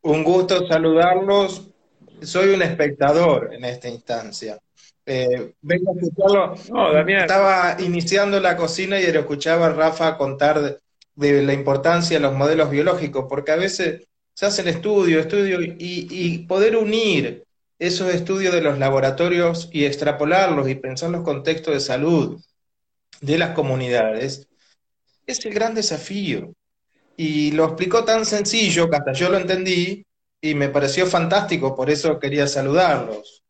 Un 0.00 0.24
gusto 0.24 0.66
saludarlos. 0.66 1.68
Soy 2.22 2.54
un 2.54 2.62
espectador 2.62 3.52
en 3.52 3.66
esta 3.66 3.86
instancia. 3.86 4.58
Eh, 5.04 5.52
vengo 5.60 5.92
a 5.92 5.94
escucharlo. 5.94 6.54
No, 6.70 6.90
Damián. 6.90 7.20
Estaba 7.20 7.76
iniciando 7.80 8.40
la 8.40 8.56
cocina 8.56 8.98
y 8.98 9.12
lo 9.12 9.20
escuchaba 9.20 9.66
a 9.66 9.72
Rafa 9.74 10.16
contar 10.16 10.78
de, 11.18 11.42
la 11.42 11.52
importancia 11.52 12.16
de 12.16 12.22
los 12.22 12.34
modelos 12.34 12.70
biológicos, 12.70 13.26
porque 13.28 13.52
a 13.52 13.56
veces 13.56 14.06
se 14.34 14.46
hacen 14.46 14.68
estudios, 14.68 15.22
estudios, 15.22 15.62
y, 15.78 16.38
poder 16.46 16.76
unir 16.76 17.44
esos 17.78 18.12
estudios 18.14 18.54
de 18.54 18.62
los 18.62 18.78
laboratorios 18.78 19.68
y 19.72 19.84
extrapolarlos 19.84 20.68
y 20.68 20.76
pensar 20.76 21.10
los 21.10 21.22
contextos 21.22 21.74
de 21.74 21.80
salud 21.80 22.40
de 23.20 23.38
las 23.38 23.50
comunidades 23.50 24.48
es 25.26 25.44
el 25.44 25.54
gran 25.54 25.74
desafío 25.74 26.52
y 27.16 27.50
lo 27.52 27.64
explicó 27.64 28.04
tan 28.04 28.24
sencillo 28.24 28.88
que 28.88 28.96
hasta 28.96 29.12
yo 29.12 29.28
lo 29.28 29.38
entendí 29.38 30.04
y 30.40 30.54
me 30.54 30.68
pareció 30.68 31.06
fantástico, 31.06 31.74
por 31.74 31.90
eso 31.90 32.18
quería 32.18 32.46
saludarlos. 32.46 33.42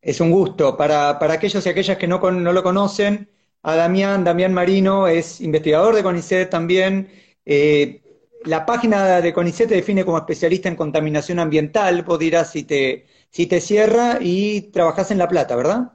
Es 0.00 0.20
un 0.20 0.30
gusto. 0.30 0.76
Para, 0.76 1.18
aquellos 1.32 1.64
y 1.64 1.68
aquellas 1.70 1.96
que 1.96 2.06
no, 2.06 2.18
no, 2.30 2.52
lo 2.52 2.62
conocen, 2.62 3.30
a 3.68 3.76
Damián, 3.76 4.24
Damián 4.24 4.54
Marino 4.54 5.08
es 5.08 5.40
investigador 5.42 5.94
de 5.94 6.02
CONICET 6.02 6.48
también. 6.48 7.10
Eh, 7.44 8.02
la 8.44 8.64
página 8.64 9.20
de 9.20 9.32
CONICET 9.34 9.68
te 9.68 9.74
define 9.74 10.06
como 10.06 10.16
especialista 10.16 10.68
en 10.70 10.76
contaminación 10.76 11.38
ambiental. 11.38 12.02
Vos 12.02 12.18
dirás 12.18 12.50
si 12.50 12.62
te, 12.62 13.06
si 13.30 13.46
te 13.46 13.60
cierra 13.60 14.18
y 14.22 14.70
trabajás 14.72 15.10
en 15.10 15.18
La 15.18 15.28
Plata, 15.28 15.54
¿verdad? 15.54 15.92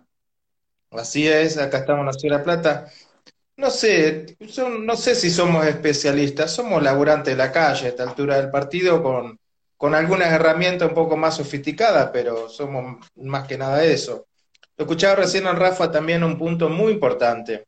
Así 0.91 1.27
es, 1.27 1.57
acá 1.57 1.79
estamos 1.79 2.01
en 2.01 2.05
la 2.05 2.13
Ciudad 2.13 2.35
de 2.35 2.39
La 2.39 2.43
Plata. 2.43 2.91
No 3.57 3.71
sé, 3.71 4.37
no 4.81 4.95
sé 4.95 5.15
si 5.15 5.31
somos 5.31 5.65
especialistas, 5.65 6.51
somos 6.51 6.81
laburantes 6.83 7.33
de 7.33 7.37
la 7.37 7.51
calle 7.51 7.87
a 7.87 7.89
esta 7.89 8.03
altura 8.03 8.37
del 8.37 8.51
partido 8.51 9.01
con, 9.01 9.39
con 9.77 9.95
algunas 9.95 10.31
herramientas 10.31 10.89
un 10.89 10.95
poco 10.95 11.17
más 11.17 11.37
sofisticadas, 11.37 12.11
pero 12.13 12.49
somos 12.49 12.97
más 13.15 13.47
que 13.47 13.57
nada 13.57 13.83
eso. 13.83 14.27
Lo 14.75 14.85
escuchaba 14.85 15.15
recién 15.15 15.45
en 15.45 15.55
Rafa 15.55 15.91
también 15.91 16.23
un 16.23 16.37
punto 16.37 16.67
muy 16.67 16.93
importante. 16.93 17.65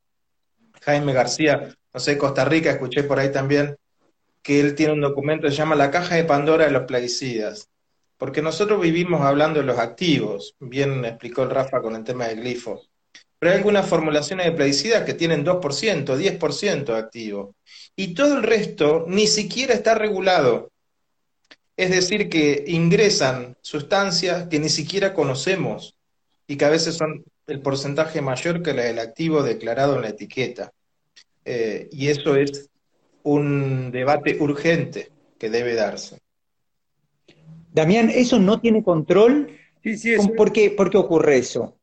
Jaime 0.81 1.13
García, 1.13 1.75
no 1.93 1.99
sé, 1.99 2.17
Costa 2.17 2.45
Rica, 2.45 2.71
escuché 2.71 3.03
por 3.03 3.19
ahí 3.19 3.31
también 3.31 3.75
que 4.41 4.59
él 4.59 4.75
tiene 4.75 4.93
un 4.93 5.01
documento 5.01 5.45
que 5.45 5.51
se 5.51 5.57
llama 5.57 5.75
La 5.75 5.91
caja 5.91 6.15
de 6.15 6.23
Pandora 6.23 6.65
de 6.65 6.71
los 6.71 6.83
plaguicidas. 6.83 7.67
Porque 8.17 8.41
nosotros 8.41 8.81
vivimos 8.81 9.21
hablando 9.21 9.59
de 9.59 9.65
los 9.65 9.77
activos, 9.77 10.55
bien 10.59 11.05
explicó 11.05 11.43
el 11.43 11.49
Rafa 11.49 11.81
con 11.81 11.95
el 11.95 12.03
tema 12.03 12.27
del 12.27 12.41
glifo. 12.41 12.81
pero 13.37 13.51
hay 13.51 13.57
algunas 13.57 13.87
formulaciones 13.87 14.45
de 14.45 14.51
plaguicidas 14.53 15.03
que 15.03 15.13
tienen 15.13 15.45
2%, 15.45 16.17
10% 16.17 16.95
activo. 16.95 17.55
Y 17.95 18.13
todo 18.13 18.37
el 18.37 18.43
resto 18.43 19.05
ni 19.07 19.27
siquiera 19.27 19.73
está 19.73 19.93
regulado. 19.93 20.71
Es 21.77 21.91
decir, 21.91 22.29
que 22.29 22.63
ingresan 22.67 23.57
sustancias 23.61 24.47
que 24.47 24.59
ni 24.59 24.69
siquiera 24.69 25.13
conocemos 25.13 25.94
y 26.47 26.57
que 26.57 26.65
a 26.65 26.69
veces 26.69 26.95
son 26.95 27.23
el 27.47 27.61
porcentaje 27.61 28.21
mayor 28.21 28.61
que 28.61 28.73
del 28.73 28.99
activo 28.99 29.43
declarado 29.43 29.95
en 29.95 30.01
la 30.01 30.09
etiqueta. 30.09 30.71
Eh, 31.43 31.89
y 31.91 32.07
eso 32.07 32.35
es 32.35 32.69
un 33.23 33.91
debate 33.91 34.37
urgente 34.39 35.11
que 35.37 35.49
debe 35.49 35.75
darse. 35.75 36.19
Damián, 37.71 38.09
¿eso 38.09 38.39
no 38.39 38.59
tiene 38.59 38.83
control? 38.83 39.49
Sí, 39.83 39.97
sí, 39.97 40.15
¿Por, 40.35 40.51
qué, 40.51 40.71
¿Por 40.71 40.89
qué 40.89 40.97
ocurre 40.97 41.37
eso? 41.37 41.77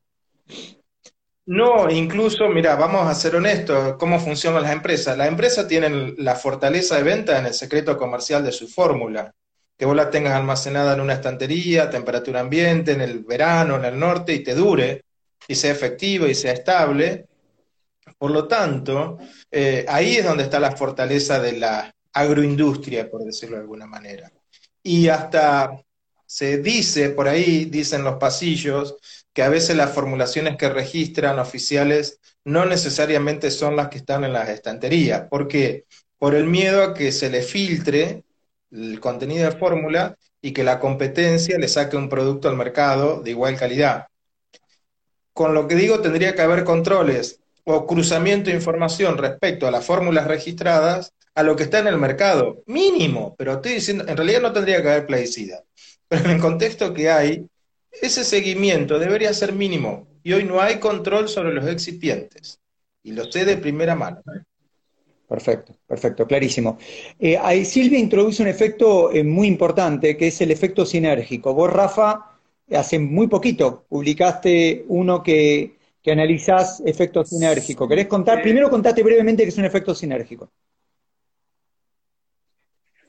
No, 1.45 1.91
incluso, 1.91 2.49
mira, 2.49 2.77
vamos 2.77 3.07
a 3.07 3.15
ser 3.15 3.37
honestos, 3.37 3.97
¿cómo 3.99 4.19
funcionan 4.21 4.63
las 4.63 4.73
empresas? 4.73 5.19
Las 5.19 5.29
empresas 5.29 5.67
tienen 5.67 6.15
la 6.19 6.37
fortaleza 6.37 6.97
de 6.97 7.03
venta 7.03 7.39
en 7.39 7.47
el 7.47 7.55
secreto 7.55 7.97
comercial 7.97 8.45
de 8.45 8.53
su 8.53 8.69
fórmula, 8.69 9.35
que 9.83 9.87
vos 9.87 9.97
la 9.97 10.11
tengas 10.11 10.35
almacenada 10.35 10.95
en 10.95 11.01
una 11.01 11.15
estantería, 11.15 11.91
temperatura 11.91 12.39
ambiente, 12.39 12.93
en 12.93 13.01
el 13.01 13.25
verano, 13.25 13.75
en 13.75 13.85
el 13.85 13.99
norte, 13.99 14.33
y 14.33 14.39
te 14.39 14.55
dure, 14.55 15.07
y 15.49 15.57
sea 15.57 15.73
efectivo 15.73 16.29
y 16.29 16.37
sea 16.37 16.53
estable. 16.53 17.27
Por 18.17 18.31
lo 18.31 18.47
tanto, 18.47 19.19
eh, 19.51 19.85
ahí 19.89 20.19
es 20.19 20.25
donde 20.25 20.45
está 20.45 20.61
la 20.61 20.77
fortaleza 20.77 21.41
de 21.41 21.59
la 21.59 21.93
agroindustria, 22.13 23.11
por 23.11 23.25
decirlo 23.25 23.57
de 23.57 23.63
alguna 23.63 23.87
manera. 23.87 24.31
Y 24.85 25.09
hasta 25.09 25.73
se 26.27 26.59
dice 26.59 27.11
por 27.11 27.27
ahí, 27.27 27.65
dicen 27.65 28.05
los 28.05 28.19
pasillos, 28.19 28.95
que 29.33 29.43
a 29.43 29.49
veces 29.49 29.75
las 29.75 29.93
formulaciones 29.93 30.57
que 30.57 30.69
registran 30.69 31.41
oficiales 31.41 32.21
no 32.45 32.67
necesariamente 32.67 33.51
son 33.51 33.75
las 33.75 33.89
que 33.89 33.99
están 33.99 34.23
en 34.23 34.33
las 34.33 34.49
estanterías. 34.49 35.23
¿Por 35.29 35.49
qué? 35.49 35.87
Por 36.19 36.37
el 36.37 36.47
miedo 36.47 36.85
a 36.85 36.95
que 36.95 37.11
se 37.11 37.31
le 37.31 37.43
filtre 37.43 38.23
el 38.73 39.01
contenido 39.01 39.45
de 39.45 39.57
fórmula 39.57 40.17
y 40.41 40.53
que 40.53 40.65
la 40.65 40.81
competencia 40.81 41.59
le 41.59 41.69
saque 41.69 41.97
un 41.97 42.09
producto 42.09 42.49
al 42.49 42.57
mercado 42.57 43.23
de 43.23 43.31
igual 43.31 43.57
calidad. 43.57 44.07
Con 45.33 45.55
lo 45.55 45.69
que 45.69 45.77
digo, 45.77 46.01
tendría 46.01 46.35
que 46.35 46.43
haber 46.43 46.65
controles 46.65 47.41
o 47.65 47.87
cruzamiento 47.87 48.51
de 48.51 48.57
información 48.57 49.19
respecto 49.19 49.67
a 49.67 49.71
las 49.71 49.85
fórmulas 49.85 50.27
registradas 50.27 51.13
a 51.35 51.43
lo 51.43 51.57
que 51.57 51.63
está 51.63 51.79
en 51.79 51.87
el 51.87 51.99
mercado. 51.99 52.63
Mínimo, 52.67 53.35
pero 53.39 53.55
estoy 53.55 53.75
diciendo, 53.75 54.05
en 54.07 54.17
realidad 54.17 54.43
no 54.43 54.53
tendría 54.53 54.83
que 54.83 54.89
haber 54.89 55.07
plaguicida. 55.07 55.63
Pero 56.09 56.25
en 56.25 56.33
el 56.33 56.41
contexto 56.41 56.93
que 56.93 57.11
hay, 57.11 57.47
ese 57.91 58.25
seguimiento 58.25 58.99
debería 58.99 59.33
ser 59.33 59.53
mínimo. 59.53 60.09
Y 60.23 60.33
hoy 60.35 60.45
no 60.45 60.61
hay 60.61 60.79
control 60.79 61.29
sobre 61.29 61.55
los 61.55 61.67
excipientes. 61.67 62.61
Y 63.03 63.13
lo 63.13 63.31
sé 63.31 63.45
de 63.45 63.57
primera 63.57 63.95
mano. 63.95 64.23
Perfecto, 65.33 65.75
perfecto, 65.87 66.27
clarísimo. 66.27 66.77
Eh, 67.19 67.39
ahí 67.41 67.65
Silvia 67.65 67.99
introduce 67.99 68.43
un 68.43 68.49
efecto 68.49 69.11
eh, 69.11 69.25
muy 69.25 69.47
importante, 69.47 70.15
que 70.15 70.27
es 70.27 70.39
el 70.43 70.51
efecto 70.51 70.85
sinérgico. 70.85 71.55
Vos, 71.55 71.73
Rafa, 71.73 72.37
hace 72.71 72.99
muy 72.99 73.29
poquito 73.29 73.87
publicaste 73.89 74.85
uno 74.89 75.23
que, 75.23 75.79
que 76.03 76.13
analizás 76.13 76.83
efecto 76.85 77.25
sinérgico. 77.25 77.89
¿Querés 77.89 78.09
contar? 78.09 78.43
Primero 78.43 78.69
contate 78.69 79.03
brevemente 79.03 79.45
qué 79.45 79.49
es 79.49 79.57
un 79.57 79.65
efecto 79.65 79.95
sinérgico. 79.95 80.53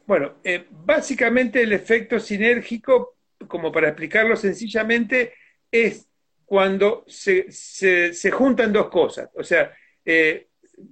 Bueno, 0.05 0.35
eh, 0.45 0.65
básicamente 0.71 1.61
el 1.61 1.73
efecto 1.73 2.21
sinérgico, 2.21 3.17
como 3.49 3.69
para 3.69 3.89
explicarlo 3.89 4.37
sencillamente, 4.37 5.33
es 5.69 6.07
cuando 6.45 7.03
se, 7.05 7.51
se, 7.51 8.31
juntan 8.31 8.71
dos 8.71 8.87
cosas. 8.87 9.29
O 9.35 9.43
sea, 9.43 9.73
eh, 10.05 10.47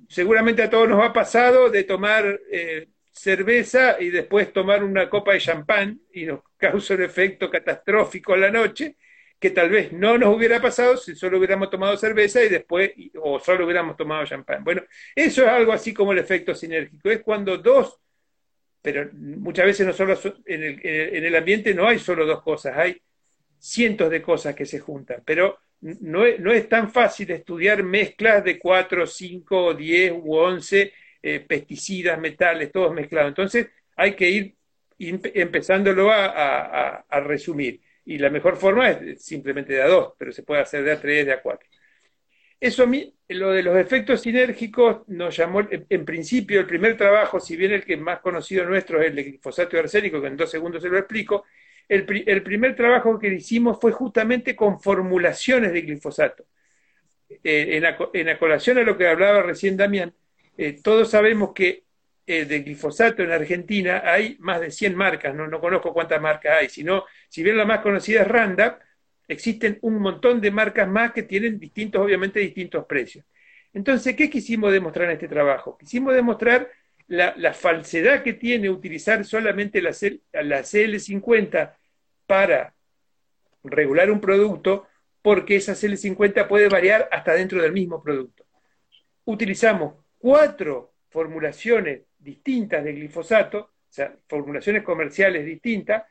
seguramente 0.07 0.63
a 0.63 0.69
todos 0.69 0.87
nos 0.87 1.03
ha 1.03 1.13
pasado 1.13 1.69
de 1.69 1.83
tomar 1.83 2.39
eh, 2.51 2.89
cerveza 3.11 3.97
y 3.99 4.09
después 4.09 4.53
tomar 4.53 4.83
una 4.83 5.09
copa 5.09 5.33
de 5.33 5.39
champán 5.39 5.99
y 6.13 6.25
nos 6.25 6.41
causa 6.57 6.93
un 6.93 7.03
efecto 7.03 7.49
catastrófico 7.49 8.35
en 8.35 8.41
la 8.41 8.51
noche, 8.51 8.97
que 9.39 9.49
tal 9.49 9.69
vez 9.69 9.91
no 9.91 10.17
nos 10.17 10.35
hubiera 10.35 10.61
pasado 10.61 10.97
si 10.97 11.15
solo 11.15 11.37
hubiéramos 11.37 11.69
tomado 11.69 11.97
cerveza 11.97 12.43
y 12.43 12.49
después, 12.49 12.91
o 13.21 13.39
solo 13.39 13.65
hubiéramos 13.65 13.97
tomado 13.97 14.25
champán. 14.25 14.63
Bueno, 14.63 14.83
eso 15.15 15.43
es 15.43 15.47
algo 15.49 15.71
así 15.71 15.93
como 15.93 16.11
el 16.11 16.19
efecto 16.19 16.53
sinérgico, 16.53 17.09
es 17.09 17.21
cuando 17.21 17.57
dos 17.57 17.97
pero 18.81 19.09
muchas 19.13 19.65
veces 19.65 19.85
no 19.85 19.93
solo 19.93 20.17
en 20.45 20.63
el, 20.63 20.79
en 20.83 21.23
el 21.23 21.35
ambiente 21.35 21.73
no 21.73 21.87
hay 21.87 21.99
solo 21.99 22.25
dos 22.25 22.41
cosas, 22.41 22.75
hay 22.77 23.01
cientos 23.59 24.09
de 24.09 24.21
cosas 24.21 24.55
que 24.55 24.65
se 24.65 24.79
juntan, 24.79 25.21
pero 25.23 25.59
no 25.81 26.25
es, 26.25 26.39
no 26.39 26.51
es 26.51 26.69
tan 26.69 26.91
fácil 26.91 27.31
estudiar 27.31 27.83
mezclas 27.83 28.43
de 28.43 28.59
cuatro, 28.59 29.05
cinco, 29.07 29.73
diez 29.73 30.11
u 30.11 30.35
once 30.35 30.93
eh, 31.21 31.39
pesticidas, 31.39 32.19
metales, 32.19 32.71
todos 32.71 32.93
mezclados. 32.93 33.29
Entonces 33.29 33.69
hay 33.95 34.15
que 34.15 34.29
ir 34.29 34.55
empezándolo 34.99 36.11
a, 36.11 37.03
resumir. 37.23 37.81
Y 38.05 38.17
la 38.17 38.29
mejor 38.29 38.57
forma 38.57 38.89
es 38.89 39.23
simplemente 39.23 39.73
de 39.73 39.81
a 39.81 39.87
dos, 39.87 40.13
pero 40.17 40.31
se 40.31 40.43
puede 40.43 40.61
hacer 40.61 40.83
de 40.83 40.91
a 40.91 40.99
tres, 40.99 41.25
de 41.25 41.33
a 41.33 41.41
cuatro. 41.41 41.67
Eso 42.59 42.83
a 42.83 42.85
mí, 42.85 43.15
lo 43.29 43.51
de 43.51 43.63
los 43.63 43.75
efectos 43.77 44.21
sinérgicos 44.21 45.07
nos 45.07 45.35
llamó, 45.35 45.67
en 45.71 46.05
principio, 46.05 46.59
el 46.59 46.67
primer 46.67 46.95
trabajo, 46.95 47.39
si 47.39 47.57
bien 47.57 47.71
el 47.71 47.83
que 47.83 47.97
más 47.97 48.19
conocido 48.19 48.65
nuestro 48.65 49.01
es 49.01 49.07
el 49.07 49.15
de 49.15 49.23
glifosato 49.23 49.79
arsénico, 49.79 50.21
que 50.21 50.27
en 50.27 50.37
dos 50.37 50.51
segundos 50.51 50.83
se 50.83 50.89
lo 50.89 50.99
explico, 50.99 51.45
el, 51.87 52.43
primer 52.43 52.75
trabajo 52.75 53.19
que 53.19 53.27
hicimos 53.27 53.79
fue 53.79 53.91
justamente 53.91 54.55
con 54.55 54.79
formulaciones 54.79 55.73
de 55.73 55.81
glifosato. 55.81 56.45
Eh, 57.43 57.81
en, 58.13 58.29
acolación 58.29 58.77
a 58.77 58.83
lo 58.83 58.97
que 58.97 59.07
hablaba 59.07 59.41
recién 59.41 59.77
Damián, 59.77 60.13
eh, 60.57 60.77
todos 60.81 61.09
sabemos 61.09 61.51
que 61.53 61.83
eh, 62.27 62.45
de 62.45 62.59
glifosato 62.59 63.23
en 63.23 63.31
Argentina 63.31 64.03
hay 64.05 64.37
más 64.39 64.61
de 64.61 64.71
100 64.71 64.95
marcas, 64.95 65.33
no, 65.35 65.47
no 65.47 65.59
conozco 65.59 65.93
cuántas 65.93 66.21
marcas 66.21 66.59
hay, 66.59 66.69
sino, 66.69 67.05
si 67.27 67.43
bien 67.43 67.57
la 67.57 67.65
más 67.65 67.79
conocida 67.79 68.21
es 68.21 68.27
Randa, 68.27 68.79
existen 69.27 69.79
un 69.81 69.99
montón 69.99 70.41
de 70.41 70.51
marcas 70.51 70.87
más 70.87 71.11
que 71.11 71.23
tienen 71.23 71.59
distintos, 71.59 72.01
obviamente, 72.01 72.39
distintos 72.39 72.85
precios. 72.85 73.25
Entonces, 73.73 74.15
¿qué 74.15 74.29
quisimos 74.29 74.71
demostrar 74.71 75.05
en 75.05 75.13
este 75.13 75.27
trabajo? 75.27 75.77
Quisimos 75.77 76.13
demostrar 76.13 76.69
la, 77.11 77.53
falsedad 77.53 78.23
que 78.23 78.33
tiene 78.33 78.69
utilizar 78.69 79.25
solamente 79.25 79.81
la, 79.81 79.91
la 80.43 80.61
CL50 80.61 81.73
para 82.25 82.73
regular 83.63 84.09
un 84.09 84.21
producto, 84.21 84.87
porque 85.21 85.57
esa 85.57 85.73
CL50 85.73 86.47
puede 86.47 86.69
variar 86.69 87.07
hasta 87.11 87.33
dentro 87.33 87.61
del 87.61 87.73
mismo 87.73 88.01
producto. 88.01 88.45
Utilizamos 89.25 89.95
cuatro 90.17 90.93
formulaciones 91.09 92.01
distintas 92.17 92.83
de 92.83 92.93
glifosato, 92.93 93.59
o 93.59 93.93
sea, 93.93 94.15
formulaciones 94.27 94.83
comerciales 94.83 95.45
distintas, 95.45 96.03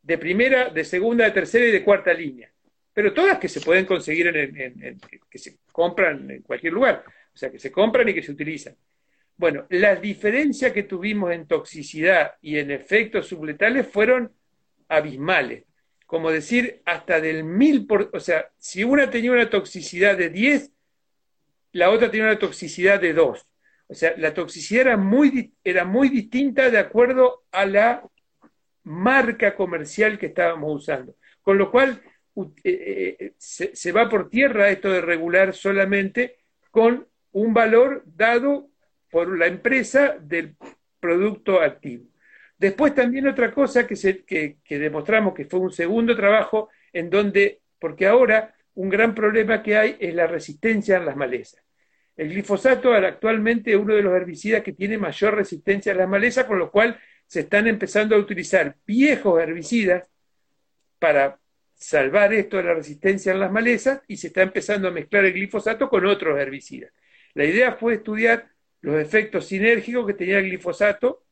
de 0.00 0.18
primera, 0.18 0.70
de 0.70 0.84
segunda, 0.84 1.24
de 1.24 1.32
tercera 1.32 1.66
y 1.66 1.72
de 1.72 1.82
cuarta 1.82 2.12
línea 2.12 2.50
pero 2.96 3.12
todas 3.12 3.38
que 3.38 3.50
se 3.50 3.60
pueden 3.60 3.84
conseguir 3.84 4.26
en, 4.28 4.98
que 5.28 5.36
se 5.36 5.58
compran 5.70 6.30
en 6.30 6.40
cualquier 6.40 6.72
lugar, 6.72 7.04
o 7.06 7.36
sea, 7.36 7.50
que 7.50 7.58
se 7.58 7.70
compran 7.70 8.08
y 8.08 8.14
que 8.14 8.22
se 8.22 8.32
utilizan. 8.32 8.74
Bueno, 9.36 9.66
las 9.68 10.00
diferencias 10.00 10.72
que 10.72 10.82
tuvimos 10.82 11.32
en 11.32 11.46
toxicidad 11.46 12.34
y 12.40 12.58
en 12.58 12.70
efectos 12.70 13.26
subletales 13.26 13.86
fueron 13.86 14.32
abismales. 14.88 15.64
Como 16.06 16.30
decir, 16.30 16.82
hasta 16.84 17.20
del 17.20 17.44
mil 17.44 17.86
por... 17.86 18.10
O 18.12 18.20
sea, 18.20 18.50
si 18.58 18.84
una 18.84 19.10
tenía 19.10 19.32
una 19.32 19.50
toxicidad 19.50 20.16
de 20.16 20.30
10, 20.30 20.72
la 21.72 21.90
otra 21.90 22.10
tenía 22.10 22.26
una 22.26 22.38
toxicidad 22.38 23.00
de 23.00 23.12
2. 23.12 23.46
O 23.88 23.94
sea, 23.94 24.14
la 24.16 24.32
toxicidad 24.32 24.82
era 24.82 24.96
muy, 24.96 25.52
era 25.62 25.84
muy 25.84 26.08
distinta 26.08 26.70
de 26.70 26.78
acuerdo 26.78 27.44
a 27.52 27.66
la 27.66 28.02
marca 28.84 29.54
comercial 29.54 30.18
que 30.18 30.26
estábamos 30.26 30.82
usando. 30.82 31.16
Con 31.42 31.58
lo 31.58 31.70
cual, 31.70 32.00
eh, 32.64 33.16
eh, 33.18 33.32
se, 33.38 33.92
va 33.92 34.08
por 34.08 34.28
tierra 34.28 34.70
esto 34.70 34.90
de 34.90 35.00
regular 35.00 35.54
solamente 35.54 36.38
con 36.70 37.06
un 37.32 37.54
valor 37.54 38.02
dado 38.06 38.68
por 39.16 39.38
la 39.38 39.46
empresa 39.46 40.18
del 40.20 40.56
producto 41.00 41.62
activo. 41.62 42.04
Después 42.58 42.94
también 42.94 43.26
otra 43.26 43.50
cosa 43.50 43.86
que, 43.86 44.58
demostramos 44.68 45.32
que 45.32 45.46
fue 45.46 45.58
un 45.58 45.72
segundo 45.72 46.14
trabajo 46.14 46.68
en 46.92 47.08
donde, 47.08 47.62
porque 47.78 48.06
ahora 48.06 48.54
un 48.74 48.90
gran 48.90 49.14
problema 49.14 49.62
que 49.62 49.74
hay 49.74 49.96
es 50.00 50.14
la 50.14 50.26
resistencia 50.26 50.98
en 50.98 51.06
las 51.06 51.16
malezas. 51.16 51.64
El 52.14 52.28
glifosato 52.28 52.92
actualmente 52.92 53.70
es 53.70 53.78
uno 53.78 53.94
de 53.94 54.02
los 54.02 54.14
herbicidas 54.14 54.62
que 54.62 54.74
tiene 54.74 54.98
mayor 54.98 55.34
resistencia 55.34 55.92
a 55.92 55.94
las 55.94 56.08
malezas, 56.10 56.44
con 56.44 56.58
lo 56.58 56.70
cual 56.70 57.00
se 57.26 57.40
están 57.40 57.66
empezando 57.66 58.16
a 58.16 58.18
utilizar 58.18 58.76
viejos 58.86 59.40
herbicidas 59.40 60.06
para 60.98 61.40
salvar 61.74 62.34
esto 62.34 62.58
de 62.58 62.64
la 62.64 62.74
resistencia 62.74 63.32
en 63.32 63.40
las 63.40 63.50
malezas 63.50 64.02
y 64.08 64.18
se 64.18 64.26
está 64.26 64.42
empezando 64.42 64.88
a 64.88 64.90
mezclar 64.90 65.24
el 65.24 65.32
glifosato 65.32 65.88
con 65.88 66.04
otros 66.04 66.38
herbicidas. 66.38 66.92
La 67.32 67.46
idea 67.46 67.76
fue 67.76 67.94
estudiar 67.94 68.50
los 68.80 68.96
efectos 68.96 69.46
sinérgicos 69.46 70.06
que 70.06 70.14
tenía 70.14 70.38
el 70.38 70.46
glifosato 70.46 71.24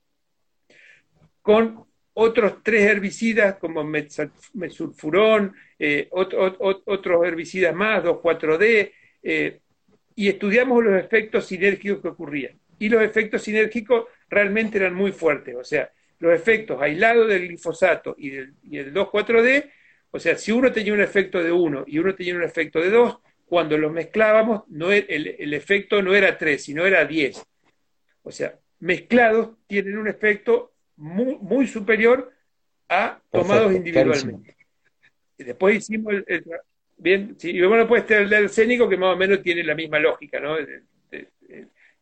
con 1.43 1.85
otros 2.15 2.63
tres 2.63 2.83
herbicidas 2.83 3.57
como 3.57 3.85
mesulfurón, 3.85 5.55
eh, 5.79 6.09
otros 6.11 7.27
herbicidas 7.27 7.75
más, 7.75 8.03
2,4-D, 8.05 8.93
eh, 9.23 9.61
y 10.17 10.29
estudiamos 10.29 10.85
los 10.85 10.99
efectos 10.99 11.47
sinérgicos 11.47 12.01
que 12.01 12.09
ocurrían. 12.09 12.59
Y 12.79 12.89
los 12.89 13.03
efectos 13.03 13.43
sinérgicos 13.43 14.07
realmente 14.29 14.79
eran 14.79 14.95
muy 14.95 15.13
fuertes, 15.13 15.57
o 15.57 15.65
sea, 15.65 15.91
los 16.21 16.33
efectos 16.33 16.81
aislados 16.81 17.29
del 17.29 17.49
glifosato 17.49 18.15
y 18.17 18.31
del, 18.31 18.55
y 18.63 18.79
el 18.79 18.95
2,4-D, 18.95 19.71
o 20.13 20.19
sea, 20.19 20.39
si 20.39 20.53
uno 20.53 20.73
tenía 20.73 20.95
un 20.95 21.01
efecto 21.01 21.43
de 21.43 21.51
1 21.51 21.85
y 21.89 21.99
uno 21.99 22.15
tenía 22.15 22.37
un 22.37 22.45
efecto 22.45 22.81
de 22.81 22.91
2, 22.91 23.19
cuando 23.47 23.77
los 23.79 23.93
mezclábamos, 23.93 24.63
no 24.69 24.91
el, 24.91 25.07
el, 25.09 25.55
efecto 25.55 26.03
no 26.03 26.15
era 26.15 26.37
3, 26.37 26.63
sino 26.63 26.87
era 26.87 27.05
10. 27.05 27.45
O 28.23 28.31
sea, 28.31 28.59
mezclados 28.81 29.51
tienen 29.67 29.99
un 29.99 30.09
efecto 30.09 30.73
muy, 30.97 31.37
muy 31.37 31.67
superior 31.67 32.33
a 32.89 33.21
tomados 33.31 33.73
individualmente. 33.73 34.57
Y 35.37 35.45
después 35.45 35.77
hicimos 35.77 36.15
el, 36.27 36.45
bien, 36.97 37.37
sí, 37.39 37.51
y 37.51 37.63
bueno, 37.63 37.87
pues 37.87 38.09
el 38.11 38.31
del 38.31 38.45
arsénico 38.45 38.89
que 38.89 38.97
más 38.97 39.15
o 39.15 39.17
menos 39.17 39.43
tiene 39.43 39.63
la 39.63 39.75
misma 39.75 39.99
lógica, 39.99 40.41
¿no? 40.41 40.57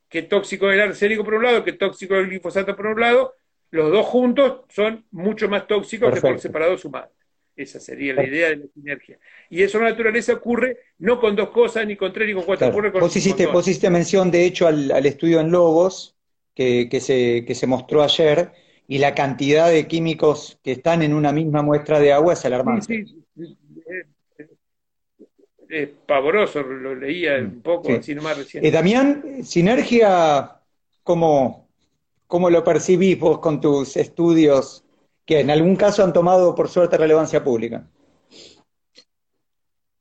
qué 0.09 0.23
tóxico 0.23 0.71
es 0.71 0.75
el 0.75 0.83
arsénico 0.83 1.25
por 1.25 1.35
un 1.35 1.43
lado, 1.43 1.65
qué 1.65 1.73
tóxico 1.73 2.15
es 2.15 2.21
el 2.21 2.29
glifosato 2.29 2.77
por 2.77 2.87
un 2.87 3.01
lado, 3.01 3.35
los 3.71 3.91
dos 3.91 4.05
juntos 4.05 4.61
son 4.69 5.07
mucho 5.11 5.49
más 5.49 5.67
tóxicos 5.67 6.15
que 6.15 6.21
por 6.21 6.39
separado 6.39 6.77
sumados. 6.77 7.11
Esa 7.55 7.81
sería 7.81 8.15
la 8.15 8.25
idea 8.25 8.49
de 8.49 8.57
la 8.57 8.67
sinergia. 8.73 9.19
Y 9.51 9.63
eso 9.63 9.79
en 9.79 9.85
la 9.85 9.91
naturaleza 9.91 10.33
ocurre 10.33 10.79
no 10.99 11.21
con 11.21 11.37
dos 11.37 11.51
cosas, 11.51 11.87
ni 11.87 11.97
con 11.97 12.13
tres, 12.13 12.27
ni 12.29 12.35
con 12.35 12.45
cuatro. 12.45 12.69
Ocurre 12.69 12.93
con, 12.93 13.01
vos, 13.03 13.17
hiciste, 13.17 13.91
mención, 13.91 14.31
de 14.31 14.47
hecho, 14.47 14.67
al, 14.67 15.05
estudio 15.05 15.41
en 15.41 15.51
logos 15.51 16.17
que, 16.55 16.89
se, 17.01 17.45
que 17.45 17.55
se 17.55 17.67
mostró 17.67 18.03
ayer, 18.03 18.53
y 18.89 18.99
la 18.99 19.15
cantidad 19.15 19.71
de 19.71 19.87
químicos 19.87 20.59
que 20.63 20.73
están 20.73 21.03
en 21.03 21.15
una 21.15 21.33
misma 21.33 21.63
muestra 21.63 22.01
de 22.01 22.13
agua 22.13 22.33
es 22.33 22.45
alarmante. 22.45 23.05
Sí, 23.05 23.25
sí. 23.37 23.57
Es, 25.69 25.89
pavoroso, 26.07 26.63
lo 26.63 26.95
leía 26.95 27.39
mm, 27.39 27.45
un 27.45 27.63
poco, 27.63 27.93
así 27.95 28.15
nomás 28.15 28.37
recién. 28.37 28.63
Eh, 28.65 28.71
Damián, 28.71 29.43
Sinergia, 29.43 30.61
¿cómo, 31.03 31.67
¿cómo 32.27 32.51
lo 32.51 32.63
percibís 32.63 33.19
vos 33.19 33.39
con 33.39 33.59
tus 33.61 33.97
estudios 33.97 34.85
en 35.41 35.51
algún 35.51 35.77
caso 35.77 36.03
han 36.03 36.13
tomado, 36.13 36.55
por 36.55 36.69
suerte, 36.69 36.97
relevancia 36.97 37.43
pública? 37.43 37.87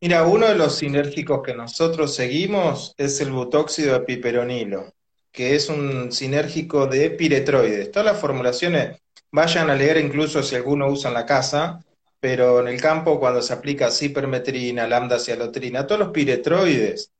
Mira, 0.02 0.26
uno 0.26 0.48
de 0.48 0.56
los 0.56 0.76
sinérgicos 0.76 1.42
que 1.44 1.54
nosotros 1.54 2.16
seguimos 2.16 2.96
es 2.98 3.22
el 3.22 3.32
butóxido 3.32 3.94
de 3.94 4.00
piperonilo 4.02 4.94
que 5.32 5.56
es 5.56 5.70
un 5.70 6.12
sinérgico 6.12 6.88
de 6.88 7.12
piretroides. 7.12 7.92
Todas 7.92 8.06
las 8.06 8.20
formulaciones 8.20 9.02
vayan 9.32 9.70
a 9.70 9.76
leer 9.76 9.98
incluso 9.98 10.44
si 10.44 10.56
alguno 10.56 10.88
usa 10.90 11.10
en 11.10 11.14
la 11.14 11.26
casa, 11.26 11.84
pero 12.20 12.60
en 12.60 12.68
el 12.68 12.82
campo 12.82 13.20
cuando 13.20 13.42
se 13.42 13.54
aplica 13.54 13.90
cipermetrina, 13.90 14.88
lambda 14.88 15.20
cialotrina, 15.20 15.88
todos 15.88 16.00
los 16.00 16.10
piretroides 16.10 17.12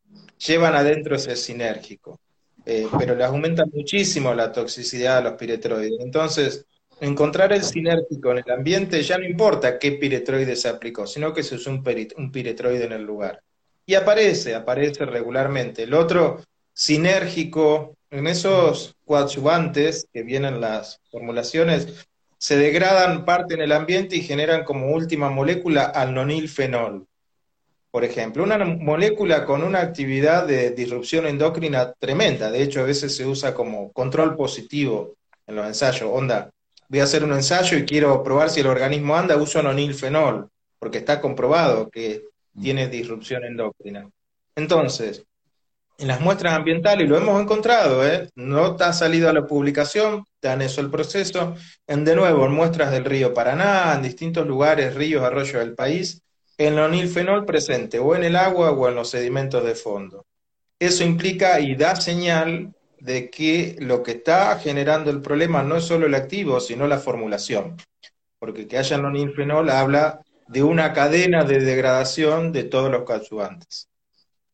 llevan 0.46 0.76
adentro 0.76 1.16
ese 1.16 1.36
sinérgico, 1.36 2.20
eh, 2.66 2.88
pero 3.00 3.16
les 3.16 3.28
aumenta 3.28 3.64
muchísimo 3.66 4.34
la 4.34 4.52
toxicidad 4.52 5.18
a 5.18 5.22
los 5.22 5.34
piretroides. 5.34 6.00
Entonces, 6.02 6.66
encontrar 7.02 7.52
el 7.52 7.64
sinérgico 7.64 8.32
en 8.32 8.38
el 8.46 8.52
ambiente 8.52 9.04
ya 9.04 9.18
no 9.18 9.26
importa 9.26 9.78
qué 9.78 9.92
piretroide 9.94 10.56
se 10.56 10.70
aplicó, 10.70 11.06
sino 11.06 11.34
que 11.34 11.44
se 11.44 11.56
usó 11.56 11.70
un, 11.72 11.84
piretroide 12.32 12.86
en 12.86 12.94
el 12.94 13.04
lugar. 13.04 13.42
Y 13.86 13.96
aparece, 13.96 14.56
aparece 14.56 15.06
regularmente. 15.06 15.84
El 15.84 15.94
otro 15.94 16.42
sinérgico 16.74 17.98
en 18.12 18.28
esos 18.28 18.96
coadyuvantes 19.06 20.08
que 20.14 20.22
vienen 20.22 20.60
las 20.60 21.00
formulaciones, 21.10 22.06
se 22.38 22.58
degradan 22.58 23.24
parte 23.24 23.54
en 23.54 23.62
el 23.62 23.72
ambiente 23.72 24.18
y 24.18 24.22
generan 24.22 24.64
como 24.64 24.92
última 24.92 25.30
molécula 25.30 25.86
al 25.86 26.14
nonilfenol. 26.14 27.08
Por 27.90 28.04
ejemplo, 28.04 28.44
una 28.44 28.58
molécula 28.58 29.46
con 29.46 29.64
una 29.64 29.80
actividad 29.80 30.46
de 30.46 30.72
disrupción 30.72 31.26
endocrina 31.26 31.94
tremenda. 31.94 32.52
De 32.52 32.62
hecho, 32.64 32.82
a 32.82 32.86
veces 32.86 33.16
se 33.16 33.26
usa 33.26 33.54
como 33.54 33.92
control 33.92 34.36
positivo 34.36 35.16
en 35.48 35.56
los 35.56 35.68
ensayos. 35.68 36.10
Onda, 36.12 36.50
voy 36.92 37.00
a 37.00 37.06
hacer 37.06 37.24
un 37.24 37.32
ensayo 37.32 37.78
y 37.78 37.86
quiero 37.86 38.22
probar 38.22 38.50
si 38.50 38.60
el 38.60 38.68
organismo 38.68 39.16
anda, 39.16 39.38
uso 39.38 39.64
nonilfenol, 39.64 40.50
porque 40.78 40.98
está 40.98 41.22
comprobado 41.22 41.90
que 41.90 42.26
tiene 42.62 42.90
disrupción 42.90 43.46
endocrina. 43.46 44.10
Entonces, 44.58 45.24
en 45.98 46.10
las 46.10 46.20
muestras 46.20 46.54
ambientales, 46.54 47.06
y 47.06 47.08
lo 47.08 47.16
hemos 47.16 47.42
encontrado, 47.42 48.06
¿eh? 48.06 48.28
no 48.36 48.76
ha 48.78 48.92
salido 48.92 49.30
a 49.30 49.34
la 49.34 49.48
publicación, 49.48 50.26
dan 50.42 50.62
eso 50.62 50.82
el 50.82 50.92
proceso, 50.92 51.56
en 51.88 52.04
de 52.04 52.14
nuevo, 52.14 52.46
en 52.46 52.52
muestras 52.52 52.92
del 52.92 53.06
río 53.06 53.34
Paraná, 53.34 53.94
en 53.96 54.02
distintos 54.02 54.46
lugares, 54.46 54.94
ríos, 54.94 55.24
arroyos 55.24 55.64
del 55.64 55.76
país, 55.76 56.22
el 56.58 56.76
nonilfenol 56.76 57.46
presente 57.46 58.00
o 58.00 58.18
en 58.18 58.26
el 58.26 58.36
agua 58.36 58.72
o 58.72 58.90
en 58.90 58.96
los 58.96 59.10
sedimentos 59.10 59.64
de 59.64 59.76
fondo. 59.76 60.26
Eso 60.78 61.06
implica 61.06 61.58
y 61.62 61.74
da 61.74 61.96
señal 61.96 62.74
de 63.02 63.32
que 63.32 63.76
lo 63.80 64.04
que 64.04 64.12
está 64.12 64.58
generando 64.60 65.10
el 65.10 65.22
problema 65.22 65.64
no 65.64 65.78
es 65.78 65.86
solo 65.86 66.06
el 66.06 66.14
activo, 66.16 66.60
sino 66.60 66.88
la 66.88 67.00
formulación. 67.00 67.76
Porque 68.38 68.68
que 68.68 68.78
haya 68.78 68.98
nonilfenol 68.98 69.70
habla 69.72 70.22
de 70.48 70.62
una 70.62 70.94
cadena 70.94 71.44
de 71.44 71.60
degradación 71.60 72.52
de 72.52 72.64
todos 72.64 72.92
los 72.92 73.04
coadyuvantes. 73.04 73.90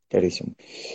Clarísimo. 0.08 0.54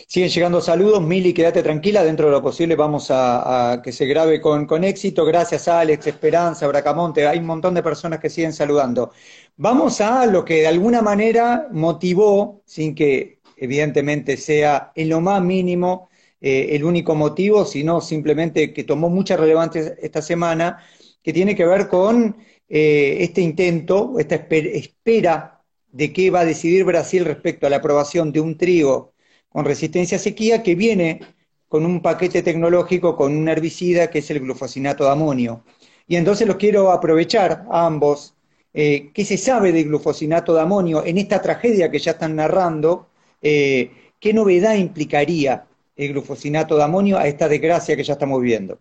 Siguen 0.08 0.30
llegando 0.30 0.62
saludos, 0.62 1.02
Mili, 1.02 1.34
quédate 1.34 1.62
tranquila, 1.62 2.02
dentro 2.02 2.26
de 2.26 2.32
lo 2.32 2.42
posible 2.42 2.74
vamos 2.74 3.08
a, 3.10 3.82
que 3.84 3.92
se 3.92 4.06
grabe 4.06 4.40
con, 4.40 4.64
con, 4.64 4.84
éxito. 4.84 5.26
Gracias 5.26 5.68
Alex, 5.68 6.06
Esperanza, 6.06 6.66
Bracamonte, 6.66 7.26
hay 7.26 7.38
un 7.38 7.44
montón 7.44 7.74
de 7.74 7.82
personas 7.82 8.18
que 8.18 8.30
siguen 8.30 8.54
saludando. 8.54 9.12
Vamos 9.56 10.00
a 10.00 10.24
lo 10.24 10.42
que 10.42 10.62
de 10.62 10.68
alguna 10.68 11.02
manera 11.02 11.68
motivó, 11.70 12.62
sin 12.64 12.94
que 12.94 13.40
evidentemente 13.58 14.38
sea 14.38 14.92
en 14.94 15.10
lo 15.10 15.20
más 15.20 15.42
mínimo 15.42 16.08
eh, 16.44 16.74
el 16.74 16.82
único 16.82 17.14
motivo, 17.14 17.64
sino 17.64 18.00
simplemente 18.00 18.72
que 18.72 18.82
tomó 18.82 19.08
mucha 19.08 19.36
relevancia 19.36 19.94
esta 20.02 20.20
semana, 20.20 20.82
que 21.22 21.32
tiene 21.32 21.54
que 21.54 21.64
ver 21.64 21.86
con 21.86 22.36
eh, 22.68 23.18
este 23.20 23.42
intento, 23.42 24.18
esta 24.18 24.34
espera 24.34 25.62
de 25.92 26.12
qué 26.12 26.30
va 26.32 26.40
a 26.40 26.44
decidir 26.44 26.84
Brasil 26.84 27.24
respecto 27.24 27.66
a 27.66 27.70
la 27.70 27.76
aprobación 27.76 28.32
de 28.32 28.40
un 28.40 28.56
trigo 28.58 29.12
con 29.48 29.64
resistencia 29.64 30.16
a 30.16 30.20
sequía 30.20 30.64
que 30.64 30.74
viene 30.74 31.20
con 31.68 31.86
un 31.86 32.02
paquete 32.02 32.42
tecnológico 32.42 33.14
con 33.14 33.36
un 33.36 33.48
herbicida 33.48 34.10
que 34.10 34.18
es 34.18 34.30
el 34.32 34.40
glufosinato 34.40 35.04
de 35.04 35.10
amonio. 35.10 35.64
Y 36.08 36.16
entonces 36.16 36.48
los 36.48 36.56
quiero 36.56 36.90
aprovechar 36.90 37.66
a 37.70 37.86
ambos. 37.86 38.34
Eh, 38.74 39.10
¿Qué 39.14 39.24
se 39.24 39.36
sabe 39.36 39.70
del 39.70 39.84
glufosinato 39.84 40.54
de 40.54 40.62
amonio 40.62 41.04
en 41.04 41.18
esta 41.18 41.40
tragedia 41.40 41.88
que 41.88 42.00
ya 42.00 42.12
están 42.12 42.34
narrando? 42.34 43.10
¿Qué 43.40 44.32
novedad 44.32 44.74
implicaría 44.74 45.66
el 45.96 46.12
glufosinato 46.12 46.76
de 46.76 46.84
amonio 46.84 47.18
a 47.18 47.26
esta 47.26 47.48
desgracia 47.48 47.96
que 47.96 48.04
ya 48.04 48.14
estamos 48.14 48.40
viviendo? 48.40 48.80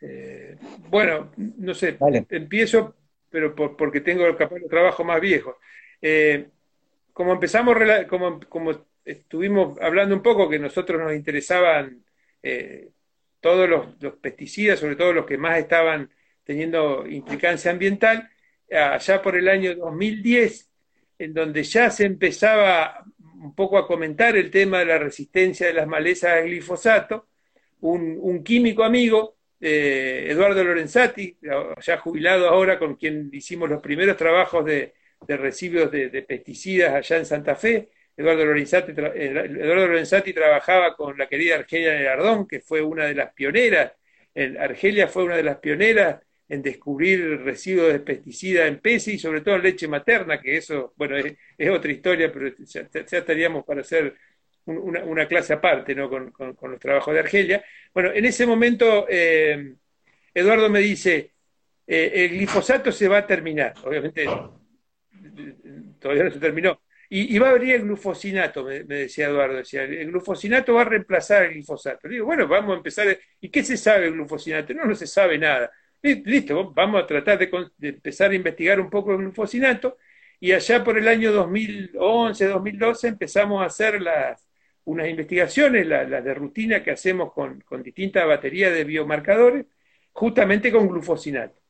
Eh, 0.00 0.56
bueno, 0.88 1.30
no 1.36 1.74
sé, 1.74 1.96
empiezo 2.30 2.96
pero 3.32 3.54
porque 3.54 4.02
tengo 4.02 4.36
capaz 4.36 4.56
de 4.56 4.68
trabajo 4.68 5.02
más 5.02 5.20
viejo. 5.20 5.58
Eh, 6.02 6.48
como 7.14 7.32
empezamos, 7.32 7.76
como, 8.08 8.38
como, 8.40 8.86
estuvimos 9.04 9.80
hablando 9.80 10.14
un 10.14 10.22
poco, 10.22 10.50
que 10.50 10.58
nosotros 10.58 11.00
nos 11.00 11.14
interesaban 11.14 12.04
eh, 12.42 12.90
todos 13.40 13.68
los, 13.68 14.14
pesticidas, 14.20 14.78
sobre 14.78 14.96
todo 14.96 15.14
los 15.14 15.24
que 15.24 15.38
más 15.38 15.58
estaban 15.58 16.10
teniendo 16.44 17.06
implicancia 17.06 17.70
ambiental, 17.70 18.28
allá 18.70 19.22
por 19.22 19.36
el 19.36 19.48
año 19.48 19.74
2010, 19.76 20.70
en 21.18 21.34
donde 21.34 21.62
ya 21.62 21.90
se 21.90 22.04
empezaba 22.04 23.04
un 23.42 23.54
poco 23.54 23.76
a 23.78 23.86
comentar 23.86 24.36
el 24.36 24.50
tema 24.50 24.78
de 24.78 24.86
la 24.86 24.98
resistencia 24.98 25.66
de 25.66 25.74
las 25.74 25.86
malezas 25.86 26.32
al 26.32 26.44
glifosato, 26.44 27.26
un, 27.80 28.42
químico 28.44 28.84
amigo 28.84 29.36
eh, 29.60 30.26
Eduardo 30.30 30.62
Lorenzati, 30.62 31.38
ya 31.80 31.98
jubilado 31.98 32.48
ahora, 32.48 32.78
con 32.78 32.94
quien 32.96 33.30
hicimos 33.32 33.68
los 33.68 33.82
primeros 33.82 34.16
trabajos 34.16 34.64
de, 34.64 34.94
residuos 35.26 35.90
de, 35.90 36.22
pesticidas 36.22 36.94
allá 36.94 37.18
en 37.18 37.26
Santa 37.26 37.56
Fe. 37.56 37.90
Eduardo 38.16 38.44
Lorenzati, 38.44 38.92
Eduardo 38.92 39.86
Lorenzati 39.88 40.32
trabajaba 40.32 40.94
con 40.96 41.16
la 41.18 41.28
querida 41.28 41.56
Argelia 41.56 41.94
Nelardón, 41.94 42.46
que 42.46 42.60
fue 42.60 42.82
una 42.82 43.06
de 43.06 43.14
las 43.14 43.32
pioneras. 43.32 43.92
Argelia 44.58 45.08
fue 45.08 45.24
una 45.24 45.36
de 45.36 45.42
las 45.42 45.58
pioneras 45.58 46.20
en 46.52 46.60
descubrir 46.60 47.40
residuos 47.40 47.90
de 47.94 48.00
pesticidas 48.00 48.68
en 48.68 48.78
peces 48.78 49.14
y 49.14 49.18
sobre 49.18 49.40
todo 49.40 49.54
en 49.56 49.62
leche 49.62 49.88
materna, 49.88 50.38
que 50.38 50.58
eso, 50.58 50.92
bueno, 50.96 51.16
es, 51.16 51.70
otra 51.70 51.90
historia, 51.90 52.30
pero 52.30 52.54
ya, 52.58 52.86
ya 52.90 53.18
estaríamos 53.18 53.64
para 53.64 53.80
hacer 53.80 54.14
una, 54.66 55.26
clase 55.26 55.54
aparte 55.54 55.94
¿no? 55.94 56.10
con, 56.10 56.30
los 56.60 56.78
trabajos 56.78 57.14
de 57.14 57.20
Argelia. 57.20 57.64
Bueno, 57.94 58.10
en 58.12 58.26
ese 58.26 58.44
momento 58.44 59.06
eh, 59.08 59.76
Eduardo 60.34 60.68
me 60.68 60.80
dice, 60.80 61.32
eh, 61.86 62.12
el 62.16 62.28
glifosato 62.32 62.92
se 62.92 63.08
va 63.08 63.18
a 63.18 63.26
terminar, 63.26 63.72
obviamente 63.84 64.26
todavía 65.98 66.24
no 66.24 66.30
se 66.32 66.38
terminó, 66.38 66.82
y, 67.08 67.38
va 67.38 67.48
a 67.48 67.54
venir 67.54 67.76
el 67.76 67.82
glufosinato, 67.82 68.64
me, 68.64 68.84
decía 68.84 69.28
Eduardo, 69.28 69.56
decía, 69.56 69.84
el 69.84 70.08
glufosinato 70.08 70.74
va 70.74 70.82
a 70.82 70.84
reemplazar 70.84 71.44
el 71.44 71.54
glifosato. 71.54 72.08
digo, 72.08 72.26
bueno, 72.26 72.46
vamos 72.46 72.74
a 72.74 72.76
empezar, 72.76 73.18
¿y 73.40 73.48
qué 73.48 73.62
se 73.64 73.78
sabe 73.78 74.02
del 74.02 74.12
glufosinato? 74.12 74.74
No, 74.74 74.84
no 74.84 74.94
se 74.94 75.06
sabe 75.06 75.38
nada. 75.38 75.70
Listo, 76.02 76.72
vamos 76.72 77.02
a 77.02 77.06
tratar 77.06 77.38
de, 77.38 77.48
empezar 77.88 78.32
a 78.32 78.34
investigar 78.34 78.80
un 78.80 78.90
poco 78.90 79.12
el 79.12 79.18
glufosinato, 79.18 79.98
y 80.40 80.50
allá 80.50 80.82
por 80.82 80.98
el 80.98 81.06
año 81.06 81.30
2011, 81.32 82.46
2012 82.46 83.08
empezamos 83.08 83.62
a 83.62 83.66
hacer 83.66 84.00
unas 84.84 85.08
investigaciones, 85.08 85.86
las 85.86 86.24
de 86.24 86.34
rutina 86.34 86.82
que 86.82 86.90
hacemos 86.90 87.32
con, 87.32 87.60
con 87.60 87.84
distintas 87.84 88.26
baterías 88.26 88.72
de 88.72 88.82
biomarcadores, 88.82 89.66
justamente 90.10 90.72
con 90.72 90.88
glufosinato. 90.88 91.60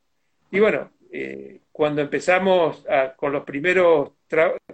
Y 0.49 0.59
bueno, 0.59 0.91
eh, 1.11 1.61
cuando 1.71 2.01
empezamos 2.01 2.83
con, 3.15 3.31
los 3.31 3.43
primeros 3.43 4.13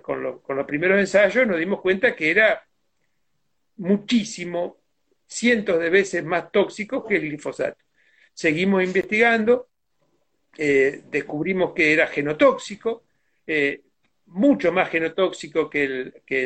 con, 0.01 0.39
con 0.39 0.55
los 0.55 0.65
primeros 0.65 0.97
ensayos 0.99 1.45
nos 1.45 1.59
dimos 1.59 1.81
cuenta 1.81 2.15
que 2.15 2.31
era 2.31 2.63
muchísimo, 3.75 4.77
cientos 5.27 5.79
de 5.79 5.89
veces 5.89 6.23
más 6.23 6.49
tóxico 6.49 7.05
que 7.05 7.17
el 7.17 7.23
glifosato. 7.23 7.88
Seguimos 8.39 8.81
investigando, 8.81 9.67
eh, 10.57 11.01
descubrimos 11.11 11.73
que 11.73 11.91
era 11.91 12.07
genotóxico, 12.07 13.03
eh, 13.45 13.81
mucho 14.27 14.71
más 14.71 14.89
genotóxico 14.89 15.69
que 15.69 15.83
el, 15.83 16.13
que 16.25 16.43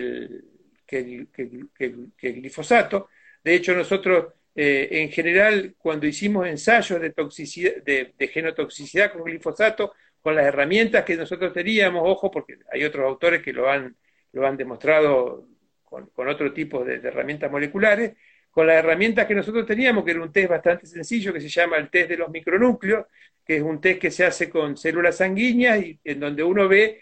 el, 0.89 2.12
glifosato. 2.20 3.10
De 3.44 3.54
hecho, 3.54 3.76
nosotros 3.76 4.34
eh, 4.56 4.88
en 4.89 5.12
general, 5.12 5.76
cuando 5.78 6.08
hicimos 6.08 6.48
ensayos 6.48 7.00
de, 7.00 7.12
toxicidad, 7.12 7.84
de, 7.84 8.28
genotoxicidad 8.28 9.14
con 9.14 9.26
glifosato, 9.26 9.94
con 10.20 10.36
las 10.36 10.46
herramientas 10.46 11.06
que 11.06 11.16
nosotros 11.16 11.54
teníamos, 11.54 12.02
ojo, 12.04 12.32
porque 12.32 12.58
hay 12.72 12.84
otros 12.86 13.06
autores 13.06 13.44
que 13.44 13.54
lo 13.54 13.70
han, 13.70 13.96
lo 14.32 14.48
han 14.48 14.58
demostrado 14.58 15.48
con, 15.84 16.28
otro 16.28 16.52
tipo 16.54 16.84
de, 16.84 16.96
herramientas 16.96 17.52
moleculares, 17.52 18.14
con 18.54 18.68
las 18.68 18.76
herramientas 18.76 19.26
que 19.26 19.34
nosotros 19.34 19.66
teníamos, 19.66 20.06
que 20.06 20.12
era 20.12 20.22
un 20.22 20.32
test 20.32 20.47
bastante 20.47 20.86
sencillo, 20.86 21.34
que 21.34 21.41
se 21.41 21.49
llama 21.49 21.78
el 21.78 21.89
test 21.89 22.08
de 22.08 22.18
los 22.18 22.30
micronúcleos, 22.30 23.08
que 23.43 23.58
es 23.58 23.64
un 23.64 23.82
test 23.82 23.99
que 23.99 24.12
se 24.12 24.26
hace 24.26 24.47
con 24.47 24.78
células 24.78 25.18
sanguíneas 25.18 25.84
y 25.84 25.99
en 26.04 26.20
donde 26.20 26.43
uno 26.43 26.68
ve 26.68 27.01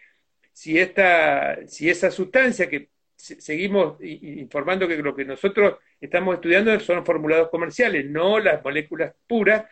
si, 0.53 0.79
esta, 0.79 1.67
si 1.67 1.89
esa 1.89 2.09
sustancia 2.09 2.69
que 2.69 2.91
seguimos 3.17 4.01
informando 4.01 4.87
que 4.87 4.95
lo 4.95 5.13
que 5.13 5.25
nosotros 5.25 5.75
estamos 5.99 6.35
estudiando 6.35 6.79
son 6.79 7.05
formulados 7.05 7.49
comerciales, 7.49 8.09
no 8.09 8.39
las 8.39 8.63
moléculas 8.63 9.13
puras, 9.27 9.65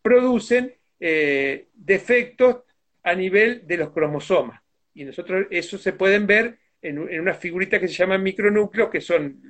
producen 0.00 0.74
eh, 0.98 1.66
defectos 1.74 2.60
a 3.02 3.14
nivel 3.14 3.66
de 3.66 3.76
los 3.76 3.90
cromosomas. 3.90 4.62
Y 4.94 5.04
nosotros 5.04 5.46
eso 5.50 5.76
se 5.76 5.92
pueden 5.92 6.26
ver 6.26 6.58
en, 6.80 7.06
en 7.06 7.20
unas 7.20 7.36
figuritas 7.38 7.80
que 7.80 7.88
se 7.88 7.94
llaman 7.94 8.22
micronúcleos, 8.22 8.88
que 8.88 9.02
son 9.02 9.42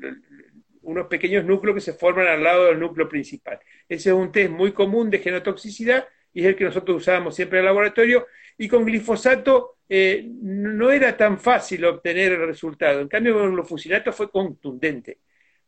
unos 0.88 1.06
pequeños 1.06 1.44
núcleos 1.44 1.74
que 1.74 1.80
se 1.82 1.92
forman 1.92 2.26
al 2.26 2.42
lado 2.42 2.66
del 2.66 2.80
núcleo 2.80 3.08
principal. 3.08 3.60
Ese 3.86 4.08
es 4.08 4.14
un 4.14 4.32
test 4.32 4.50
muy 4.50 4.72
común 4.72 5.10
de 5.10 5.18
genotoxicidad 5.18 6.08
y 6.32 6.40
es 6.40 6.46
el 6.46 6.56
que 6.56 6.64
nosotros 6.64 6.96
usábamos 6.96 7.36
siempre 7.36 7.58
en 7.58 7.64
el 7.64 7.66
laboratorio. 7.66 8.26
Y 8.56 8.68
con 8.68 8.86
glifosato 8.86 9.76
eh, 9.86 10.26
no 10.26 10.90
era 10.90 11.14
tan 11.14 11.38
fácil 11.38 11.84
obtener 11.84 12.32
el 12.32 12.46
resultado. 12.46 13.00
En 13.00 13.08
cambio, 13.08 13.34
con 13.34 13.44
el 13.44 13.50
glufosinato 13.50 14.12
fue 14.12 14.30
contundente. 14.30 15.18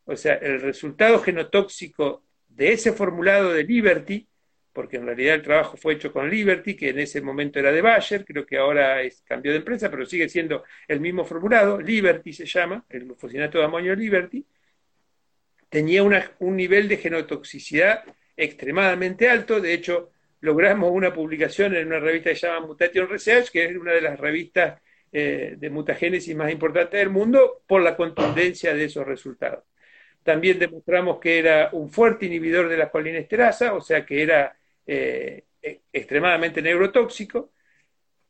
O 0.05 0.17
sea, 0.17 0.35
el 0.37 0.61
resultado 0.63 1.21
genotóxico 1.21 2.25
de 2.49 2.73
ese 2.73 2.93
formulado 2.93 3.53
de 3.53 3.65
Liberty, 3.65 4.27
porque 4.73 4.97
en 4.97 5.05
realidad 5.05 5.35
el 5.35 5.43
trabajo 5.43 5.77
fue 5.77 5.95
hecho 5.95 6.13
con 6.15 6.31
Liberty, 6.31 6.75
que 6.77 6.89
en 6.91 6.99
ese 6.99 7.21
momento 7.21 7.59
era 7.59 7.73
de 7.73 7.83
Bayer, 7.83 8.25
creo 8.25 8.47
que 8.47 8.57
ahora 8.57 9.03
es 9.03 9.23
cambio 9.23 9.53
de 9.53 9.59
empresa, 9.59 9.91
pero 9.91 10.07
sigue 10.07 10.31
siendo 10.31 10.65
el 10.89 11.01
mismo 11.01 11.27
formulado, 11.27 11.79
Liberty 11.79 12.33
se 12.33 12.47
llama, 12.47 12.85
el 12.89 13.05
glufosinato 13.05 13.59
de 13.59 13.65
amonio 13.65 13.95
Liberty, 13.95 14.47
tenía 15.71 16.03
un 16.03 16.57
nivel 16.57 16.89
de 16.89 16.99
genotoxicidad 16.99 18.05
extremadamente 18.37 19.29
alto, 19.29 19.61
de 19.61 19.73
hecho, 19.73 20.11
logramos 20.41 20.91
una 20.91 21.13
publicación 21.13 21.75
en 21.77 21.87
una 21.87 22.01
revista 22.01 22.31
que 22.31 22.37
se 22.37 22.47
llama 22.47 22.67
Mutation 22.67 23.09
Research, 23.09 23.51
que 23.51 23.65
es 23.65 23.77
una 23.77 23.93
de 23.93 24.01
las 24.01 24.19
revistas 24.19 24.81
eh, 25.13 25.55
de 25.57 25.71
mutagénesis 25.71 26.35
más 26.37 26.51
importantes 26.51 26.99
del 26.99 27.11
mundo, 27.11 27.63
por 27.67 27.83
la 27.83 27.97
contundencia 27.97 28.75
de 28.75 28.85
esos 28.85 29.07
resultados. 29.07 29.65
También 30.23 30.59
demostramos 30.59 31.19
que 31.19 31.39
era 31.39 31.71
un 31.73 31.91
fuerte 31.91 32.27
inhibidor 32.27 32.69
de 32.69 32.77
la 32.77 32.91
colinesterasa, 32.91 33.75
o 33.75 33.81
sea 33.81 34.05
que 34.05 34.23
era 34.23 34.57
eh, 34.87 35.45
e, 35.63 35.81
extremadamente 35.93 36.63
neurotóxico. 36.63 37.53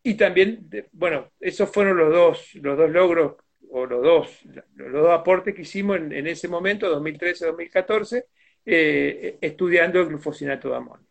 Y 0.02 0.14
también, 0.14 0.68
bueno, 0.92 1.32
esos 1.40 1.70
fueron 1.70 1.96
los 1.98 2.12
dos, 2.12 2.54
los 2.56 2.78
dos 2.78 2.90
logros 2.90 3.36
o 3.70 3.86
los 3.86 4.02
dos, 4.02 4.38
los 4.76 4.92
dos 4.92 5.10
aportes 5.10 5.54
que 5.54 5.62
hicimos 5.62 5.98
en, 5.98 6.26
ese 6.26 6.48
momento, 6.48 6.90
2013-2014, 7.00 8.24
eh, 8.66 9.38
estudiando 9.40 10.00
el 10.00 10.08
glufosinato 10.08 10.70
de 10.70 10.76
amonio. 10.76 11.06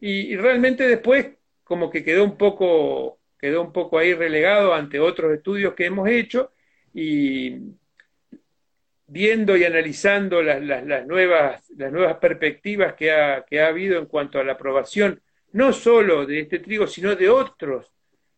Y, 0.00 0.36
realmente 0.36 0.88
después 0.88 1.28
como 1.62 1.90
que 1.90 2.02
quedó 2.02 2.24
un 2.24 2.36
poco 2.36 3.18
quedó 3.38 3.62
un 3.62 3.72
poco 3.72 3.98
ahí 3.98 4.12
relegado 4.12 4.74
ante 4.74 5.00
otros 5.00 5.32
estudios 5.32 5.74
que 5.74 5.86
hemos 5.86 6.08
hecho 6.08 6.52
y 6.92 7.56
viendo 9.06 9.56
y 9.56 9.64
analizando 9.64 10.42
las, 10.42 10.62
las, 10.62 11.06
nuevas, 11.06 11.68
las 11.76 11.90
nuevas 11.90 12.16
perspectivas 12.16 12.94
que 12.94 13.10
ha, 13.10 13.44
que 13.44 13.60
ha, 13.60 13.68
habido 13.68 13.98
en 13.98 14.06
cuanto 14.06 14.38
a 14.38 14.44
la 14.44 14.52
aprobación, 14.52 15.20
no 15.52 15.72
solo 15.72 16.26
de 16.26 16.40
este 16.40 16.60
trigo, 16.60 16.86
sino 16.86 17.16
de 17.16 17.28
otros 17.28 17.92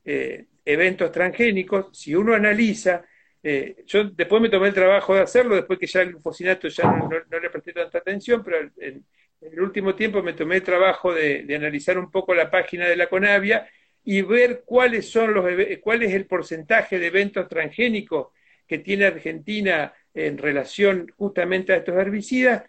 eh, 0.04 0.46
eventos 0.64 1.12
transgénicos, 1.12 1.88
si 1.92 2.14
uno 2.14 2.34
analiza, 2.34 3.04
eh, 3.42 3.82
yo 3.86 4.04
después 4.04 4.40
me 4.40 4.48
tomé 4.48 4.68
el 4.68 4.74
trabajo 4.74 5.14
de 5.14 5.22
hacerlo, 5.22 5.56
después 5.56 5.78
que 5.78 5.86
ya 5.86 6.02
el 6.02 6.10
glufosinato 6.10 6.68
ya 6.68 6.84
no, 6.84 7.08
le 7.10 7.50
presté 7.50 7.72
tanta 7.72 7.98
atención, 7.98 8.42
pero 8.44 8.70
en, 8.78 9.04
en 9.42 9.52
el 9.52 9.60
último 9.60 9.94
tiempo 9.94 10.22
me 10.22 10.32
tomé 10.32 10.56
el 10.56 10.62
trabajo 10.62 11.12
de, 11.12 11.44
analizar 11.54 11.98
un 11.98 12.10
poco 12.10 12.34
la 12.34 12.50
página 12.50 12.86
de 12.86 12.96
la 12.96 13.08
Conavia 13.08 13.68
y 14.04 14.22
ver 14.22 14.62
cuáles 14.64 15.10
son 15.10 15.34
los 15.34 15.44
cuál 15.80 16.02
es 16.02 16.12
el 16.14 16.26
porcentaje 16.26 16.98
de 16.98 17.06
eventos 17.06 17.48
transgénicos 17.48 18.28
que 18.66 18.78
tiene 18.78 19.06
Argentina 19.06 19.92
en 20.14 20.38
relación 20.38 21.12
justamente 21.16 21.72
a 21.72 21.76
estos 21.76 21.96
herbicidas. 21.96 22.64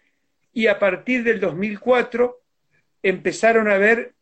Y 0.52 0.66
a 0.66 0.78
partir 0.78 1.24
del 1.24 1.40
2004 1.40 2.40
empezaron 3.02 3.68
a 3.68 3.74
haber 3.74 4.14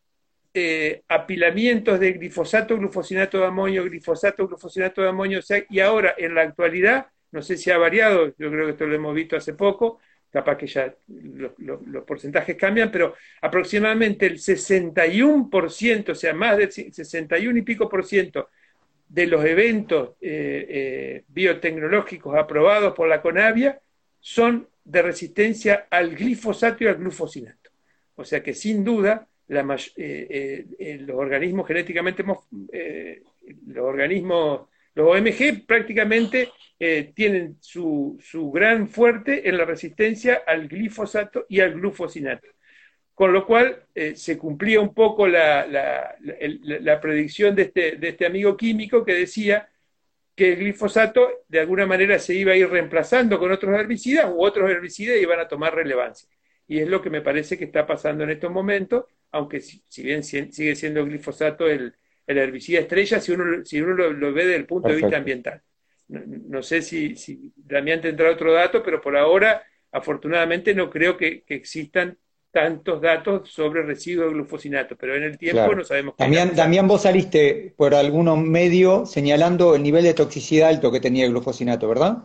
eh, 0.53 1.01
apilamientos 1.07 1.99
de 1.99 2.13
glifosato, 2.13 2.77
glufosinato 2.77 3.39
de 3.39 3.45
amonio, 3.45 3.83
glifosato, 3.85 4.47
glufosinato 4.47 5.01
de 5.01 5.09
amonio, 5.09 5.39
y 5.69 5.79
ahora 5.79 6.13
en 6.17 6.35
la 6.35 6.41
actualidad, 6.41 7.07
no 7.31 7.41
sé 7.41 7.57
si 7.57 7.71
ha 7.71 7.77
variado, 7.77 8.27
yo 8.37 8.51
creo 8.51 8.65
que 8.65 8.71
esto 8.71 8.85
lo 8.85 8.95
hemos 8.95 9.15
visto 9.15 9.35
hace 9.35 9.53
poco, 9.53 9.99
capaz 10.31 10.57
que 10.57 10.67
ya 10.67 10.93
los 11.07 12.03
porcentajes 12.05 12.55
cambian, 12.55 12.91
pero 12.91 13.15
aproximadamente 13.41 14.25
el 14.25 14.39
61%, 14.39 16.09
o 16.09 16.15
sea, 16.15 16.33
más 16.33 16.57
del 16.57 16.71
61 16.71 17.57
y 17.57 17.61
pico 17.61 17.87
por 17.87 18.05
ciento 18.05 18.49
de 19.07 19.27
los 19.27 19.45
eventos 19.45 20.11
eh, 20.21 20.65
eh, 20.69 21.23
biotecnológicos 21.27 22.35
aprobados 22.35 22.93
por 22.93 23.07
la 23.07 23.21
CONAVIA 23.21 23.79
son 24.19 24.67
de 24.83 25.01
resistencia 25.03 25.85
al 25.89 26.15
glifosato 26.15 26.83
y 26.83 26.87
al 26.87 26.95
glufosinato. 26.95 27.69
O 28.15 28.25
sea 28.25 28.41
que 28.41 28.55
sin 28.55 28.83
duda 28.83 29.27
eh, 29.47 30.65
los 31.01 31.17
organismos 31.17 31.67
genéticamente, 31.67 32.23
los 32.23 33.85
organismos, 33.85 34.69
los 34.95 35.07
OMG 35.07 35.65
prácticamente 35.65 36.49
eh, 36.79 37.13
tienen 37.15 37.57
su, 37.61 38.19
gran 38.53 38.89
fuerte 38.89 39.47
en 39.47 39.57
la 39.57 39.65
resistencia 39.65 40.43
al 40.45 40.67
glifosato 40.67 41.45
y 41.47 41.61
al 41.61 41.73
glufosinato. 41.75 42.47
Con 43.13 43.31
lo 43.31 43.45
cual 43.45 43.85
eh, 43.95 44.15
se 44.15 44.37
cumplía 44.37 44.81
un 44.81 44.93
poco 44.93 45.27
la, 45.27 46.17
predicción 47.01 47.55
de 47.55 47.61
este, 47.63 47.95
de 47.95 48.09
este 48.09 48.25
amigo 48.25 48.57
químico 48.57 49.05
que 49.05 49.13
decía 49.13 49.69
que 50.35 50.53
el 50.53 50.59
glifosato 50.59 51.45
de 51.47 51.59
alguna 51.59 51.85
manera 51.85 52.19
se 52.19 52.33
iba 52.33 52.53
a 52.53 52.55
ir 52.57 52.67
reemplazando 52.69 53.39
con 53.39 53.51
otros 53.51 53.79
herbicidas 53.79 54.29
u 54.29 54.43
otros 54.43 54.69
herbicidas 54.69 55.21
iban 55.21 55.39
a 55.39 55.47
tomar 55.47 55.75
relevancia. 55.75 56.27
Y 56.67 56.79
es 56.79 56.87
lo 56.89 57.01
que 57.01 57.09
me 57.09 57.21
parece 57.21 57.57
que 57.57 57.65
está 57.65 57.85
pasando 57.85 58.23
en 58.23 58.31
estos 58.31 58.51
momentos, 58.51 59.05
aunque 59.33 59.61
si, 59.61 59.81
bien 60.03 60.23
sigue 60.23 60.75
siendo 60.75 61.01
el 61.01 61.07
glifosato 61.07 61.67
el, 61.67 61.93
herbicida 62.25 62.79
estrella, 62.79 63.19
si 63.19 63.33
uno, 63.33 63.65
si 63.65 63.81
uno 63.81 63.93
lo, 63.95 64.33
ve 64.33 64.45
desde 64.45 64.55
el 64.55 64.65
punto 64.65 64.87
de 64.87 64.95
vista 64.95 65.17
ambiental. 65.17 65.61
No, 66.07 66.63
sé 66.63 66.81
si, 66.81 67.15
si 67.15 67.51
Damián 67.55 67.99
tendrá 67.99 68.31
otro 68.31 68.53
dato, 68.53 68.81
pero 68.81 69.01
por 69.01 69.17
ahora, 69.17 69.61
afortunadamente, 69.91 70.73
no 70.73 70.89
creo 70.89 71.17
que, 71.17 71.43
existan 71.47 72.17
tantos 72.51 73.01
datos 73.01 73.49
sobre 73.49 73.81
residuos 73.81 74.27
de 74.27 74.33
glufosinato, 74.33 74.95
pero 74.95 75.15
en 75.15 75.23
el 75.23 75.37
tiempo 75.37 75.73
no 75.75 75.83
sabemos. 75.83 76.13
Damián, 76.17 76.55
Damián, 76.55 76.87
vos 76.87 77.01
saliste 77.01 77.73
por 77.75 77.95
algunos 77.95 78.37
medios 78.37 79.11
señalando 79.11 79.75
el 79.75 79.81
nivel 79.81 80.03
de 80.03 80.13
toxicidad 80.13 80.69
alto 80.69 80.91
que 80.91 80.99
tenía 80.99 81.25
el 81.25 81.31
glufosinato, 81.31 81.87
¿verdad? 81.87 82.19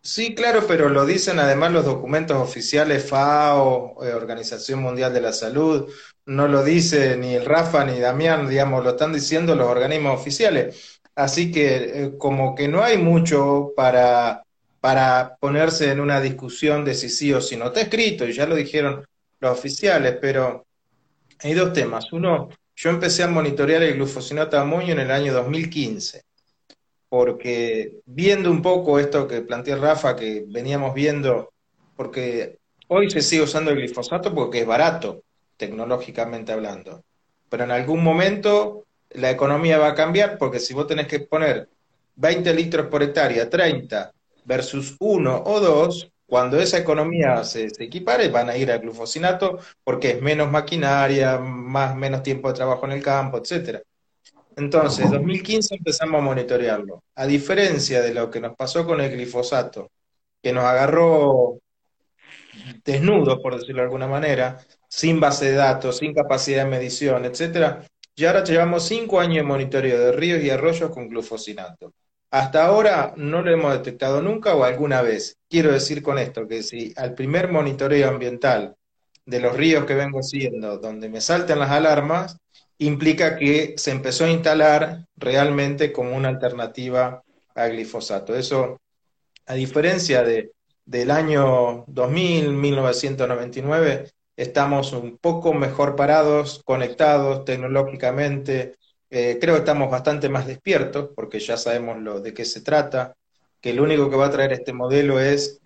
Sí, 0.00 0.34
claro, 0.34 0.64
pero 0.66 0.88
lo 0.88 1.04
dicen 1.04 1.38
además 1.38 1.72
los 1.72 1.84
documentos 1.84 2.36
oficiales 2.38 3.04
FAO, 3.04 4.02
eh, 4.04 4.14
Organización 4.14 4.80
Mundial 4.80 5.12
de 5.12 5.20
la 5.20 5.32
Salud, 5.32 5.90
no 6.24 6.48
lo 6.48 6.64
dice 6.64 7.16
ni 7.16 7.34
el 7.34 7.44
Rafa 7.44 7.84
ni 7.84 7.98
Damián, 8.00 8.48
digamos, 8.48 8.82
lo 8.84 8.90
están 8.90 9.12
diciendo 9.12 9.54
los 9.54 9.66
organismos 9.68 10.18
oficiales. 10.18 11.00
Así 11.14 11.50
que 11.52 12.04
eh, 12.04 12.12
como 12.16 12.54
que 12.54 12.68
no 12.68 12.82
hay 12.82 12.96
mucho 12.96 13.72
para, 13.76 14.42
para 14.80 15.36
ponerse 15.40 15.90
en 15.90 16.00
una 16.00 16.20
discusión 16.20 16.84
de 16.84 16.94
si 16.94 17.08
sí 17.10 17.32
o 17.34 17.40
si 17.40 17.56
no. 17.56 17.66
Está 17.66 17.82
escrito 17.82 18.26
y 18.26 18.32
ya 18.32 18.46
lo 18.46 18.54
dijeron 18.54 19.04
los 19.40 19.58
oficiales, 19.58 20.16
pero 20.20 20.66
hay 21.40 21.54
dos 21.54 21.72
temas. 21.72 22.12
Uno, 22.12 22.48
yo 22.76 22.90
empecé 22.90 23.24
a 23.24 23.28
monitorear 23.28 23.82
el 23.82 23.94
glufosinato 23.94 24.58
amonio 24.58 24.92
en 24.94 25.00
el 25.00 25.10
año 25.10 25.32
2015. 25.34 26.22
Porque 27.08 28.00
viendo 28.06 28.50
un 28.50 28.62
poco 28.62 28.98
esto 28.98 29.26
que 29.26 29.40
plantea 29.42 29.76
Rafa, 29.76 30.16
que 30.16 30.44
veníamos 30.46 30.94
viendo, 30.94 31.52
porque 31.96 32.58
hoy 32.88 33.10
se 33.10 33.22
sigue 33.22 33.42
usando 33.42 33.70
el 33.70 33.78
glifosato 33.78 34.34
porque 34.34 34.60
es 34.60 34.66
barato, 34.66 35.22
tecnológicamente 35.56 36.52
hablando, 36.52 37.02
pero 37.48 37.64
en 37.64 37.70
algún 37.70 38.02
momento 38.02 38.84
la 39.10 39.30
economía 39.30 39.78
va 39.78 39.88
a 39.88 39.94
cambiar 39.94 40.38
porque 40.38 40.60
si 40.60 40.74
vos 40.74 40.86
tenés 40.86 41.06
que 41.06 41.20
poner 41.20 41.68
20 42.16 42.52
litros 42.54 42.86
por 42.88 43.02
hectárea, 43.02 43.48
30 43.48 44.12
versus 44.44 44.96
1 44.98 45.42
o 45.44 45.60
2, 45.60 46.10
cuando 46.26 46.60
esa 46.60 46.78
economía 46.78 47.42
se, 47.42 47.70
se, 47.70 47.84
equipare, 47.84 48.28
van 48.28 48.50
a 48.50 48.56
ir 48.56 48.70
al 48.70 48.80
glufosinato 48.80 49.58
porque 49.82 50.10
es 50.10 50.20
menos 50.20 50.50
maquinaria, 50.50 51.38
más, 51.38 51.96
menos 51.96 52.22
tiempo 52.22 52.48
de 52.48 52.54
trabajo 52.54 52.84
en 52.84 52.92
el 52.92 53.02
campo, 53.02 53.38
etcétera. 53.38 53.82
Entonces, 54.58 55.04
en 55.04 55.12
2015 55.12 55.76
empezamos 55.76 56.20
a 56.20 56.24
monitorearlo. 56.24 57.04
A 57.14 57.26
diferencia 57.26 58.02
de 58.02 58.12
lo 58.12 58.28
que 58.28 58.40
nos 58.40 58.56
pasó 58.56 58.84
con 58.84 59.00
el 59.00 59.10
glifosato, 59.12 59.90
que 60.42 60.52
nos 60.52 60.64
agarró 60.64 61.60
desnudos, 62.84 63.38
por 63.40 63.54
decirlo 63.54 63.82
de 63.82 63.84
alguna 63.84 64.08
manera, 64.08 64.58
sin 64.88 65.20
base 65.20 65.46
de 65.46 65.56
datos, 65.56 65.98
sin 65.98 66.12
capacidad 66.12 66.64
de 66.64 66.70
medición, 66.70 67.24
etcétera, 67.24 67.84
y 68.16 68.24
ahora 68.24 68.42
llevamos 68.42 68.82
cinco 68.82 69.20
años 69.20 69.36
de 69.36 69.42
monitoreo 69.44 69.98
de 70.00 70.12
ríos 70.12 70.42
y 70.42 70.50
arroyos 70.50 70.90
con 70.90 71.08
glufosinato. 71.08 71.92
Hasta 72.32 72.66
ahora 72.66 73.14
no 73.16 73.42
lo 73.42 73.52
hemos 73.52 73.72
detectado 73.72 74.20
nunca 74.20 74.56
o 74.56 74.64
alguna 74.64 75.02
vez. 75.02 75.36
Quiero 75.48 75.70
decir 75.70 76.02
con 76.02 76.18
esto 76.18 76.48
que 76.48 76.64
si 76.64 76.92
al 76.96 77.14
primer 77.14 77.48
monitoreo 77.48 78.08
ambiental 78.08 78.74
de 79.24 79.40
los 79.40 79.56
ríos 79.56 79.84
que 79.84 79.94
vengo 79.94 80.20
siguiendo, 80.22 80.78
donde 80.78 81.08
me 81.08 81.20
saltan 81.20 81.60
las 81.60 81.70
alarmas, 81.70 82.38
implica 82.78 83.36
que 83.36 83.74
se 83.76 83.90
empezó 83.90 84.24
a 84.24 84.30
instalar 84.30 85.04
realmente 85.16 85.92
como 85.92 86.16
una 86.16 86.28
alternativa 86.28 87.22
a 87.54 87.66
glifosato. 87.68 88.36
Eso, 88.36 88.80
a 89.46 89.54
diferencia 89.54 90.22
de, 90.22 90.52
del 90.84 91.10
año 91.10 91.84
2000, 91.88 92.52
1999, 92.52 94.10
estamos 94.36 94.92
un 94.92 95.18
poco 95.18 95.52
mejor 95.52 95.96
parados, 95.96 96.62
conectados 96.64 97.44
tecnológicamente, 97.44 98.76
eh, 99.10 99.38
creo 99.40 99.54
que 99.54 99.60
estamos 99.60 99.90
bastante 99.90 100.28
más 100.28 100.46
despiertos 100.46 101.10
porque 101.14 101.40
ya 101.40 101.56
sabemos 101.56 101.98
lo 101.98 102.20
de 102.20 102.34
qué 102.34 102.44
se 102.44 102.60
trata, 102.60 103.14
que 103.60 103.72
lo 103.72 103.82
único 103.82 104.10
que 104.10 104.16
va 104.16 104.26
a 104.26 104.30
traer 104.30 104.52
este 104.52 104.72
modelo 104.72 105.18
es 105.18 105.60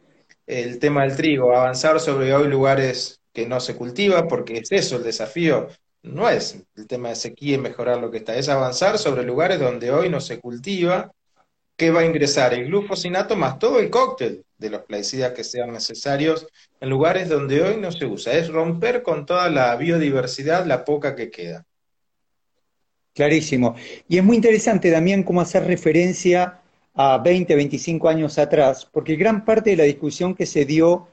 el 0.46 0.78
tema 0.78 1.02
del 1.02 1.16
trigo, 1.16 1.54
avanzar 1.54 2.00
sobre 2.00 2.34
hoy 2.34 2.48
lugares 2.48 3.20
que 3.32 3.46
no 3.46 3.60
se 3.60 3.76
cultiva, 3.76 4.28
porque 4.28 4.58
es 4.58 4.72
eso 4.72 4.96
el 4.96 5.02
desafío, 5.02 5.68
no 6.02 6.28
es 6.28 6.62
el 6.76 6.86
tema 6.86 7.10
de 7.10 7.16
sequía 7.16 7.54
y 7.54 7.58
mejorar 7.58 7.98
lo 7.98 8.10
que 8.10 8.18
está, 8.18 8.36
es 8.36 8.48
avanzar 8.48 8.98
sobre 8.98 9.22
lugares 9.22 9.60
donde 9.60 9.90
hoy 9.90 10.08
no 10.08 10.20
se 10.20 10.40
cultiva, 10.40 11.12
que 11.76 11.90
va 11.90 12.00
a 12.00 12.04
ingresar 12.04 12.54
el 12.54 12.66
glufosinato 12.66 13.34
más 13.34 13.58
todo 13.58 13.80
el 13.80 13.90
cóctel 13.90 14.44
de 14.58 14.70
los 14.70 14.82
plaguicidas 14.82 15.32
que 15.32 15.42
sean 15.42 15.72
necesarios 15.72 16.46
en 16.80 16.90
lugares 16.90 17.28
donde 17.28 17.62
hoy 17.62 17.76
no 17.76 17.90
se 17.90 18.06
usa, 18.06 18.34
es 18.34 18.48
romper 18.48 19.02
con 19.02 19.26
toda 19.26 19.48
la 19.50 19.74
biodiversidad, 19.76 20.66
la 20.66 20.84
poca 20.84 21.16
que 21.16 21.30
queda. 21.30 21.64
Clarísimo. 23.14 23.74
Y 24.08 24.18
es 24.18 24.24
muy 24.24 24.36
interesante, 24.36 24.90
Damián, 24.90 25.22
cómo 25.22 25.40
hacer 25.40 25.64
referencia 25.64 26.60
a 26.94 27.18
20, 27.18 27.54
25 27.54 28.08
años 28.08 28.38
atrás, 28.38 28.86
porque 28.90 29.16
gran 29.16 29.44
parte 29.44 29.70
de 29.70 29.76
la 29.76 29.84
discusión 29.84 30.34
que 30.34 30.46
se 30.46 30.64
dio 30.64 31.08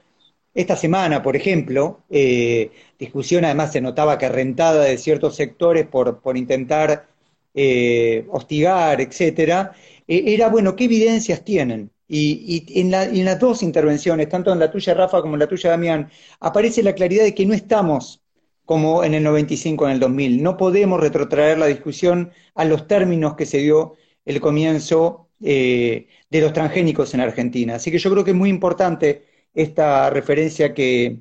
esta 0.54 0.76
semana, 0.76 1.22
por 1.22 1.36
ejemplo, 1.36 2.00
eh, 2.10 2.70
discusión 2.98 3.44
además 3.44 3.72
se 3.72 3.80
notaba 3.80 4.18
que 4.18 4.28
rentada 4.28 4.84
de 4.84 4.98
ciertos 4.98 5.36
sectores 5.36 5.86
por, 5.86 6.20
por 6.20 6.36
intentar 6.36 7.08
eh, 7.54 8.26
hostigar, 8.30 9.00
etcétera, 9.00 9.72
eh, 10.06 10.24
era, 10.26 10.48
bueno, 10.48 10.76
¿qué 10.76 10.84
evidencias 10.84 11.44
tienen? 11.44 11.90
Y, 12.08 12.64
en, 12.80 12.90
las 12.90 13.38
dos 13.38 13.62
intervenciones, 13.62 14.28
tanto 14.28 14.52
en 14.52 14.58
la 14.58 14.70
tuya, 14.70 14.94
Rafa, 14.94 15.20
como 15.22 15.34
en 15.34 15.40
la 15.40 15.46
tuya, 15.48 15.70
Damián, 15.70 16.10
aparece 16.40 16.82
la 16.82 16.94
claridad 16.94 17.22
de 17.24 17.34
que 17.34 17.46
no 17.46 17.54
estamos 17.54 18.20
como 18.64 19.04
en 19.04 19.14
el 19.14 19.22
95, 19.22 19.86
en 19.86 19.92
el 19.92 20.00
2000. 20.00 20.42
No 20.42 20.56
podemos 20.56 21.00
retrotraer 21.00 21.58
la 21.58 21.66
discusión 21.66 22.32
a 22.54 22.64
los 22.64 22.86
términos 22.88 23.34
que 23.36 23.46
se 23.46 23.58
dio 23.58 23.94
el 24.24 24.40
comienzo 24.40 25.28
eh, 25.42 26.08
de 26.30 26.40
los 26.40 26.52
transgénicos 26.52 27.14
en 27.14 27.20
Argentina. 27.20 27.76
Así 27.76 27.90
que 27.90 27.98
yo 27.98 28.10
creo 28.10 28.24
que 28.24 28.30
es 28.32 28.36
muy 28.36 28.50
importante 28.50 29.24
esta 29.54 30.10
referencia 30.10 30.74
que, 30.74 31.20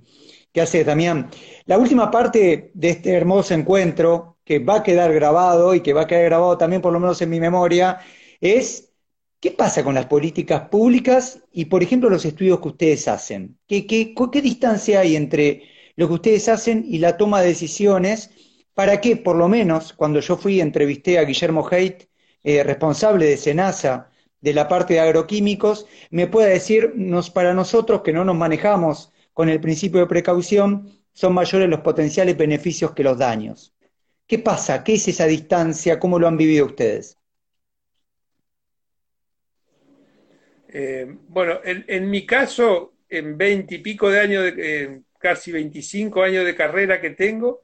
que 0.51 0.61
hace 0.61 0.84
Damián. 0.84 1.30
La 1.65 1.77
última 1.77 2.09
parte 2.11 2.71
de 2.73 2.89
este 2.89 3.13
hermoso 3.13 3.53
encuentro, 3.53 4.38
que 4.43 4.59
va 4.59 4.77
a 4.77 4.84
quedar 4.84 5.13
grabado 5.13 5.75
y 5.75 5.82
que 5.82 5.93
va 5.93 6.01
a 6.01 6.07
quedar 6.07 6.25
grabado 6.25 6.57
también 6.57 6.82
por 6.82 6.93
lo 6.93 6.99
menos 6.99 7.21
en 7.21 7.30
mi 7.30 7.39
memoria, 7.39 7.99
es 8.41 8.89
¿qué 9.39 9.51
pasa 9.51 9.84
con 9.84 9.95
las 9.95 10.07
políticas 10.07 10.69
públicas 10.69 11.43
y, 11.51 11.65
por 11.65 11.84
ejemplo, 11.84 12.09
los 12.09 12.25
estudios 12.25 12.59
que 12.59 12.67
ustedes 12.69 13.07
hacen? 13.07 13.57
¿Qué, 13.67 13.86
qué, 13.88 14.13
qué 14.32 14.41
distancia 14.41 15.01
hay 15.01 15.15
entre 15.15 15.63
lo 15.95 16.07
que 16.07 16.13
ustedes 16.15 16.49
hacen 16.49 16.86
y 16.88 16.99
la 16.99 17.17
toma 17.17 17.41
de 17.41 17.49
decisiones 17.49 18.32
para 18.73 19.01
que, 19.01 19.17
por 19.17 19.36
lo 19.36 19.49
menos, 19.49 19.93
cuando 19.93 20.19
yo 20.19 20.38
fui, 20.38 20.61
entrevisté 20.61 21.17
a 21.19 21.23
Guillermo 21.23 21.67
Haidt, 21.69 22.03
eh, 22.43 22.63
responsable 22.63 23.25
de 23.25 23.38
SENASA, 23.38 24.09
de 24.41 24.53
la 24.53 24.67
parte 24.67 24.95
de 24.95 24.99
agroquímicos, 25.01 25.85
me 26.09 26.27
pueda 26.27 26.47
decir, 26.47 26.93
nos, 26.95 27.29
para 27.29 27.53
nosotros 27.53 28.01
que 28.01 28.13
no 28.13 28.23
nos 28.25 28.35
manejamos 28.35 29.11
con 29.33 29.49
el 29.49 29.59
principio 29.59 29.99
de 29.99 30.07
precaución, 30.07 30.91
son 31.13 31.33
mayores 31.33 31.69
los 31.69 31.81
potenciales 31.81 32.37
beneficios 32.37 32.91
que 32.93 33.03
los 33.03 33.17
daños. 33.17 33.73
¿Qué 34.27 34.39
pasa? 34.39 34.83
¿Qué 34.83 34.93
es 34.93 35.07
esa 35.07 35.25
distancia? 35.25 35.99
¿Cómo 35.99 36.19
lo 36.19 36.27
han 36.27 36.37
vivido 36.37 36.65
ustedes? 36.67 37.17
Eh, 40.71 41.07
bueno, 41.27 41.59
en, 41.63 42.09
mi 42.09 42.25
caso, 42.25 42.93
en 43.09 43.37
veintipico 43.37 44.09
de 44.09 44.19
años 44.19 44.43
de, 44.43 44.53
eh, 44.57 45.01
casi 45.17 45.51
25 45.51 46.21
años 46.21 46.45
de 46.45 46.55
carrera 46.55 47.01
que 47.01 47.09
tengo, 47.11 47.63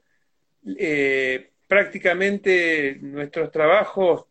eh, 0.76 1.50
prácticamente 1.68 2.98
nuestros 3.00 3.50
trabajos 3.50 4.26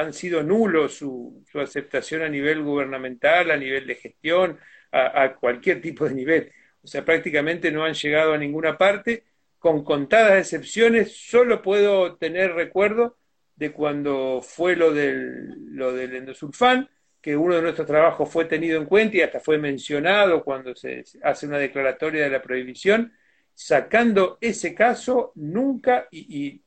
han 0.00 0.12
sido 0.12 0.42
nulos, 0.42 0.94
su, 0.94 1.44
aceptación 1.54 2.22
a 2.22 2.28
nivel 2.28 2.62
gubernamental, 2.62 3.50
a 3.50 3.56
nivel 3.56 3.86
de 3.86 3.94
gestión, 3.96 4.58
a, 4.92 5.34
cualquier 5.36 5.80
tipo 5.80 6.08
de 6.08 6.14
nivel. 6.14 6.52
O 6.82 6.86
sea, 6.86 7.04
prácticamente 7.04 7.70
no 7.70 7.84
han 7.84 7.94
llegado 7.94 8.32
a 8.32 8.38
ninguna 8.38 8.76
parte. 8.78 9.24
Con 9.58 9.84
contadas 9.84 10.38
excepciones, 10.38 11.16
solo 11.16 11.62
puedo 11.62 12.16
tener 12.16 12.54
recuerdo 12.54 13.18
de 13.56 13.72
cuando 13.72 14.40
fue 14.42 14.74
lo 14.74 14.92
del, 14.92 15.54
lo 15.76 15.96
endosulfán, 15.98 16.88
que 17.20 17.36
uno 17.36 17.56
de 17.56 17.62
nuestros 17.62 17.86
trabajos 17.86 18.30
fue 18.30 18.46
tenido 18.46 18.80
en 18.80 18.86
cuenta 18.86 19.18
y 19.18 19.20
hasta 19.20 19.40
fue 19.40 19.58
mencionado 19.58 20.42
cuando 20.42 20.74
se 20.74 21.04
hace 21.22 21.46
una 21.46 21.58
declaratoria 21.58 22.24
de 22.24 22.30
la 22.30 22.42
prohibición, 22.42 23.12
sacando 23.54 24.38
ese 24.40 24.74
caso 24.74 25.32
nunca, 25.34 26.08
y, 26.10 26.62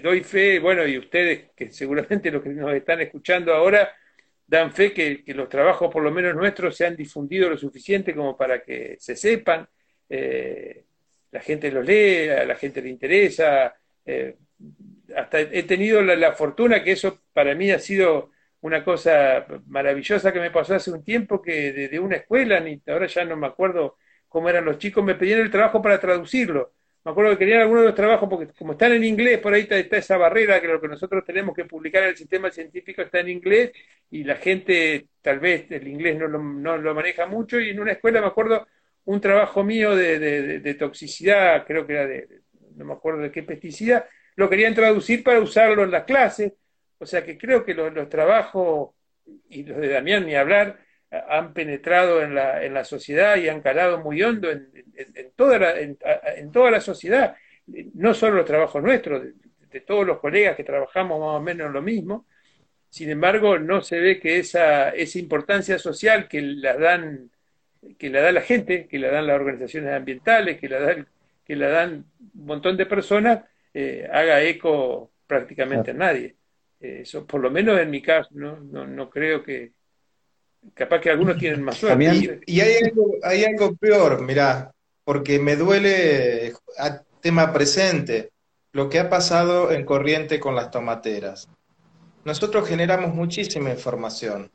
doy 0.00 0.22
fe, 0.22 0.58
bueno, 0.58 0.86
y 0.86 0.98
ustedes, 0.98 1.50
que 1.56 1.70
seguramente 1.70 2.30
los 2.30 2.42
que 2.42 2.50
nos 2.50 2.72
están 2.74 3.00
escuchando 3.00 3.54
ahora, 3.54 3.94
dan 4.46 4.72
fe 4.72 4.92
que, 4.92 5.22
los 5.28 5.48
trabajos, 5.48 5.92
por 5.92 6.02
lo 6.02 6.10
menos 6.10 6.34
nuestros, 6.34 6.76
se 6.76 6.86
han 6.86 6.96
difundido 6.96 7.48
lo 7.50 7.56
suficiente 7.56 8.14
como 8.14 8.36
para 8.36 8.62
que 8.62 8.96
se 8.98 9.16
sepan, 9.16 9.68
eh, 10.08 10.84
la 11.32 11.40
gente 11.40 11.70
los 11.70 11.84
lee, 11.84 12.28
a 12.28 12.44
la 12.44 12.56
gente 12.56 12.80
le 12.82 12.88
interesa, 12.88 13.74
eh, 14.04 14.36
hasta 15.14 15.40
he 15.40 15.62
tenido 15.64 16.02
la 16.02 16.32
fortuna 16.32 16.82
que 16.82 16.92
eso 16.92 17.22
para 17.32 17.54
mí 17.54 17.70
ha 17.70 17.78
sido 17.78 18.30
una 18.60 18.84
cosa 18.84 19.46
maravillosa 19.66 20.32
que 20.32 20.40
me 20.40 20.50
pasó 20.50 20.74
hace 20.74 20.90
un 20.90 21.04
tiempo 21.04 21.40
que 21.40 21.72
de, 21.72 21.98
una 22.00 22.16
escuela, 22.16 22.58
ni 22.60 22.80
ahora 22.86 23.06
ya 23.06 23.24
no 23.24 23.36
me 23.36 23.46
acuerdo 23.46 23.96
cómo 24.28 24.48
eran 24.48 24.64
los 24.64 24.78
chicos, 24.78 25.04
me 25.04 25.14
pedían 25.14 25.40
el 25.40 25.50
trabajo 25.50 25.80
para 25.82 26.00
traducirlo. 26.00 26.72
Me 27.06 27.12
acuerdo 27.12 27.30
que 27.30 27.38
querían 27.38 27.60
algunos 27.60 27.82
de 27.82 27.88
los 27.88 27.94
trabajos, 27.94 28.28
porque 28.28 28.52
como 28.52 28.72
están 28.72 28.92
en 28.92 29.04
inglés, 29.04 29.38
por 29.38 29.54
ahí 29.54 29.62
está, 29.68 29.96
esa 29.96 30.16
barrera 30.16 30.60
que 30.60 30.66
lo 30.66 30.80
que 30.80 30.88
nosotros 30.88 31.24
tenemos 31.24 31.54
que 31.54 31.64
publicar 31.64 32.02
en 32.02 32.10
el 32.10 32.16
sistema 32.16 32.50
científico 32.50 33.00
está 33.00 33.20
en 33.20 33.28
inglés 33.28 33.70
y 34.10 34.24
la 34.24 34.34
gente 34.36 35.06
tal 35.22 35.38
vez 35.38 35.70
el 35.70 35.86
inglés 35.86 36.18
no 36.18 36.26
lo, 36.26 36.38
no 36.42 36.76
lo 36.76 36.94
maneja 36.94 37.26
mucho 37.26 37.60
y 37.60 37.70
en 37.70 37.80
una 37.80 37.92
escuela 37.92 38.20
me 38.20 38.26
acuerdo 38.26 38.66
un 39.04 39.20
trabajo 39.20 39.62
mío 39.62 39.94
de, 39.94 40.18
de 40.60 40.74
toxicidad, 40.74 41.64
creo 41.64 41.86
que 41.86 41.92
era 41.92 42.06
de, 42.06 42.40
no 42.74 42.84
me 42.84 42.92
acuerdo 42.94 43.20
de 43.20 43.30
qué 43.30 43.44
pesticida, 43.44 44.08
lo 44.34 44.50
querían 44.50 44.74
traducir 44.74 45.22
para 45.22 45.40
usarlo 45.40 45.84
en 45.84 45.92
las 45.92 46.04
clases 46.04 46.52
o 46.98 47.06
sea 47.06 47.24
que 47.24 47.36
creo 47.36 47.64
que 47.64 47.74
los, 47.74 48.08
trabajos, 48.08 48.90
y 49.48 49.64
los 49.64 49.78
de 49.78 49.88
Damián 49.88 50.24
ni 50.24 50.34
hablar, 50.34 50.78
han 51.10 51.52
penetrado 51.52 52.22
en 52.22 52.34
la, 52.34 52.64
en 52.64 52.74
la 52.74 52.84
sociedad 52.84 53.36
y 53.36 53.48
han 53.48 53.60
calado 53.60 53.98
muy 54.00 54.22
hondo 54.22 54.50
en, 54.50 54.68
toda, 55.36 55.58
la, 55.58 55.80
en, 55.80 56.52
toda 56.52 56.70
la 56.70 56.80
sociedad, 56.80 57.36
no 57.94 58.14
solo 58.14 58.36
los 58.36 58.44
trabajos 58.44 58.82
nuestros, 58.82 59.22
de, 59.70 59.80
todos 59.80 60.06
los 60.06 60.20
colegas 60.20 60.56
que 60.56 60.64
trabajamos 60.64 61.20
más 61.20 61.36
o 61.36 61.40
menos 61.40 61.66
en 61.66 61.72
lo 61.74 61.82
mismo. 61.82 62.26
Sin 62.88 63.10
embargo, 63.10 63.58
no 63.58 63.82
se 63.82 64.00
ve 64.00 64.18
que 64.18 64.38
esa, 64.38 64.88
esa 64.88 65.18
importancia 65.18 65.78
social 65.78 66.28
que 66.28 66.40
la 66.40 66.76
dan 66.78 67.30
que 67.98 68.10
la 68.10 68.20
da 68.20 68.32
la 68.32 68.40
gente, 68.40 68.86
que 68.88 68.98
la 68.98 69.10
dan 69.10 69.26
las 69.26 69.36
organizaciones 69.36 69.92
ambientales, 69.92 70.58
que 70.58 70.68
la 70.68 70.80
dan, 70.80 71.06
que 71.44 71.56
la 71.56 71.68
dan 71.68 72.06
un 72.34 72.46
montón 72.46 72.76
de 72.76 72.86
personas, 72.86 73.44
eh, 73.72 74.08
haga 74.10 74.42
eco 74.42 75.12
prácticamente 75.26 75.92
a 75.92 75.94
nadie. 75.94 76.36
eso, 76.80 77.26
por 77.26 77.40
lo 77.40 77.50
menos 77.50 77.78
en 77.80 77.90
mi 77.90 78.02
caso, 78.02 78.30
no, 78.32 78.58
no, 78.60 78.86
no 78.86 79.10
creo 79.10 79.42
que, 79.42 79.72
capaz 80.74 81.00
que 81.00 81.10
algunos 81.10 81.38
tienen 81.38 81.62
más 81.62 81.76
suerte. 81.76 82.40
Y, 82.46 82.60
hay, 82.60 82.74
algo, 82.82 83.14
hay 83.22 83.44
algo 83.44 83.74
peor, 83.76 84.22
mirá, 84.22 84.72
porque 85.04 85.38
me 85.38 85.56
duele 85.56 86.52
a 86.78 87.02
tema 87.20 87.52
presente 87.52 88.30
lo 88.72 88.88
que 88.88 88.98
ha 88.98 89.08
pasado 89.08 89.72
en 89.72 89.84
Corriente 89.84 90.38
con 90.38 90.54
las 90.54 90.70
tomateras. 90.70 91.48
Nosotros 92.24 92.68
generamos 92.68 93.14
muchísima 93.14 93.70
información, 93.70 94.50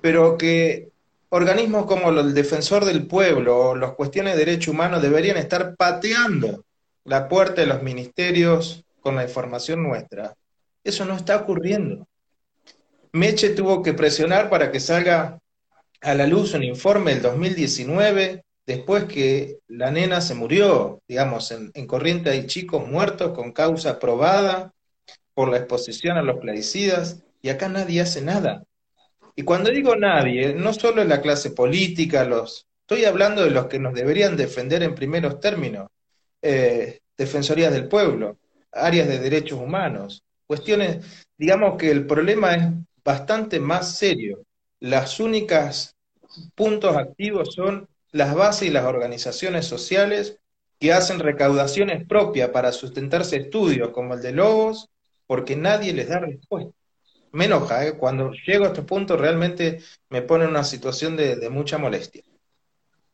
pero 0.00 0.38
que 0.38 0.90
organismos 1.30 1.86
como 1.86 2.10
el 2.10 2.34
Defensor 2.34 2.84
del 2.84 3.06
Pueblo 3.06 3.70
o 3.70 3.74
las 3.74 3.92
cuestiones 3.92 4.34
de 4.34 4.44
derechos 4.44 4.74
humanos 4.74 5.02
deberían 5.02 5.36
estar 5.36 5.74
pateando 5.76 6.64
la 7.04 7.28
puerta 7.28 7.62
de 7.62 7.66
los 7.66 7.82
ministerios 7.82 8.84
con 9.00 9.16
la 9.16 9.24
información 9.24 9.82
nuestra. 9.82 10.34
Eso 10.84 11.04
no 11.04 11.16
está 11.16 11.36
ocurriendo. 11.36 12.06
Meche 13.12 13.50
tuvo 13.50 13.82
que 13.82 13.94
presionar 13.94 14.50
para 14.50 14.70
que 14.70 14.80
salga 14.80 15.38
a 16.00 16.14
la 16.14 16.26
luz 16.26 16.54
un 16.54 16.62
informe 16.62 17.12
del 17.12 17.22
2019, 17.22 18.44
después 18.66 19.04
que 19.04 19.58
la 19.68 19.90
nena 19.90 20.20
se 20.20 20.34
murió, 20.34 21.00
digamos, 21.08 21.50
en, 21.50 21.70
en 21.74 21.86
Corriente 21.86 22.30
hay 22.30 22.46
chicos 22.46 22.86
muertos 22.86 23.32
con 23.32 23.52
causa 23.52 23.98
probada 23.98 24.72
por 25.34 25.48
la 25.50 25.58
exposición 25.58 26.16
a 26.18 26.22
los 26.22 26.38
plaguicidas, 26.38 27.22
y 27.40 27.48
acá 27.48 27.68
nadie 27.68 28.00
hace 28.00 28.20
nada. 28.20 28.64
Y 29.36 29.44
cuando 29.44 29.70
digo 29.70 29.94
nadie, 29.94 30.52
no 30.54 30.72
solo 30.72 31.04
la 31.04 31.20
clase 31.20 31.50
política, 31.50 32.24
los, 32.24 32.66
estoy 32.80 33.04
hablando 33.04 33.44
de 33.44 33.50
los 33.50 33.66
que 33.66 33.78
nos 33.78 33.94
deberían 33.94 34.36
defender 34.36 34.82
en 34.82 34.94
primeros 34.94 35.40
términos, 35.40 35.88
eh, 36.42 37.00
defensorías 37.16 37.72
del 37.72 37.88
pueblo, 37.88 38.38
áreas 38.72 39.08
de 39.08 39.18
derechos 39.18 39.60
humanos, 39.60 40.22
cuestiones, 40.46 41.26
digamos 41.36 41.76
que 41.78 41.90
el 41.90 42.06
problema 42.06 42.54
es 42.54 42.64
bastante 43.04 43.60
más 43.60 43.96
serio. 43.96 44.42
Las 44.80 45.20
únicas 45.20 45.96
puntos 46.54 46.96
activos 46.96 47.54
son 47.54 47.88
las 48.12 48.34
bases 48.34 48.68
y 48.68 48.70
las 48.70 48.84
organizaciones 48.84 49.66
sociales 49.66 50.38
que 50.78 50.92
hacen 50.92 51.18
recaudaciones 51.18 52.06
propias 52.06 52.50
para 52.50 52.72
sustentarse 52.72 53.36
estudios 53.36 53.90
como 53.90 54.14
el 54.14 54.22
de 54.22 54.32
Lobos, 54.32 54.88
porque 55.26 55.56
nadie 55.56 55.92
les 55.92 56.08
da 56.08 56.20
respuesta 56.20 56.78
me 57.32 57.44
enoja, 57.44 57.86
¿eh? 57.86 57.92
cuando 57.92 58.32
llego 58.46 58.64
a 58.64 58.68
este 58.68 58.82
punto 58.82 59.16
realmente 59.16 59.80
me 60.08 60.22
pone 60.22 60.44
en 60.44 60.50
una 60.50 60.64
situación 60.64 61.16
de, 61.16 61.48
mucha 61.50 61.78
molestia. 61.78 62.22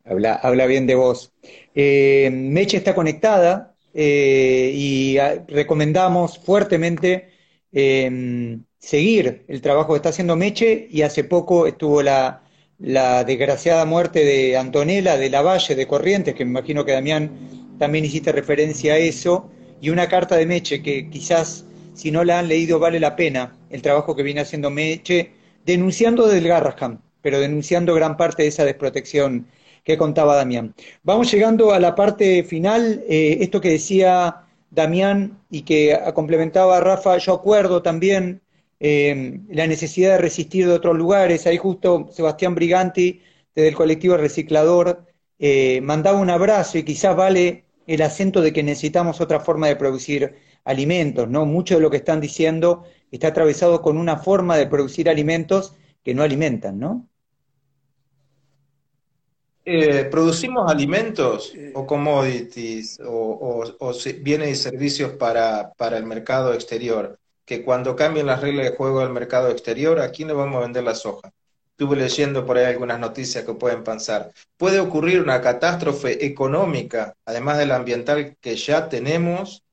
Habla, 0.05 0.35
habla, 0.35 0.67
bien 0.67 0.87
de 0.87 0.95
vos. 0.95 1.33
Eh, 1.75 2.31
Meche 2.31 2.77
está 2.77 2.95
conectada 2.95 3.75
eh, 3.95 4.71
y 4.75 5.19
ah, 5.19 5.45
recomendamos 5.49 6.39
fuertemente 6.39 7.33
em, 7.73 8.65
seguir 8.85 9.45
el 9.49 9.63
trabajo 9.63 9.93
que 9.93 9.97
está 9.97 10.11
haciendo 10.11 10.37
Meche 10.37 10.89
y 10.91 11.03
hace 11.03 11.25
poco 11.25 11.67
estuvo 11.67 12.03
la, 12.03 12.43
desgraciada 12.79 13.87
muerte 13.87 14.25
de 14.25 14.59
Antonella 14.59 15.17
de 15.17 15.31
la 15.31 15.41
Valle 15.41 15.75
de 15.75 15.87
Corrientes, 15.87 16.35
que 16.35 16.45
me 16.45 16.51
imagino 16.51 16.85
que 16.85 16.93
Damián 16.93 17.31
también 17.79 18.05
hiciste 18.05 18.31
referencia 18.31 18.95
a 18.95 18.99
eso, 18.99 19.51
y 19.81 19.89
una 19.89 20.09
carta 20.09 20.37
de 20.37 20.45
Meche 20.45 20.83
que 20.83 21.09
quizás 21.09 21.65
si 21.95 22.11
no 22.11 22.25
la 22.25 22.41
han 22.41 22.49
leído 22.49 22.79
vale 22.79 23.01
la 23.01 23.17
pena 23.17 23.57
el 23.71 23.81
trabajo 23.81 24.15
que 24.15 24.23
viene 24.23 24.43
haciendo 24.43 24.71
Meche, 24.71 25.33
denunciando 25.65 26.27
del 26.27 26.47
Garraham, 26.47 27.01
pero 27.23 27.41
denunciando 27.41 27.95
gran 27.95 28.17
parte 28.19 28.43
de 28.43 28.49
esa 28.49 28.65
desprotección 28.65 29.47
que 29.83 29.97
contaba 29.97 30.37
Damián. 30.37 30.75
Vamos 31.03 31.31
llegando 31.33 31.73
a 31.73 31.81
la 31.81 31.95
parte 31.95 32.45
final, 32.45 33.03
eh, 33.09 33.39
esto 33.41 33.61
que 33.63 33.71
decía 33.71 34.43
Damián 34.71 35.39
y 35.51 35.63
que 35.63 35.99
complementaba 36.15 36.81
Rafa, 36.81 37.17
yo 37.19 37.33
acuerdo 37.33 37.81
también 37.81 38.43
eh, 38.87 39.41
la 39.49 39.67
necesidad 39.67 40.11
de 40.11 40.19
resistir 40.19 40.67
de 40.67 40.75
otros 40.75 40.95
lugares, 40.95 41.47
ahí 41.47 41.57
justo 41.57 42.07
Sebastián 42.13 42.55
Briganti, 42.55 43.23
desde 43.55 43.69
el 43.69 43.75
colectivo 43.75 44.19
Reciclador, 44.19 45.07
eh, 45.39 45.81
mandaba 45.81 46.19
un 46.19 46.29
abrazo 46.29 46.77
y 46.77 46.83
quizás 46.83 47.17
vale 47.17 47.65
el 47.87 48.03
acento 48.03 48.43
de 48.43 48.53
que 48.53 48.63
necesitamos 48.63 49.23
otra 49.23 49.41
forma 49.41 49.69
de 49.69 49.77
producir 49.77 50.35
alimentos, 50.65 51.31
¿no? 51.31 51.47
Mucho 51.47 51.77
de 51.77 51.81
lo 51.81 51.89
que 51.89 51.97
están 51.97 52.21
diciendo 52.21 52.85
está 53.11 53.29
atravesado 53.29 53.81
con 53.81 53.97
una 53.97 54.19
forma 54.19 54.59
de 54.59 54.67
producir 54.67 55.09
alimentos 55.09 55.75
que 56.03 56.13
no 56.13 56.23
alimentan, 56.23 56.79
¿no? 56.79 57.09
Eh, 59.65 60.05
producimos 60.11 60.71
alimentos 60.71 61.55
o 61.73 61.87
commodities 61.87 63.01
o, 63.03 63.65
bienes 64.21 64.51
y 64.51 64.57
servicios 64.57 65.13
para, 65.13 65.73
para, 65.73 65.97
el 65.97 66.05
mercado 66.05 66.53
exterior, 66.53 67.19
que 67.45 67.63
cuando 67.63 67.97
cambien 67.97 68.27
las 68.27 68.41
reglas 68.41 68.71
de 68.71 68.77
juego 68.77 69.01
del 69.01 69.11
mercado 69.11 69.51
exterior, 69.51 70.01
¿a 70.01 70.11
quién 70.11 70.29
le 70.29 70.35
vamos 70.35 70.57
a 70.57 70.67
vender 70.67 70.85
la 70.85 70.95
soja? 70.95 71.33
Estuve 71.71 71.97
leyendo 71.97 72.47
por 72.47 72.57
ahí 72.57 72.67
algunas 72.67 73.01
noticias 73.01 73.45
que 73.45 73.55
pueden 73.55 73.83
pasar. 73.83 74.33
Puede 74.57 74.81
ocurrir 74.81 75.21
una 75.21 75.41
catástrofe 75.41 76.25
económica, 76.25 77.15
además 77.25 77.59
de 77.59 77.67
la 77.67 77.77
ambiental 77.77 78.37
que 78.41 78.57
ya 78.57 78.89
tenemos, 78.89 79.65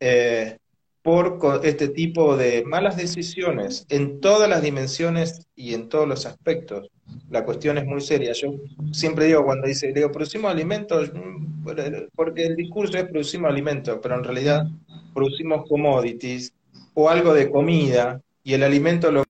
eh, 0.00 0.58
por 1.04 1.38
este 1.64 1.88
tipo 1.88 2.34
de 2.34 2.64
malas 2.64 2.96
decisiones 2.96 3.84
en 3.90 4.20
todas 4.22 4.48
las 4.48 4.62
dimensiones 4.62 5.46
y 5.54 5.74
en 5.74 5.90
todos 5.90 6.08
los 6.08 6.24
aspectos. 6.24 6.88
La 7.28 7.44
cuestión 7.44 7.76
es 7.76 7.84
muy 7.84 8.00
seria. 8.00 8.32
Yo 8.32 8.54
siempre 8.90 9.26
digo 9.26 9.44
cuando 9.44 9.66
dice, 9.66 9.92
digo, 9.92 10.10
producimos 10.10 10.50
alimentos, 10.50 11.12
mm, 11.12 11.62
porque 12.16 12.46
el 12.46 12.56
discurso 12.56 12.96
es 12.96 13.04
producimos 13.04 13.50
alimentos, 13.50 13.98
pero 14.02 14.14
en 14.14 14.24
realidad 14.24 14.66
producimos 15.12 15.68
commodities 15.68 16.54
o 16.94 17.08
algo 17.08 17.34
de 17.34 17.50
comida 17.50 18.20
y 18.42 18.54
el 18.54 18.62
alimento 18.62 19.10
lo 19.10 19.24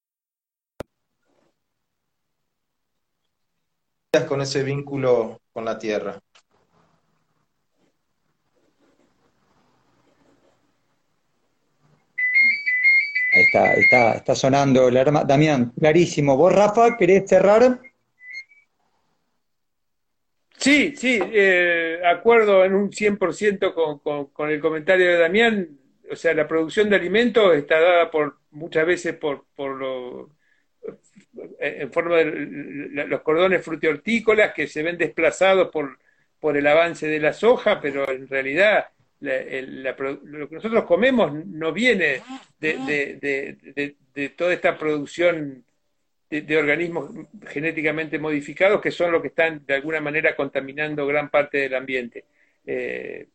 con 4.28 4.40
ese 4.40 4.62
vínculo 4.62 5.40
con 5.52 5.64
la 5.64 5.76
tierra. 5.76 6.20
está, 13.34 13.74
está, 13.74 14.14
está 14.14 14.34
sonando 14.34 14.90
la 14.90 15.04
Damián, 15.04 15.72
clarísimo. 15.78 16.36
¿Vos, 16.36 16.54
Rafa, 16.54 16.96
querés 16.96 17.28
cerrar? 17.28 17.80
Sí, 20.56 20.94
sí, 20.96 21.18
eh, 21.20 22.00
acuerdo 22.04 22.64
en 22.64 22.74
un 22.74 22.90
100% 22.90 23.74
con, 23.74 23.98
con, 23.98 24.26
con 24.26 24.50
el 24.50 24.60
comentario 24.60 25.06
de 25.08 25.18
Damián. 25.18 25.78
O 26.10 26.16
sea, 26.16 26.34
la 26.34 26.46
producción 26.46 26.90
de 26.90 26.96
alimentos 26.96 27.54
está 27.54 27.80
dada 27.80 28.10
por 28.10 28.38
muchas 28.50 28.86
veces 28.86 29.14
por, 29.16 29.44
por 29.54 29.76
lo, 29.76 30.30
en 31.58 31.92
forma 31.92 32.16
de 32.16 33.06
los 33.06 33.22
cordones 33.22 33.64
frutihortícolas 33.64 34.52
que 34.52 34.66
se 34.66 34.82
ven 34.82 34.98
desplazados 34.98 35.70
por, 35.70 35.98
por 36.38 36.56
el 36.56 36.66
avance 36.66 37.06
de 37.06 37.20
la 37.20 37.32
soja, 37.32 37.80
pero 37.80 38.10
en 38.10 38.28
realidad 38.28 38.88
lo 39.20 40.48
que 40.48 40.56
nosotros 40.56 40.84
comemos 40.84 41.32
no 41.46 41.72
viene 41.72 42.20
de, 42.60 43.94
toda 44.36 44.52
esta 44.52 44.76
producción 44.76 45.64
de, 46.28 46.56
organismos 46.56 47.10
genéticamente 47.46 48.18
modificados 48.18 48.80
que 48.80 48.90
son 48.90 49.12
los 49.12 49.22
que 49.22 49.28
están 49.28 49.64
de 49.64 49.74
alguna 49.74 50.00
manera 50.00 50.36
contaminando 50.36 51.06
gran 51.06 51.30
parte 51.30 51.58
del 51.58 51.74
ambiente. 51.74 52.24
Eh, 52.66 53.28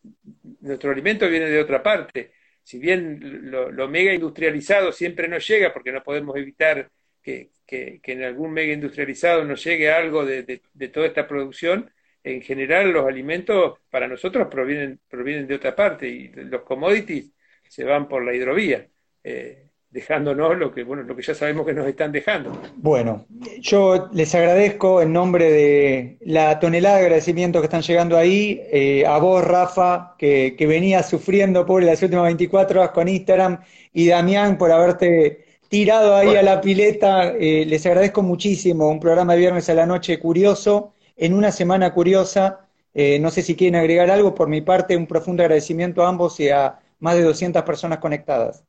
nuestro 0.61 0.91
alimento 0.91 1.27
viene 1.29 1.49
de 1.49 1.61
otra 1.61 1.81
parte. 1.81 2.31
Si 2.69 2.77
bien 2.77 3.49
lo, 3.49 3.87
mega 3.87 4.13
industrializado 4.13 4.91
siempre 4.91 5.27
nos 5.27 5.47
llega, 5.47 5.73
porque 5.73 5.91
no 5.91 6.03
podemos 6.03 6.37
evitar 6.37 6.91
que, 7.19 7.49
que 7.65 7.99
en 8.03 8.21
algún 8.21 8.51
mega 8.53 8.71
industrializado 8.71 9.43
nos 9.43 9.63
llegue 9.63 9.89
algo 9.89 10.23
de, 10.23 10.61
toda 10.93 11.07
esta 11.07 11.27
producción, 11.27 11.91
en 12.23 12.43
general 12.43 12.91
los 12.91 13.07
alimentos 13.07 13.79
para 13.89 14.07
nosotros 14.07 14.49
provienen, 14.51 14.99
provienen 15.09 15.47
de 15.47 15.55
otra 15.55 15.75
parte 15.75 16.07
y 16.07 16.27
los 16.27 16.61
commodities 16.61 17.31
se 17.67 17.85
van 17.85 18.07
por 18.07 18.23
la 18.23 18.35
hidrovía, 18.35 18.87
eh, 19.23 19.68
dejándonos 19.91 20.57
lo 20.57 20.71
que, 20.71 20.83
bueno, 20.83 21.03
lo 21.03 21.15
que 21.15 21.23
ya 21.23 21.33
sabemos 21.33 21.65
que 21.65 21.73
nos 21.73 21.87
están 21.87 22.11
dejando. 22.11 22.51
Bueno, 22.75 23.25
yo 23.59 24.09
les 24.13 24.35
agradezco 24.35 25.01
en 25.01 25.11
nombre 25.13 25.51
de 25.51 26.17
la 26.21 26.59
tonelada 26.59 26.97
de 26.97 27.03
agradecimientos 27.03 27.61
que 27.61 27.65
están 27.65 27.81
llegando 27.81 28.15
ahí, 28.17 28.61
eh, 28.71 29.05
a 29.05 29.17
vos, 29.17 29.43
Rafa, 29.43 30.15
que, 30.17 30.55
que 30.57 30.67
venía 30.67 31.01
sufriendo 31.01 31.65
por 31.65 31.83
las 31.83 32.01
últimas 32.03 32.25
24 32.25 32.81
horas 32.81 32.91
con 32.91 33.07
Instagram, 33.07 33.59
y 33.93 34.07
Damián 34.07 34.57
por 34.57 34.71
haberte 34.71 35.45
tirado 35.69 36.15
ahí 36.15 36.35
a 36.35 36.43
la 36.43 36.61
pileta. 36.61 37.29
Eh, 37.29 37.65
les 37.65 37.85
agradezco 37.85 38.21
muchísimo, 38.21 38.89
un 38.89 38.99
programa 38.99 39.33
de 39.33 39.39
viernes 39.39 39.69
a 39.69 39.73
la 39.73 39.85
noche 39.85 40.19
curioso 40.19 40.93
en 41.15 41.33
una 41.33 41.51
semana 41.51 41.93
curiosa. 41.93 42.67
Eh, 42.93 43.19
no 43.19 43.29
sé 43.31 43.41
si 43.41 43.55
quieren 43.55 43.79
agregar 43.79 44.09
algo. 44.09 44.35
Por 44.35 44.47
mi 44.47 44.61
parte, 44.61 44.97
un 44.97 45.07
profundo 45.07 45.43
agradecimiento 45.43 46.03
a 46.03 46.09
ambos 46.09 46.39
y 46.39 46.49
a 46.49 46.79
más 46.99 47.15
de 47.15 47.23
200 47.23 47.63
personas 47.63 47.99
conectadas. 47.99 48.63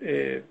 Eh, 0.00 0.42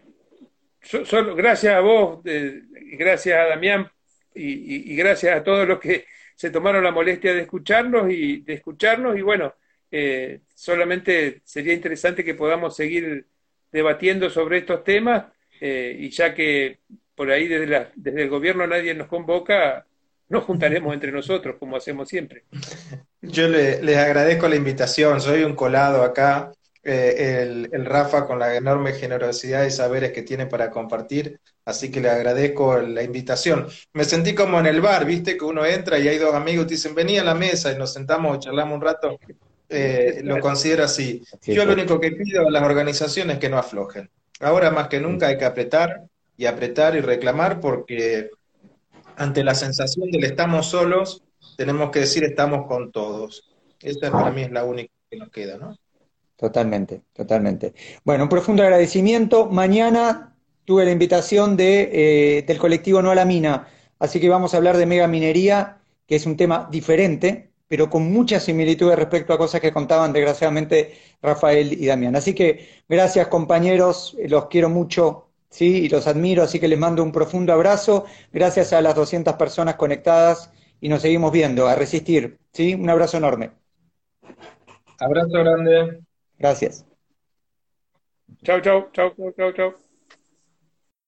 gracias 1.36 1.74
a 1.74 1.80
vos, 1.80 2.22
gracias 2.24 3.38
a 3.38 3.50
Damián 3.50 3.90
y, 4.34 4.96
gracias 4.96 5.36
a 5.36 5.44
todos 5.44 5.68
los 5.68 5.80
que 5.80 6.06
se 6.36 6.52
tomaron 6.52 6.84
la 6.84 6.92
molestia 6.92 7.34
de 7.34 7.42
escucharnos 7.42 8.12
y 8.12 8.42
de 8.42 8.54
escucharnos 8.54 9.18
y 9.18 9.22
bueno, 9.22 9.54
eh, 9.92 10.42
solamente 10.54 11.42
sería 11.44 11.74
interesante 11.74 12.24
que 12.24 12.36
podamos 12.36 12.76
seguir 12.76 13.26
debatiendo 13.72 14.30
sobre 14.30 14.60
estos 14.60 14.84
temas 14.84 15.26
eh, 15.60 15.96
y 16.00 16.10
ya 16.10 16.34
que 16.34 16.80
por 17.14 17.30
ahí 17.30 17.48
desde, 17.48 17.68
la, 17.68 17.92
desde 17.96 18.24
el 18.24 18.30
gobierno 18.30 18.66
nadie 18.66 18.94
nos 18.94 19.08
convoca, 19.08 19.86
nos 20.30 20.44
juntaremos 20.46 20.94
entre 20.94 21.12
nosotros 21.12 21.58
como 21.60 21.76
hacemos 21.76 22.08
siempre. 22.08 22.46
Yo 23.22 23.50
les 23.50 23.98
agradezco 23.98 24.48
la 24.48 24.56
invitación, 24.56 25.20
soy 25.20 25.44
un 25.44 25.56
colado 25.56 26.04
acá, 26.04 26.54
eh, 26.82 27.42
el, 27.42 27.70
el, 27.74 27.86
Rafa 27.86 28.26
con 28.26 28.40
la 28.40 28.56
enorme 28.56 28.94
generosidad 28.94 29.66
y 29.66 29.72
saberes 29.72 30.14
que 30.14 30.22
tiene 30.22 30.46
para 30.46 30.72
compartir, 30.72 31.40
así 31.66 31.92
que 31.92 32.00
le 32.00 32.10
agradezco 32.10 32.80
la 32.80 33.04
invitación. 33.04 33.68
Me 33.94 34.06
sentí 34.06 34.34
como 34.34 34.60
en 34.60 34.66
el 34.66 34.80
bar, 34.80 35.06
viste, 35.06 35.38
que 35.38 35.44
uno 35.44 35.66
entra 35.66 36.00
y 36.00 36.08
hay 36.08 36.18
dos 36.18 36.34
amigos 36.34 36.66
que 36.66 36.76
dicen, 36.76 36.96
vení 36.96 37.18
a 37.18 37.24
la 37.24 37.36
mesa 37.36 37.72
y 37.72 37.78
nos 37.78 37.94
sentamos 37.94 38.40
charlamos 38.40 38.76
un 38.76 38.82
rato. 38.82 39.20
Eh, 39.68 40.22
lo 40.24 40.40
considero 40.40 40.84
así. 40.84 41.22
Yo 41.44 41.66
lo 41.66 41.74
único 41.74 42.00
que 42.00 42.12
pido 42.12 42.48
a 42.48 42.52
las 42.52 42.64
organizaciones 42.64 43.36
es 43.36 43.40
que 43.40 43.50
no 43.50 43.58
aflojen. 43.58 44.10
Ahora 44.40 44.72
más 44.72 44.88
que 44.88 45.00
nunca 45.00 45.28
hay 45.28 45.38
que 45.38 45.46
apretar 45.46 46.06
y 46.38 46.46
apretar 46.46 46.96
y 46.96 47.02
reclamar 47.02 47.60
porque 47.60 48.32
ante 49.18 49.44
la 49.44 49.54
sensación 49.54 50.10
de 50.12 50.20
que 50.20 50.28
estamos 50.28 50.68
solos, 50.68 51.24
tenemos 51.58 51.92
que 51.92 52.00
decir 52.00 52.24
estamos 52.24 52.68
con 52.68 52.92
todos. 52.92 53.54
Esa 53.82 54.12
para 54.12 54.32
mí 54.32 54.44
es 54.44 54.52
la 54.52 54.64
única 54.64 54.94
que 55.10 55.18
nos 55.18 55.30
queda, 55.30 55.58
¿no? 55.58 55.78
Totalmente, 56.40 57.02
totalmente. 57.12 57.74
Bueno, 58.06 58.24
un 58.24 58.30
profundo 58.30 58.64
agradecimiento. 58.64 59.48
Mañana 59.48 60.38
tuve 60.64 60.86
la 60.86 60.92
invitación 60.92 61.58
de, 61.58 62.38
eh, 62.38 62.44
del 62.44 62.58
colectivo 62.58 63.02
No 63.02 63.12
a 63.12 63.16
la 63.16 63.26
Mina, 63.26 63.68
así 64.00 64.22
que 64.22 64.30
vamos 64.30 64.54
a 64.54 64.58
hablar 64.58 64.78
de 64.78 64.86
mega 64.86 65.06
minería, 65.06 65.80
que 66.08 66.16
es 66.16 66.26
un 66.26 66.38
tema 66.38 66.70
diferente, 66.72 67.52
pero 67.68 67.90
con 67.90 68.10
muchas 68.14 68.44
similitudes 68.44 68.98
respecto 68.98 69.34
a 69.34 69.38
cosas 69.38 69.60
que 69.60 69.74
contaban 69.74 70.14
desgraciadamente 70.14 70.94
Rafael 71.22 71.74
y 71.74 71.86
Damián. 71.88 72.16
Así 72.16 72.34
que 72.34 72.70
gracias 72.88 73.28
compañeros, 73.28 74.16
los 74.26 74.46
quiero 74.46 74.70
mucho, 74.70 75.28
¿sí? 75.50 75.84
Y 75.84 75.90
los 75.90 76.08
admiro, 76.08 76.44
así 76.44 76.58
que 76.58 76.70
les 76.70 76.80
mando 76.80 77.04
un 77.04 77.12
profundo 77.12 77.52
abrazo. 77.52 78.06
Gracias 78.32 78.72
a 78.72 78.82
las 78.82 78.96
200 78.96 79.36
personas 79.36 79.76
conectadas 79.76 80.52
y 80.80 80.88
nos 80.88 81.02
seguimos 81.02 81.34
viendo, 81.34 81.68
a 81.68 81.76
resistir, 81.76 82.40
¿sí? 82.54 82.76
Un 82.76 82.90
abrazo 82.90 83.18
enorme. 83.18 83.52
Abrazo 85.00 85.40
grande. 85.40 86.09
Gracias. 86.40 86.86
Chao, 88.44 88.60
chao, 88.62 88.90
chao, 88.94 89.14
chao, 89.38 89.52
chao. 89.54 89.89